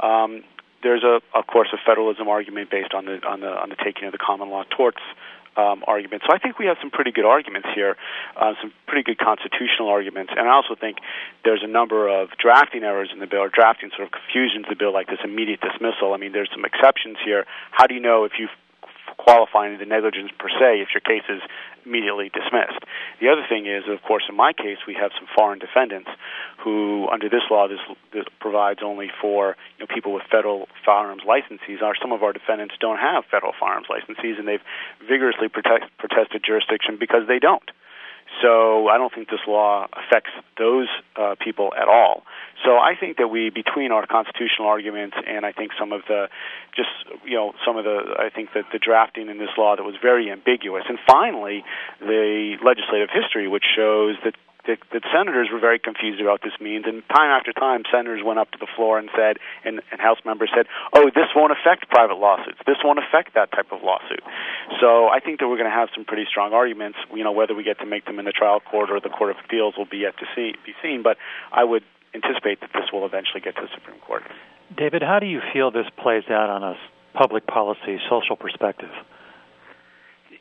Um, 0.00 0.44
there's 0.82 1.02
a, 1.02 1.20
of 1.34 1.46
course, 1.46 1.68
a 1.72 1.78
federalism 1.84 2.28
argument 2.28 2.70
based 2.70 2.94
on 2.94 3.06
the 3.06 3.24
on 3.26 3.40
the 3.40 3.48
on 3.48 3.70
the 3.70 3.76
taking 3.76 4.04
of 4.04 4.12
the 4.12 4.18
common 4.18 4.50
law 4.50 4.64
torts 4.70 5.02
um, 5.56 5.84
argument. 5.86 6.22
So 6.26 6.34
I 6.34 6.38
think 6.38 6.58
we 6.58 6.66
have 6.66 6.76
some 6.80 6.90
pretty 6.90 7.12
good 7.12 7.24
arguments 7.24 7.68
here, 7.74 7.96
uh, 8.36 8.54
some 8.60 8.72
pretty 8.86 9.02
good 9.02 9.18
constitutional 9.18 9.88
arguments, 9.88 10.32
and 10.36 10.48
I 10.48 10.52
also 10.52 10.74
think 10.74 10.98
there's 11.44 11.62
a 11.62 11.68
number 11.68 12.08
of 12.08 12.30
drafting 12.38 12.84
errors 12.84 13.10
in 13.12 13.18
the 13.18 13.26
bill 13.26 13.40
or 13.40 13.48
drafting 13.48 13.90
sort 13.96 14.06
of 14.06 14.12
confusions 14.12 14.66
in 14.66 14.70
the 14.70 14.76
bill, 14.76 14.92
like 14.92 15.08
this 15.08 15.20
immediate 15.24 15.60
dismissal. 15.60 16.14
I 16.14 16.18
mean, 16.18 16.32
there's 16.32 16.50
some 16.52 16.64
exceptions 16.64 17.16
here. 17.24 17.46
How 17.70 17.86
do 17.86 17.94
you 17.94 18.00
know 18.00 18.24
if 18.24 18.32
you 18.38 18.48
qualify 19.16 19.68
into 19.68 19.84
negligence 19.86 20.30
per 20.38 20.48
se 20.48 20.80
if 20.80 20.88
your 20.94 21.00
case 21.00 21.24
is 21.28 21.40
immediately 21.84 22.30
dismissed. 22.30 22.84
The 23.20 23.28
other 23.28 23.46
thing 23.48 23.66
is, 23.66 23.84
of 23.88 24.02
course, 24.02 24.24
in 24.28 24.36
my 24.36 24.52
case, 24.52 24.78
we 24.86 24.94
have 24.94 25.10
some 25.16 25.28
foreign 25.34 25.58
defendants 25.58 26.10
who, 26.58 27.08
under 27.08 27.28
this 27.28 27.42
law, 27.50 27.68
this, 27.68 27.80
this 28.12 28.24
provides 28.40 28.80
only 28.82 29.10
for 29.20 29.56
you 29.78 29.86
know, 29.86 29.94
people 29.94 30.12
with 30.12 30.24
federal 30.30 30.68
firearms 30.84 31.22
licenses. 31.26 31.80
Our, 31.82 31.94
some 32.00 32.12
of 32.12 32.22
our 32.22 32.32
defendants 32.32 32.74
don't 32.80 32.98
have 32.98 33.24
federal 33.30 33.52
firearms 33.58 33.86
licenses, 33.88 34.36
and 34.38 34.46
they've 34.48 34.64
vigorously 35.06 35.48
protest, 35.48 35.84
protested 35.98 36.42
jurisdiction 36.44 36.96
because 36.98 37.26
they 37.28 37.38
don't. 37.38 37.70
So 38.42 38.88
I 38.88 38.98
don't 38.98 39.12
think 39.14 39.28
this 39.28 39.40
law 39.46 39.86
affects 39.92 40.30
those 40.58 40.88
uh, 41.16 41.34
people 41.40 41.72
at 41.80 41.88
all. 41.88 42.24
So 42.64 42.72
I 42.76 42.94
think 42.98 43.18
that 43.18 43.28
we, 43.28 43.50
between 43.50 43.92
our 43.92 44.06
constitutional 44.06 44.68
arguments 44.68 45.16
and 45.26 45.46
I 45.46 45.52
think 45.52 45.72
some 45.78 45.92
of 45.92 46.02
the, 46.08 46.28
just 46.74 46.90
you 47.24 47.36
know, 47.36 47.52
some 47.64 47.76
of 47.76 47.84
the, 47.84 48.16
I 48.18 48.30
think 48.30 48.50
that 48.54 48.64
the 48.72 48.78
drafting 48.78 49.28
in 49.28 49.38
this 49.38 49.50
law 49.56 49.76
that 49.76 49.84
was 49.84 49.94
very 50.00 50.30
ambiguous, 50.30 50.84
and 50.88 50.98
finally 51.06 51.64
the 52.00 52.56
legislative 52.64 53.08
history, 53.12 53.48
which 53.48 53.64
shows 53.74 54.16
that 54.24 54.34
that, 54.66 54.78
that 54.92 55.02
senators 55.14 55.48
were 55.52 55.58
very 55.58 55.78
confused 55.78 56.20
about 56.20 56.42
this 56.42 56.52
means, 56.60 56.84
and 56.86 57.02
time 57.08 57.30
after 57.30 57.52
time, 57.52 57.82
senators 57.90 58.22
went 58.24 58.38
up 58.38 58.50
to 58.52 58.58
the 58.58 58.66
floor 58.76 58.98
and 58.98 59.08
said, 59.16 59.38
and, 59.64 59.80
and 59.90 60.00
House 60.00 60.18
members 60.24 60.50
said, 60.54 60.66
"Oh, 60.92 61.06
this 61.06 61.30
won't 61.34 61.52
affect 61.52 61.88
private 61.88 62.18
lawsuits. 62.18 62.58
This 62.66 62.78
won't 62.84 62.98
affect 62.98 63.34
that 63.34 63.52
type 63.52 63.72
of 63.72 63.82
lawsuit." 63.82 64.22
So 64.80 65.08
I 65.08 65.20
think 65.20 65.40
that 65.40 65.48
we're 65.48 65.58
going 65.58 65.70
to 65.70 65.76
have 65.76 65.88
some 65.94 66.04
pretty 66.04 66.26
strong 66.28 66.52
arguments. 66.52 66.98
You 67.14 67.24
know, 67.24 67.32
whether 67.32 67.54
we 67.54 67.64
get 67.64 67.78
to 67.80 67.86
make 67.86 68.04
them 68.04 68.18
in 68.18 68.24
the 68.24 68.32
trial 68.32 68.60
court 68.60 68.90
or 68.90 69.00
the 69.00 69.10
Court 69.10 69.30
of 69.30 69.36
Appeals 69.44 69.74
will 69.76 69.88
be 69.88 69.98
yet 69.98 70.16
to 70.18 70.26
see 70.34 70.54
be 70.64 70.74
seen. 70.82 71.02
But 71.02 71.16
I 71.52 71.64
would 71.64 71.84
anticipate 72.14 72.60
that 72.60 72.70
this 72.72 72.92
will 72.92 73.06
eventually 73.06 73.40
get 73.40 73.56
to 73.56 73.62
the 73.62 73.72
Supreme 73.74 74.00
Court. 74.00 74.22
David, 74.76 75.02
how 75.02 75.18
do 75.20 75.26
you 75.26 75.40
feel 75.52 75.70
this 75.70 75.86
plays 75.96 76.24
out 76.28 76.50
on 76.50 76.62
a 76.62 76.74
public 77.14 77.46
policy, 77.46 77.98
social 78.10 78.36
perspective? 78.36 78.90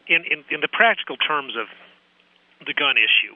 In, 0.07 0.23
in, 0.29 0.43
in 0.49 0.61
the 0.61 0.67
practical 0.71 1.17
terms 1.17 1.53
of 1.57 1.67
the 2.65 2.73
gun 2.73 2.95
issue, 2.97 3.35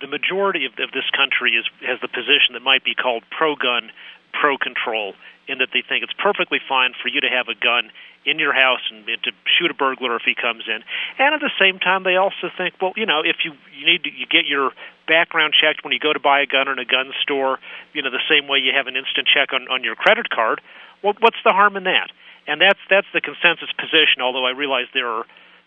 the 0.00 0.06
majority 0.06 0.64
of, 0.66 0.72
of 0.78 0.90
this 0.92 1.08
country 1.10 1.52
is 1.52 1.66
has 1.82 2.00
the 2.00 2.08
position 2.08 2.54
that 2.54 2.62
might 2.62 2.84
be 2.84 2.94
called 2.94 3.22
pro-gun, 3.30 3.90
pro-control, 4.32 5.14
in 5.48 5.58
that 5.58 5.68
they 5.72 5.82
think 5.82 6.04
it's 6.04 6.12
perfectly 6.12 6.60
fine 6.68 6.92
for 7.00 7.08
you 7.08 7.20
to 7.20 7.28
have 7.28 7.48
a 7.48 7.54
gun 7.54 7.90
in 8.24 8.38
your 8.38 8.52
house 8.52 8.84
and, 8.92 9.08
and 9.08 9.22
to 9.22 9.32
shoot 9.46 9.70
a 9.70 9.74
burglar 9.74 10.14
if 10.16 10.22
he 10.22 10.34
comes 10.34 10.64
in. 10.68 10.84
And 11.18 11.34
at 11.34 11.40
the 11.40 11.50
same 11.58 11.78
time, 11.78 12.04
they 12.04 12.16
also 12.16 12.52
think, 12.56 12.74
well, 12.80 12.92
you 12.96 13.06
know, 13.06 13.22
if 13.24 13.44
you 13.44 13.52
you 13.72 13.86
need 13.86 14.04
to 14.04 14.10
you 14.12 14.26
get 14.26 14.46
your 14.46 14.72
background 15.06 15.54
checked 15.56 15.82
when 15.84 15.92
you 15.92 15.98
go 15.98 16.12
to 16.12 16.20
buy 16.20 16.42
a 16.42 16.46
gun 16.46 16.68
in 16.68 16.78
a 16.78 16.84
gun 16.84 17.12
store, 17.22 17.58
you 17.94 18.02
know, 18.02 18.10
the 18.10 18.22
same 18.28 18.46
way 18.46 18.58
you 18.58 18.72
have 18.76 18.86
an 18.86 18.96
instant 18.96 19.26
check 19.26 19.52
on 19.52 19.68
on 19.68 19.82
your 19.82 19.96
credit 19.96 20.28
card. 20.30 20.60
Well, 21.02 21.14
what's 21.20 21.40
the 21.44 21.52
harm 21.52 21.76
in 21.76 21.84
that? 21.84 22.10
And 22.46 22.60
that's 22.60 22.80
that's 22.90 23.06
the 23.12 23.20
consensus 23.20 23.72
position. 23.78 24.20
Although 24.20 24.46
I 24.46 24.50
realize 24.50 24.86
there 24.92 25.08
are, 25.08 25.24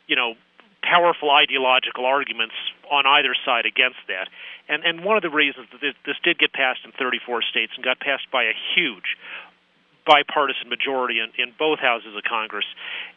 you 0.08 0.16
know, 0.16 0.36
powerful 0.84 1.30
ideological 1.32 2.06
arguments 2.06 2.56
on 2.90 3.06
either 3.06 3.36
side 3.46 3.66
against 3.66 4.02
that. 4.08 4.28
And 4.68 4.84
and 4.84 5.06
one 5.06 5.18
of 5.18 5.24
the 5.24 5.30
reasons 5.30 5.68
that 5.72 5.82
this, 5.82 6.18
did 6.24 6.40
get 6.40 6.54
passed 6.54 6.82
in 6.86 6.92
34 6.92 7.42
states 7.44 7.74
and 7.76 7.84
got 7.84 8.00
passed 8.00 8.30
by 8.32 8.44
a 8.44 8.56
huge 8.76 9.18
bipartisan 10.06 10.70
majority 10.70 11.22
in, 11.22 11.30
in 11.38 11.54
both 11.58 11.80
houses 11.80 12.18
of 12.18 12.24
Congress 12.26 12.66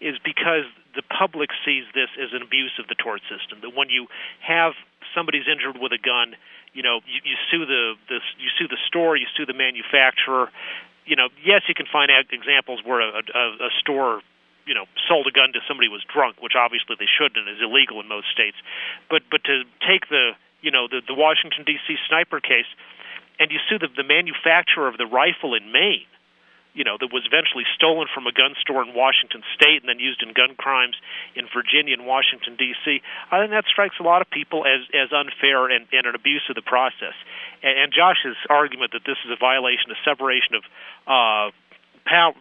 is 0.00 0.16
because 0.20 0.68
the 0.94 1.02
public 1.08 1.48
sees 1.64 1.84
this 1.94 2.12
as 2.20 2.30
an 2.36 2.42
abuse 2.42 2.76
of 2.78 2.86
the 2.88 2.94
tort 2.94 3.22
system. 3.24 3.60
That 3.64 3.74
when 3.74 3.88
you 3.88 4.06
have 4.44 4.76
somebody's 5.16 5.48
injured 5.48 5.80
with 5.80 5.92
a 5.92 5.98
gun, 5.98 6.36
you 6.76 6.82
know, 6.82 7.00
you, 7.08 7.20
you 7.24 7.36
sue 7.50 7.64
the, 7.64 7.94
the 8.08 8.20
you 8.38 8.50
sue 8.58 8.68
the 8.68 8.80
store, 8.86 9.16
you 9.16 9.26
sue 9.36 9.46
the 9.46 9.56
manufacturer. 9.56 10.50
You 11.06 11.16
know, 11.16 11.28
yes, 11.44 11.62
you 11.68 11.74
can 11.74 11.86
find 11.90 12.10
examples 12.32 12.80
where 12.84 13.00
a, 13.00 13.20
a, 13.20 13.44
a 13.68 13.70
store 13.80 14.20
you 14.66 14.74
know 14.74 14.86
sold 15.08 15.26
a 15.26 15.34
gun 15.34 15.52
to 15.52 15.60
somebody 15.68 15.88
who 15.88 15.94
was 15.94 16.04
drunk, 16.08 16.40
which 16.40 16.54
obviously 16.56 16.96
they 16.98 17.08
shouldn't 17.08 17.48
is 17.48 17.60
illegal 17.60 18.00
in 18.00 18.08
most 18.08 18.28
states. 18.32 18.56
But 19.08 19.22
but 19.30 19.44
to 19.44 19.64
take 19.84 20.08
the 20.08 20.32
you 20.62 20.70
know 20.70 20.88
the 20.88 21.00
the 21.06 21.14
Washington 21.14 21.64
D.C. 21.64 21.96
sniper 22.08 22.40
case, 22.40 22.68
and 23.38 23.50
you 23.50 23.58
sue 23.68 23.78
the 23.78 23.88
the 23.88 24.06
manufacturer 24.06 24.88
of 24.88 24.96
the 24.96 25.06
rifle 25.06 25.54
in 25.54 25.72
Maine, 25.72 26.08
you 26.74 26.82
know 26.82 26.96
that 26.98 27.12
was 27.12 27.22
eventually 27.24 27.64
stolen 27.76 28.08
from 28.12 28.26
a 28.26 28.32
gun 28.32 28.56
store 28.60 28.82
in 28.82 28.92
Washington 28.92 29.44
State 29.54 29.80
and 29.84 29.88
then 29.88 30.00
used 30.02 30.22
in 30.22 30.34
gun 30.34 30.58
crimes 30.58 30.96
in 31.36 31.46
Virginia 31.52 31.94
and 31.94 32.04
Washington 32.04 32.56
D.C. 32.56 33.00
I 33.30 33.38
think 33.40 33.52
that 33.52 33.64
strikes 33.70 33.96
a 34.00 34.02
lot 34.02 34.20
of 34.20 34.28
people 34.28 34.66
as 34.66 34.82
as 34.92 35.12
unfair 35.14 35.70
and, 35.70 35.86
and 35.92 36.04
an 36.06 36.14
abuse 36.14 36.42
of 36.50 36.56
the 36.56 36.66
process. 36.66 37.14
And, 37.62 37.78
and 37.78 37.88
Josh's 37.94 38.36
argument 38.50 38.92
that 38.92 39.06
this 39.06 39.16
is 39.24 39.30
a 39.30 39.38
violation 39.38 39.92
of 39.94 39.96
separation 40.04 40.58
of 40.58 40.64
uh, 41.06 41.54
pow- 42.06 42.34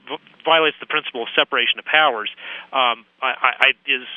violates 0.46 0.78
the 0.80 0.86
principle 0.86 1.24
of 1.24 1.30
separation 1.36 1.80
of 1.80 1.86
powers 1.86 2.30
um, 2.72 3.06
I, 3.22 3.34
I, 3.60 3.70
is 3.86 4.08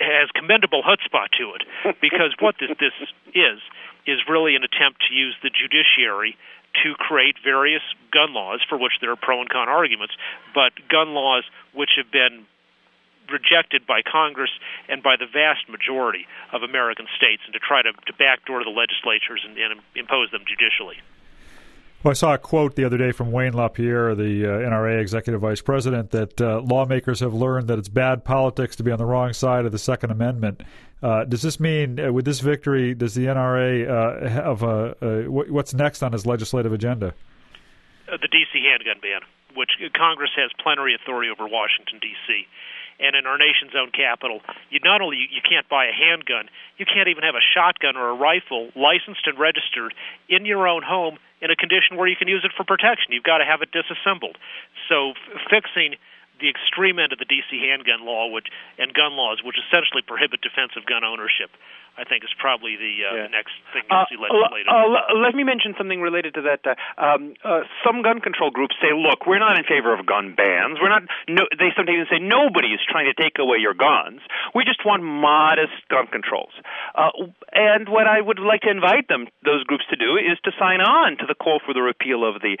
has 0.00 0.30
commendable 0.34 0.82
chutzpah 0.82 1.26
to 1.38 1.54
it 1.58 1.62
because 2.00 2.34
what 2.38 2.54
this 2.60 2.70
this 2.78 2.94
is 3.34 3.58
is 4.06 4.18
really 4.28 4.56
an 4.56 4.64
attempt 4.64 5.04
to 5.08 5.14
use 5.14 5.34
the 5.42 5.50
judiciary 5.50 6.36
to 6.82 6.94
create 6.94 7.36
various 7.42 7.82
gun 8.12 8.32
laws 8.34 8.60
for 8.68 8.78
which 8.78 8.92
there 9.00 9.10
are 9.10 9.16
pro 9.16 9.40
and 9.40 9.50
con 9.50 9.68
arguments, 9.68 10.14
but 10.54 10.72
gun 10.88 11.14
laws 11.14 11.44
which 11.74 11.90
have 11.96 12.10
been 12.12 12.46
rejected 13.30 13.86
by 13.86 14.00
Congress 14.00 14.50
and 14.88 15.02
by 15.02 15.16
the 15.16 15.26
vast 15.26 15.68
majority 15.68 16.26
of 16.52 16.62
American 16.62 17.06
states, 17.16 17.42
and 17.44 17.52
to 17.52 17.60
try 17.60 17.82
to, 17.82 17.92
to 17.92 18.12
backdoor 18.16 18.64
the 18.64 18.72
legislatures 18.72 19.44
and, 19.44 19.58
and 19.58 19.80
impose 19.94 20.30
them 20.30 20.44
judicially. 20.48 20.96
Well, 22.04 22.12
I 22.12 22.14
saw 22.14 22.34
a 22.34 22.38
quote 22.38 22.76
the 22.76 22.84
other 22.84 22.96
day 22.96 23.10
from 23.10 23.32
Wayne 23.32 23.54
LaPierre, 23.54 24.14
the 24.14 24.46
uh, 24.46 24.70
NRA 24.70 25.00
executive 25.00 25.40
vice 25.40 25.60
president, 25.60 26.12
that 26.12 26.40
uh, 26.40 26.60
lawmakers 26.60 27.18
have 27.18 27.34
learned 27.34 27.66
that 27.68 27.78
it's 27.80 27.88
bad 27.88 28.24
politics 28.24 28.76
to 28.76 28.84
be 28.84 28.92
on 28.92 28.98
the 28.98 29.04
wrong 29.04 29.32
side 29.32 29.66
of 29.66 29.72
the 29.72 29.80
Second 29.80 30.12
Amendment. 30.12 30.62
Uh, 31.02 31.24
does 31.24 31.42
this 31.42 31.58
mean, 31.58 31.98
uh, 31.98 32.12
with 32.12 32.24
this 32.24 32.38
victory, 32.38 32.94
does 32.94 33.16
the 33.16 33.26
NRA 33.26 33.90
uh, 33.90 34.28
have 34.28 34.62
a, 34.62 35.24
what's 35.28 35.74
next 35.74 36.04
on 36.04 36.12
his 36.12 36.24
legislative 36.24 36.72
agenda? 36.72 37.14
Uh, 38.06 38.16
the 38.22 38.28
D.C. 38.28 38.62
handgun 38.62 39.02
ban, 39.02 39.20
which 39.56 39.70
Congress 39.96 40.30
has 40.36 40.52
plenary 40.62 40.94
authority 40.94 41.30
over 41.30 41.48
Washington, 41.48 41.98
D.C 42.00 42.46
and 43.00 43.14
in 43.14 43.26
our 43.26 43.38
nation's 43.38 43.70
own 43.78 43.90
capital, 43.92 44.40
you 44.70 44.80
not 44.82 45.00
only 45.00 45.16
you 45.16 45.40
can't 45.48 45.68
buy 45.68 45.86
a 45.86 45.94
handgun, 45.94 46.50
you 46.78 46.86
can't 46.86 47.08
even 47.08 47.22
have 47.22 47.34
a 47.34 47.44
shotgun 47.54 47.96
or 47.96 48.10
a 48.10 48.14
rifle 48.14 48.70
licensed 48.74 49.26
and 49.26 49.38
registered 49.38 49.94
in 50.28 50.44
your 50.44 50.66
own 50.66 50.82
home 50.82 51.18
in 51.40 51.50
a 51.50 51.56
condition 51.56 51.96
where 51.96 52.08
you 52.08 52.16
can 52.16 52.28
use 52.28 52.44
it 52.44 52.52
for 52.56 52.64
protection. 52.64 53.12
You've 53.12 53.26
got 53.26 53.38
to 53.38 53.44
have 53.44 53.62
it 53.62 53.70
disassembled. 53.70 54.36
So 54.88 55.10
f- 55.10 55.40
fixing 55.50 55.96
the 56.40 56.48
extreme 56.48 56.98
end 56.98 57.12
of 57.12 57.18
the 57.18 57.26
DC 57.26 57.50
handgun 57.50 58.06
law, 58.06 58.30
which 58.30 58.46
and 58.78 58.94
gun 58.94 59.14
laws, 59.16 59.42
which 59.42 59.58
essentially 59.58 60.02
prohibit 60.02 60.40
defensive 60.40 60.86
gun 60.86 61.02
ownership, 61.04 61.50
I 61.98 62.06
think 62.06 62.22
is 62.22 62.30
probably 62.38 62.78
the, 62.78 62.94
uh, 63.02 63.10
yeah. 63.10 63.22
the 63.26 63.34
next 63.34 63.58
thing 63.74 63.82
you'll 63.90 63.98
uh, 63.98 64.06
see 64.06 64.14
legislated. 64.14 64.70
Uh, 64.70 65.18
let 65.18 65.34
me 65.34 65.42
mention 65.42 65.74
something 65.74 65.98
related 65.98 66.38
to 66.38 66.42
that. 66.46 66.62
Uh, 66.62 66.78
um, 66.94 67.34
uh, 67.42 67.66
some 67.82 68.06
gun 68.06 68.22
control 68.22 68.54
groups 68.54 68.78
say, 68.78 68.94
"Look, 68.94 69.26
we're 69.26 69.42
not 69.42 69.58
in 69.58 69.66
favor 69.66 69.90
of 69.90 70.06
gun 70.06 70.38
bans. 70.38 70.78
We're 70.78 70.94
not." 70.94 71.02
No, 71.26 71.50
they 71.58 71.74
sometimes 71.74 72.06
say, 72.06 72.22
"Nobody 72.22 72.70
is 72.70 72.78
trying 72.86 73.10
to 73.10 73.18
take 73.18 73.42
away 73.42 73.58
your 73.58 73.74
guns. 73.74 74.22
We 74.54 74.62
just 74.62 74.86
want 74.86 75.02
modest 75.02 75.74
gun 75.90 76.06
controls." 76.06 76.54
Uh, 76.94 77.34
and 77.50 77.90
what 77.90 78.06
I 78.06 78.22
would 78.22 78.38
like 78.38 78.62
to 78.62 78.70
invite 78.70 79.10
them, 79.10 79.26
those 79.42 79.66
groups, 79.66 79.82
to 79.90 79.96
do 79.98 80.14
is 80.14 80.38
to 80.46 80.54
sign 80.54 80.78
on 80.78 81.18
to 81.18 81.26
the 81.26 81.34
call 81.34 81.58
for 81.58 81.74
the 81.74 81.82
repeal 81.82 82.22
of 82.22 82.38
the 82.42 82.58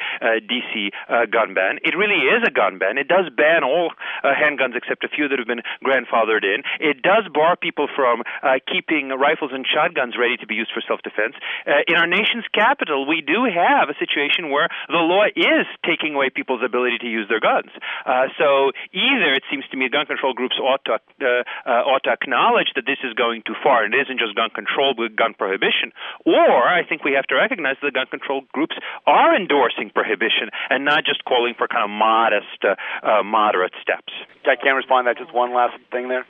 DC 0.50 0.90
gun 1.30 1.54
ban. 1.54 1.78
It 1.86 1.94
really 1.94 2.26
is 2.26 2.42
a 2.42 2.50
gun 2.50 2.78
ban. 2.78 2.98
It 2.98 3.06
does 3.06 3.30
ban 3.30 3.62
all 3.62 3.94
handguns 4.24 4.74
except 4.74 5.04
a 5.04 5.08
few 5.08 5.28
that 5.28 5.38
have 5.38 5.46
been 5.46 5.62
grandfathered 5.84 6.42
in. 6.42 6.66
It 6.80 7.02
does 7.02 7.28
bar 7.32 7.54
people 7.54 7.86
from 7.94 8.24
keeping 8.66 9.12
rifles 9.28 9.52
and 9.52 9.68
shotguns 9.68 10.16
ready 10.16 10.40
to 10.40 10.46
be 10.48 10.56
used 10.56 10.72
for 10.72 10.80
self-defense. 10.80 11.36
Uh, 11.68 11.84
in 11.84 11.96
our 12.00 12.08
nation's 12.08 12.48
capital, 12.56 13.04
we 13.04 13.20
do 13.20 13.44
have 13.44 13.92
a 13.92 13.96
situation 14.00 14.48
where 14.48 14.68
the 14.88 15.04
law 15.04 15.28
is 15.28 15.68
taking 15.84 16.16
away 16.16 16.32
people's 16.32 16.64
ability 16.64 16.96
to 17.04 17.10
use 17.18 17.28
their 17.28 17.44
guns. 17.44 17.68
Uh, 18.08 18.32
so 18.40 18.72
either 18.96 19.36
it 19.36 19.44
seems 19.50 19.68
to 19.68 19.76
me 19.76 19.92
gun 19.92 20.06
control 20.08 20.32
groups 20.32 20.56
ought 20.56 20.80
to 20.88 20.96
uh, 20.96 21.44
uh, 21.68 21.82
ought 21.90 22.04
to 22.04 22.12
acknowledge 22.12 22.72
that 22.74 22.86
this 22.88 23.00
is 23.04 23.12
going 23.12 23.42
too 23.44 23.56
far 23.62 23.84
and 23.84 23.92
it 23.92 24.00
isn't 24.08 24.18
just 24.18 24.34
gun 24.34 24.48
control 24.50 24.94
with 24.96 25.12
gun 25.14 25.34
prohibition, 25.36 25.92
or 26.24 26.64
I 26.64 26.86
think 26.88 27.04
we 27.04 27.12
have 27.12 27.28
to 27.28 27.36
recognize 27.36 27.76
that 27.82 27.92
the 27.92 27.96
gun 28.00 28.08
control 28.08 28.42
groups 28.56 28.76
are 29.06 29.36
endorsing 29.36 29.90
prohibition 29.90 30.48
and 30.70 30.84
not 30.84 31.04
just 31.04 31.24
calling 31.24 31.54
for 31.58 31.68
kind 31.68 31.84
of 31.84 31.90
modest, 31.90 32.60
uh, 32.64 32.76
uh, 33.04 33.22
moderate 33.22 33.74
steps. 33.82 34.12
I 34.46 34.56
can't 34.56 34.76
respond 34.76 35.04
to 35.04 35.12
that. 35.12 35.18
Just 35.20 35.34
one 35.34 35.52
last 35.52 35.76
thing 35.92 36.08
there. 36.08 36.24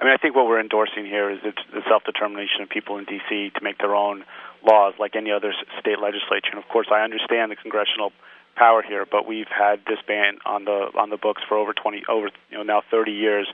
I 0.00 0.04
mean, 0.04 0.12
I 0.12 0.16
think 0.16 0.34
what 0.34 0.46
we're 0.46 0.60
endorsing 0.60 1.06
here 1.06 1.30
is 1.30 1.40
the 1.42 1.82
self-determination 1.88 2.62
of 2.62 2.68
people 2.68 2.98
in 2.98 3.04
D.C. 3.04 3.50
to 3.54 3.60
make 3.62 3.78
their 3.78 3.94
own 3.94 4.24
laws, 4.66 4.94
like 4.98 5.14
any 5.14 5.30
other 5.30 5.54
state 5.78 6.00
legislature. 6.00 6.50
And 6.50 6.58
of 6.58 6.68
course, 6.68 6.88
I 6.90 7.02
understand 7.02 7.52
the 7.52 7.56
congressional 7.56 8.12
power 8.54 8.82
here, 8.82 9.06
but 9.10 9.26
we've 9.26 9.48
had 9.48 9.80
this 9.86 9.98
ban 10.06 10.38
on 10.46 10.64
the 10.64 10.90
on 10.98 11.10
the 11.10 11.16
books 11.16 11.42
for 11.48 11.56
over 11.56 11.72
20 11.72 12.04
over 12.08 12.30
you 12.50 12.56
know 12.56 12.62
now 12.62 12.82
30 12.90 13.12
years, 13.12 13.46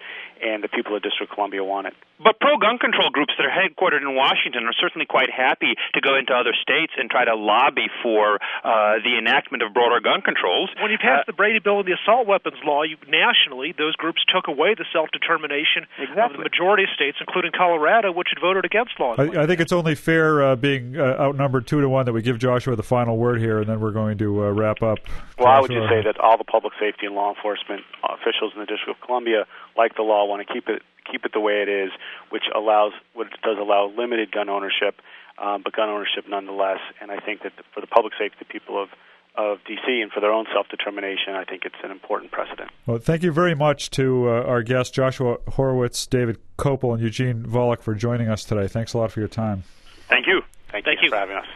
and 0.43 0.63
the 0.63 0.69
people 0.69 0.97
of 0.97 1.03
District 1.03 1.33
Columbia 1.33 1.65
want 1.65 1.87
it. 1.87 1.95
But 2.23 2.39
pro 2.39 2.59
gun 2.59 2.77
control 2.77 3.09
groups 3.09 3.33
that 3.39 3.49
are 3.49 3.53
headquartered 3.53 4.05
in 4.05 4.15
Washington 4.15 4.65
are 4.69 4.77
certainly 4.77 5.07
quite 5.07 5.31
happy 5.33 5.73
to 5.95 6.01
go 6.01 6.17
into 6.17 6.35
other 6.35 6.53
states 6.53 6.93
and 6.99 7.09
try 7.09 7.25
to 7.25 7.35
lobby 7.35 7.89
for 8.03 8.37
uh, 8.37 9.01
the 9.01 9.17
enactment 9.17 9.63
of 9.63 9.73
broader 9.73 10.01
gun 10.01 10.21
controls. 10.21 10.69
When 10.83 10.91
you 10.91 10.99
passed 10.99 11.25
uh, 11.25 11.33
the 11.33 11.33
Brady 11.33 11.61
Bill 11.61 11.81
and 11.81 11.89
the 11.89 11.97
assault 11.97 12.27
weapons 12.27 12.61
law, 12.63 12.83
you, 12.83 12.97
nationally, 13.09 13.73
those 13.73 13.97
groups 13.97 14.21
took 14.29 14.49
away 14.49 14.75
the 14.77 14.85
self 14.93 15.09
determination 15.13 15.89
exactly. 15.97 16.23
of 16.23 16.33
the 16.33 16.45
majority 16.45 16.85
of 16.85 16.91
states, 16.93 17.17
including 17.21 17.53
Colorado, 17.57 18.13
which 18.13 18.29
had 18.35 18.41
voted 18.41 18.67
against 18.67 19.01
laws. 19.01 19.17
I, 19.19 19.45
I 19.45 19.47
think 19.47 19.61
it's 19.61 19.73
only 19.73 19.95
fair, 19.95 20.43
uh, 20.43 20.57
being 20.57 21.01
uh, 21.01 21.17
outnumbered 21.17 21.67
two 21.67 21.81
to 21.81 21.89
one, 21.89 22.05
that 22.05 22.13
we 22.13 22.21
give 22.21 22.39
Joshua 22.39 22.77
the 22.77 22.83
final 22.83 23.17
word 23.17 23.41
here, 23.41 23.61
and 23.61 23.69
then 23.69 23.81
we're 23.81 23.93
going 23.93 24.19
to 24.19 24.45
uh, 24.45 24.51
wrap 24.51 24.83
up. 24.83 24.90
Well, 25.39 25.49
I 25.49 25.61
would 25.61 25.71
just 25.71 25.89
say 25.89 26.03
that 26.03 26.19
all 26.21 26.39
the 26.39 26.45
public 26.45 26.73
safety 26.79 27.07
and 27.07 27.15
law 27.15 27.35
enforcement 27.35 27.83
officials 28.03 28.53
in 28.55 28.61
the 28.61 28.67
District 28.67 28.91
of 28.91 29.07
Columbia, 29.07 29.47
like 29.77 29.97
the 29.97 30.03
law, 30.03 30.25
want 30.27 30.47
to 30.47 30.53
keep 30.53 30.69
it 30.69 30.83
keep 31.11 31.25
it 31.25 31.33
the 31.33 31.41
way 31.41 31.63
it 31.63 31.69
is, 31.69 31.91
which 32.31 32.45
allows 32.55 32.93
what 33.15 33.29
does 33.43 33.59
allow 33.59 33.91
limited 33.97 34.31
gun 34.31 34.49
ownership, 34.49 35.01
um, 35.39 35.63
but 35.63 35.73
gun 35.73 35.89
ownership 35.89 36.25
nonetheless. 36.29 36.79
And 37.01 37.11
I 37.11 37.19
think 37.19 37.43
that 37.43 37.53
for 37.75 37.81
the 37.81 37.87
public 37.87 38.13
safety, 38.15 38.37
of 38.41 38.47
the 38.47 38.53
people 38.53 38.81
of 38.81 38.89
of 39.37 39.59
DC 39.59 40.03
and 40.03 40.11
for 40.11 40.21
their 40.21 40.33
own 40.33 40.47
self 40.53 40.69
determination, 40.69 41.35
I 41.35 41.45
think 41.45 41.65
it's 41.65 41.77
an 41.85 41.91
important 41.91 42.33
precedent. 42.33 42.71
Well, 42.87 42.99
thank 42.99 43.23
you 43.23 43.33
very 43.33 43.55
much 43.55 43.91
to 43.91 44.29
uh, 44.29 44.43
our 44.43 44.63
guests, 44.63 44.93
Joshua 44.93 45.39
Horwitz, 45.49 46.09
David 46.09 46.39
Kopel, 46.59 46.95
and 46.95 47.03
Eugene 47.03 47.45
Volokh, 47.45 47.81
for 47.81 47.95
joining 47.95 48.29
us 48.29 48.45
today. 48.45 48.67
Thanks 48.67 48.93
a 48.93 48.99
lot 48.99 49.13
for 49.13 49.21
your 49.21 49.29
time. 49.29 49.63
Thank 50.09 50.27
you. 50.27 50.43
Thank, 50.71 50.85
thank 50.85 51.01
you, 51.01 51.07
you 51.07 51.11
for 51.11 51.17
having 51.17 51.37
us. 51.37 51.47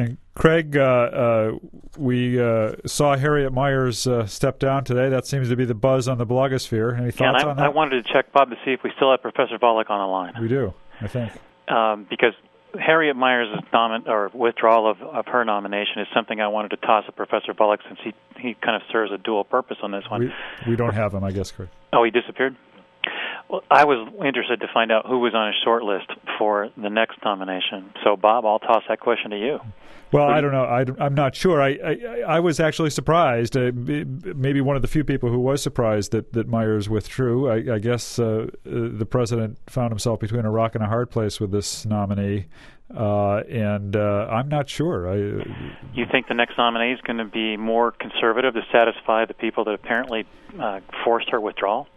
And 0.00 0.16
Craig, 0.34 0.76
uh, 0.76 0.80
uh, 0.80 1.58
we 1.98 2.40
uh, 2.40 2.72
saw 2.86 3.16
Harriet 3.16 3.52
Miers 3.52 4.06
uh, 4.06 4.26
step 4.26 4.58
down 4.58 4.84
today. 4.84 5.08
That 5.08 5.26
seems 5.26 5.48
to 5.50 5.56
be 5.56 5.64
the 5.64 5.74
buzz 5.74 6.08
on 6.08 6.18
the 6.18 6.26
blogosphere. 6.26 6.98
Any 6.98 7.10
thoughts 7.10 7.42
yeah, 7.42 7.46
I, 7.46 7.50
on 7.50 7.56
that? 7.56 7.66
I 7.66 7.68
wanted 7.68 8.04
to 8.04 8.12
check 8.12 8.32
Bob 8.32 8.50
to 8.50 8.56
see 8.64 8.72
if 8.72 8.80
we 8.82 8.90
still 8.96 9.10
have 9.10 9.20
Professor 9.20 9.58
Volokh 9.58 9.90
on 9.90 10.00
the 10.00 10.06
line. 10.06 10.34
We 10.40 10.48
do, 10.48 10.72
I 11.00 11.08
think. 11.08 11.32
Um, 11.68 12.06
because 12.08 12.32
Harriet 12.78 13.16
Miers' 13.16 13.48
nomin- 13.72 14.08
or 14.08 14.30
withdrawal 14.32 14.90
of, 14.90 15.02
of 15.02 15.26
her 15.26 15.44
nomination 15.44 16.00
is 16.00 16.06
something 16.14 16.40
I 16.40 16.48
wanted 16.48 16.70
to 16.70 16.76
toss 16.78 17.04
at 17.06 17.16
Professor 17.16 17.52
Volokh 17.52 17.78
since 17.86 17.98
he 18.02 18.14
he 18.38 18.54
kind 18.54 18.76
of 18.76 18.82
serves 18.90 19.12
a 19.12 19.18
dual 19.18 19.44
purpose 19.44 19.76
on 19.82 19.90
this 19.90 20.04
one. 20.08 20.20
We, 20.20 20.70
we 20.70 20.76
don't 20.76 20.94
have 20.94 21.12
him, 21.12 21.22
I 21.22 21.32
guess, 21.32 21.50
Craig. 21.50 21.68
Oh, 21.92 22.04
he 22.04 22.10
disappeared. 22.10 22.56
Well, 23.50 23.64
I 23.68 23.84
was 23.84 24.08
interested 24.24 24.60
to 24.60 24.68
find 24.72 24.92
out 24.92 25.06
who 25.06 25.18
was 25.18 25.34
on 25.34 25.48
his 25.48 25.56
short 25.64 25.82
list 25.82 26.06
for 26.38 26.70
the 26.76 26.88
next 26.88 27.18
nomination. 27.24 27.92
So, 28.04 28.16
Bob, 28.16 28.46
I'll 28.46 28.60
toss 28.60 28.84
that 28.88 29.00
question 29.00 29.32
to 29.32 29.38
you. 29.38 29.58
Well, 30.12 30.28
I 30.28 30.40
don't 30.40 30.52
know. 30.52 30.64
I, 30.64 30.84
am 31.04 31.14
not 31.14 31.34
sure. 31.34 31.60
I, 31.60 31.78
I, 31.84 32.20
I 32.26 32.40
was 32.40 32.60
actually 32.60 32.90
surprised. 32.90 33.56
Uh, 33.56 33.72
maybe 33.74 34.60
one 34.60 34.76
of 34.76 34.82
the 34.82 34.88
few 34.88 35.04
people 35.04 35.30
who 35.30 35.38
was 35.38 35.62
surprised 35.62 36.12
that, 36.12 36.32
that 36.32 36.48
Miers 36.48 36.88
withdrew. 36.88 37.48
I, 37.48 37.74
I 37.74 37.78
guess 37.78 38.18
uh, 38.18 38.46
the 38.64 39.06
president 39.06 39.58
found 39.68 39.90
himself 39.90 40.20
between 40.20 40.44
a 40.44 40.50
rock 40.50 40.74
and 40.74 40.84
a 40.84 40.88
hard 40.88 41.10
place 41.10 41.40
with 41.40 41.50
this 41.50 41.86
nominee. 41.86 42.46
Uh, 42.94 43.38
and 43.48 43.94
uh, 43.94 44.26
I'm 44.30 44.48
not 44.48 44.68
sure. 44.68 45.08
I, 45.08 45.16
you 45.94 46.06
think 46.10 46.26
the 46.26 46.34
next 46.34 46.58
nominee 46.58 46.92
is 46.92 47.00
going 47.02 47.18
to 47.18 47.24
be 47.24 47.56
more 47.56 47.92
conservative 47.92 48.54
to 48.54 48.62
satisfy 48.72 49.26
the 49.26 49.34
people 49.34 49.64
that 49.64 49.74
apparently 49.74 50.24
uh, 50.58 50.80
forced 51.04 51.30
her 51.30 51.40
withdrawal? 51.40 51.88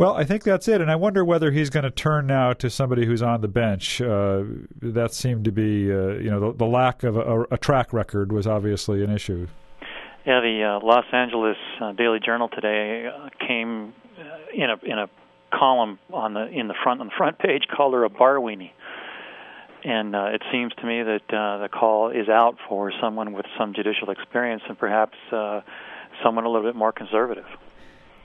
Well, 0.00 0.14
I 0.14 0.24
think 0.24 0.44
that's 0.44 0.66
it, 0.66 0.80
and 0.80 0.90
I 0.90 0.96
wonder 0.96 1.22
whether 1.26 1.50
he's 1.50 1.68
going 1.68 1.82
to 1.82 1.90
turn 1.90 2.26
now 2.26 2.54
to 2.54 2.70
somebody 2.70 3.04
who's 3.04 3.20
on 3.20 3.42
the 3.42 3.48
bench. 3.48 4.00
Uh, 4.00 4.44
that 4.80 5.12
seemed 5.12 5.44
to 5.44 5.52
be, 5.52 5.92
uh, 5.92 6.12
you 6.12 6.30
know, 6.30 6.40
the, 6.40 6.52
the 6.56 6.64
lack 6.64 7.02
of 7.02 7.18
a, 7.18 7.42
a, 7.50 7.58
track 7.58 7.92
record 7.92 8.32
was 8.32 8.46
obviously 8.46 9.04
an 9.04 9.10
issue. 9.10 9.46
Yeah, 10.24 10.40
the 10.40 10.80
uh, 10.80 10.86
Los 10.86 11.04
Angeles 11.12 11.58
uh, 11.82 11.92
Daily 11.92 12.18
Journal 12.18 12.48
today 12.48 13.08
uh, 13.14 13.28
came 13.46 13.92
uh, 14.18 14.22
in 14.54 14.70
a 14.70 14.76
in 14.90 14.98
a 14.98 15.10
column 15.52 15.98
on 16.10 16.32
the 16.32 16.46
in 16.48 16.66
the 16.66 16.74
front 16.82 17.02
on 17.02 17.08
the 17.08 17.14
front 17.14 17.38
page 17.38 17.64
called 17.76 17.92
her 17.92 18.02
a 18.04 18.08
bar 18.08 18.36
weenie, 18.36 18.70
and 19.84 20.14
it 20.14 20.40
seems 20.50 20.72
to 20.80 20.86
me 20.86 21.02
that 21.02 21.20
the 21.28 21.68
call 21.68 22.08
is 22.08 22.30
out 22.30 22.56
for 22.70 22.90
someone 23.02 23.34
with 23.34 23.44
some 23.58 23.74
judicial 23.74 24.08
experience 24.08 24.62
and 24.66 24.78
perhaps 24.78 25.18
someone 25.30 26.46
a 26.46 26.48
little 26.48 26.66
bit 26.66 26.74
more 26.74 26.90
conservative. 26.90 27.44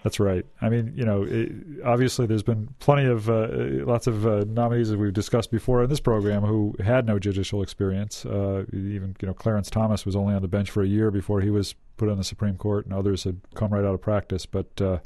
That's 0.05 0.19
right. 0.19 0.45
I 0.61 0.69
mean, 0.69 0.93
you 0.95 1.03
know, 1.03 1.23
it, 1.23 1.51
obviously 1.83 2.27
there's 2.27 2.43
been 2.43 2.69
plenty 2.77 3.05
of 3.05 3.27
uh, 3.27 3.47
lots 3.87 4.05
of 4.05 4.27
uh, 4.27 4.45
nominees 4.47 4.89
that 4.89 4.99
we've 4.99 5.11
discussed 5.11 5.49
before 5.49 5.81
in 5.81 5.89
this 5.89 5.99
program 5.99 6.43
who 6.43 6.75
had 6.79 7.07
no 7.07 7.17
judicial 7.17 7.63
experience. 7.63 8.23
Uh, 8.23 8.65
even 8.71 9.15
you 9.19 9.27
know, 9.27 9.33
Clarence 9.33 9.71
Thomas 9.71 10.05
was 10.05 10.15
only 10.15 10.35
on 10.35 10.43
the 10.43 10.47
bench 10.47 10.69
for 10.69 10.83
a 10.83 10.87
year 10.87 11.09
before 11.09 11.41
he 11.41 11.49
was 11.49 11.73
put 11.97 12.07
on 12.07 12.19
the 12.19 12.23
Supreme 12.23 12.55
Court, 12.55 12.85
and 12.85 12.93
others 12.93 13.23
had 13.23 13.41
come 13.55 13.73
right 13.73 13.83
out 13.83 13.95
of 13.95 14.01
practice. 14.01 14.45
But 14.45 14.79
uh, 14.79 14.99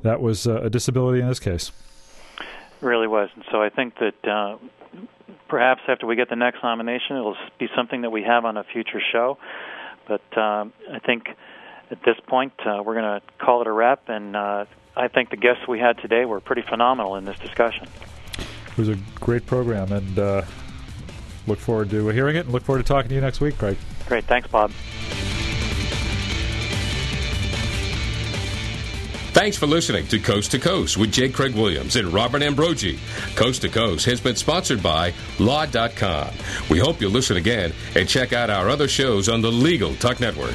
that 0.00 0.20
was 0.20 0.48
uh, 0.48 0.62
a 0.62 0.68
disability 0.68 1.20
in 1.20 1.28
this 1.28 1.38
case. 1.38 1.70
Really 2.80 3.06
was, 3.06 3.28
and 3.36 3.44
so 3.52 3.62
I 3.62 3.68
think 3.68 3.94
that 4.00 4.28
uh, 4.28 4.56
perhaps 5.48 5.82
after 5.86 6.08
we 6.08 6.16
get 6.16 6.28
the 6.28 6.34
next 6.34 6.58
nomination, 6.64 7.14
it'll 7.18 7.36
be 7.60 7.68
something 7.76 8.02
that 8.02 8.10
we 8.10 8.24
have 8.24 8.44
on 8.44 8.56
a 8.56 8.64
future 8.64 9.00
show. 9.12 9.38
But 10.08 10.22
I 10.36 10.98
think 11.06 11.28
at 11.90 12.02
this 12.04 12.16
point, 12.26 12.52
uh, 12.64 12.82
we're 12.84 12.94
going 12.94 13.20
to 13.20 13.22
call 13.38 13.60
it 13.60 13.66
a 13.66 13.72
wrap. 13.72 14.08
And 14.08 14.36
uh, 14.36 14.66
I 14.96 15.08
think 15.08 15.30
the 15.30 15.36
guests 15.36 15.66
we 15.68 15.78
had 15.78 15.98
today 15.98 16.24
were 16.24 16.40
pretty 16.40 16.62
phenomenal 16.62 17.16
in 17.16 17.24
this 17.24 17.38
discussion. 17.38 17.88
It 18.38 18.78
was 18.78 18.88
a 18.88 18.98
great 19.16 19.46
program, 19.46 19.90
and 19.92 20.18
uh, 20.18 20.42
look 21.46 21.58
forward 21.58 21.90
to 21.90 22.08
hearing 22.08 22.36
it. 22.36 22.46
And 22.46 22.52
look 22.52 22.62
forward 22.62 22.84
to 22.84 22.88
talking 22.88 23.08
to 23.08 23.14
you 23.14 23.20
next 23.20 23.40
week, 23.40 23.58
Craig. 23.58 23.76
Great, 24.06 24.24
thanks, 24.24 24.48
Bob. 24.48 24.70
Thanks 29.32 29.56
for 29.56 29.66
listening 29.66 30.04
to 30.08 30.18
Coast 30.18 30.50
to 30.50 30.58
Coast 30.58 30.96
with 30.96 31.12
J. 31.12 31.28
Craig 31.28 31.54
Williams 31.54 31.94
and 31.94 32.08
Robert 32.08 32.42
Ambrogi. 32.42 32.98
Coast 33.36 33.62
to 33.62 33.68
Coast 33.68 34.04
has 34.06 34.20
been 34.20 34.34
sponsored 34.34 34.82
by 34.82 35.14
Law.com. 35.38 36.30
We 36.68 36.80
hope 36.80 37.00
you'll 37.00 37.12
listen 37.12 37.36
again 37.36 37.72
and 37.94 38.08
check 38.08 38.32
out 38.32 38.50
our 38.50 38.68
other 38.68 38.88
shows 38.88 39.28
on 39.28 39.40
the 39.40 39.52
Legal 39.52 39.94
Talk 39.96 40.18
Network. 40.18 40.54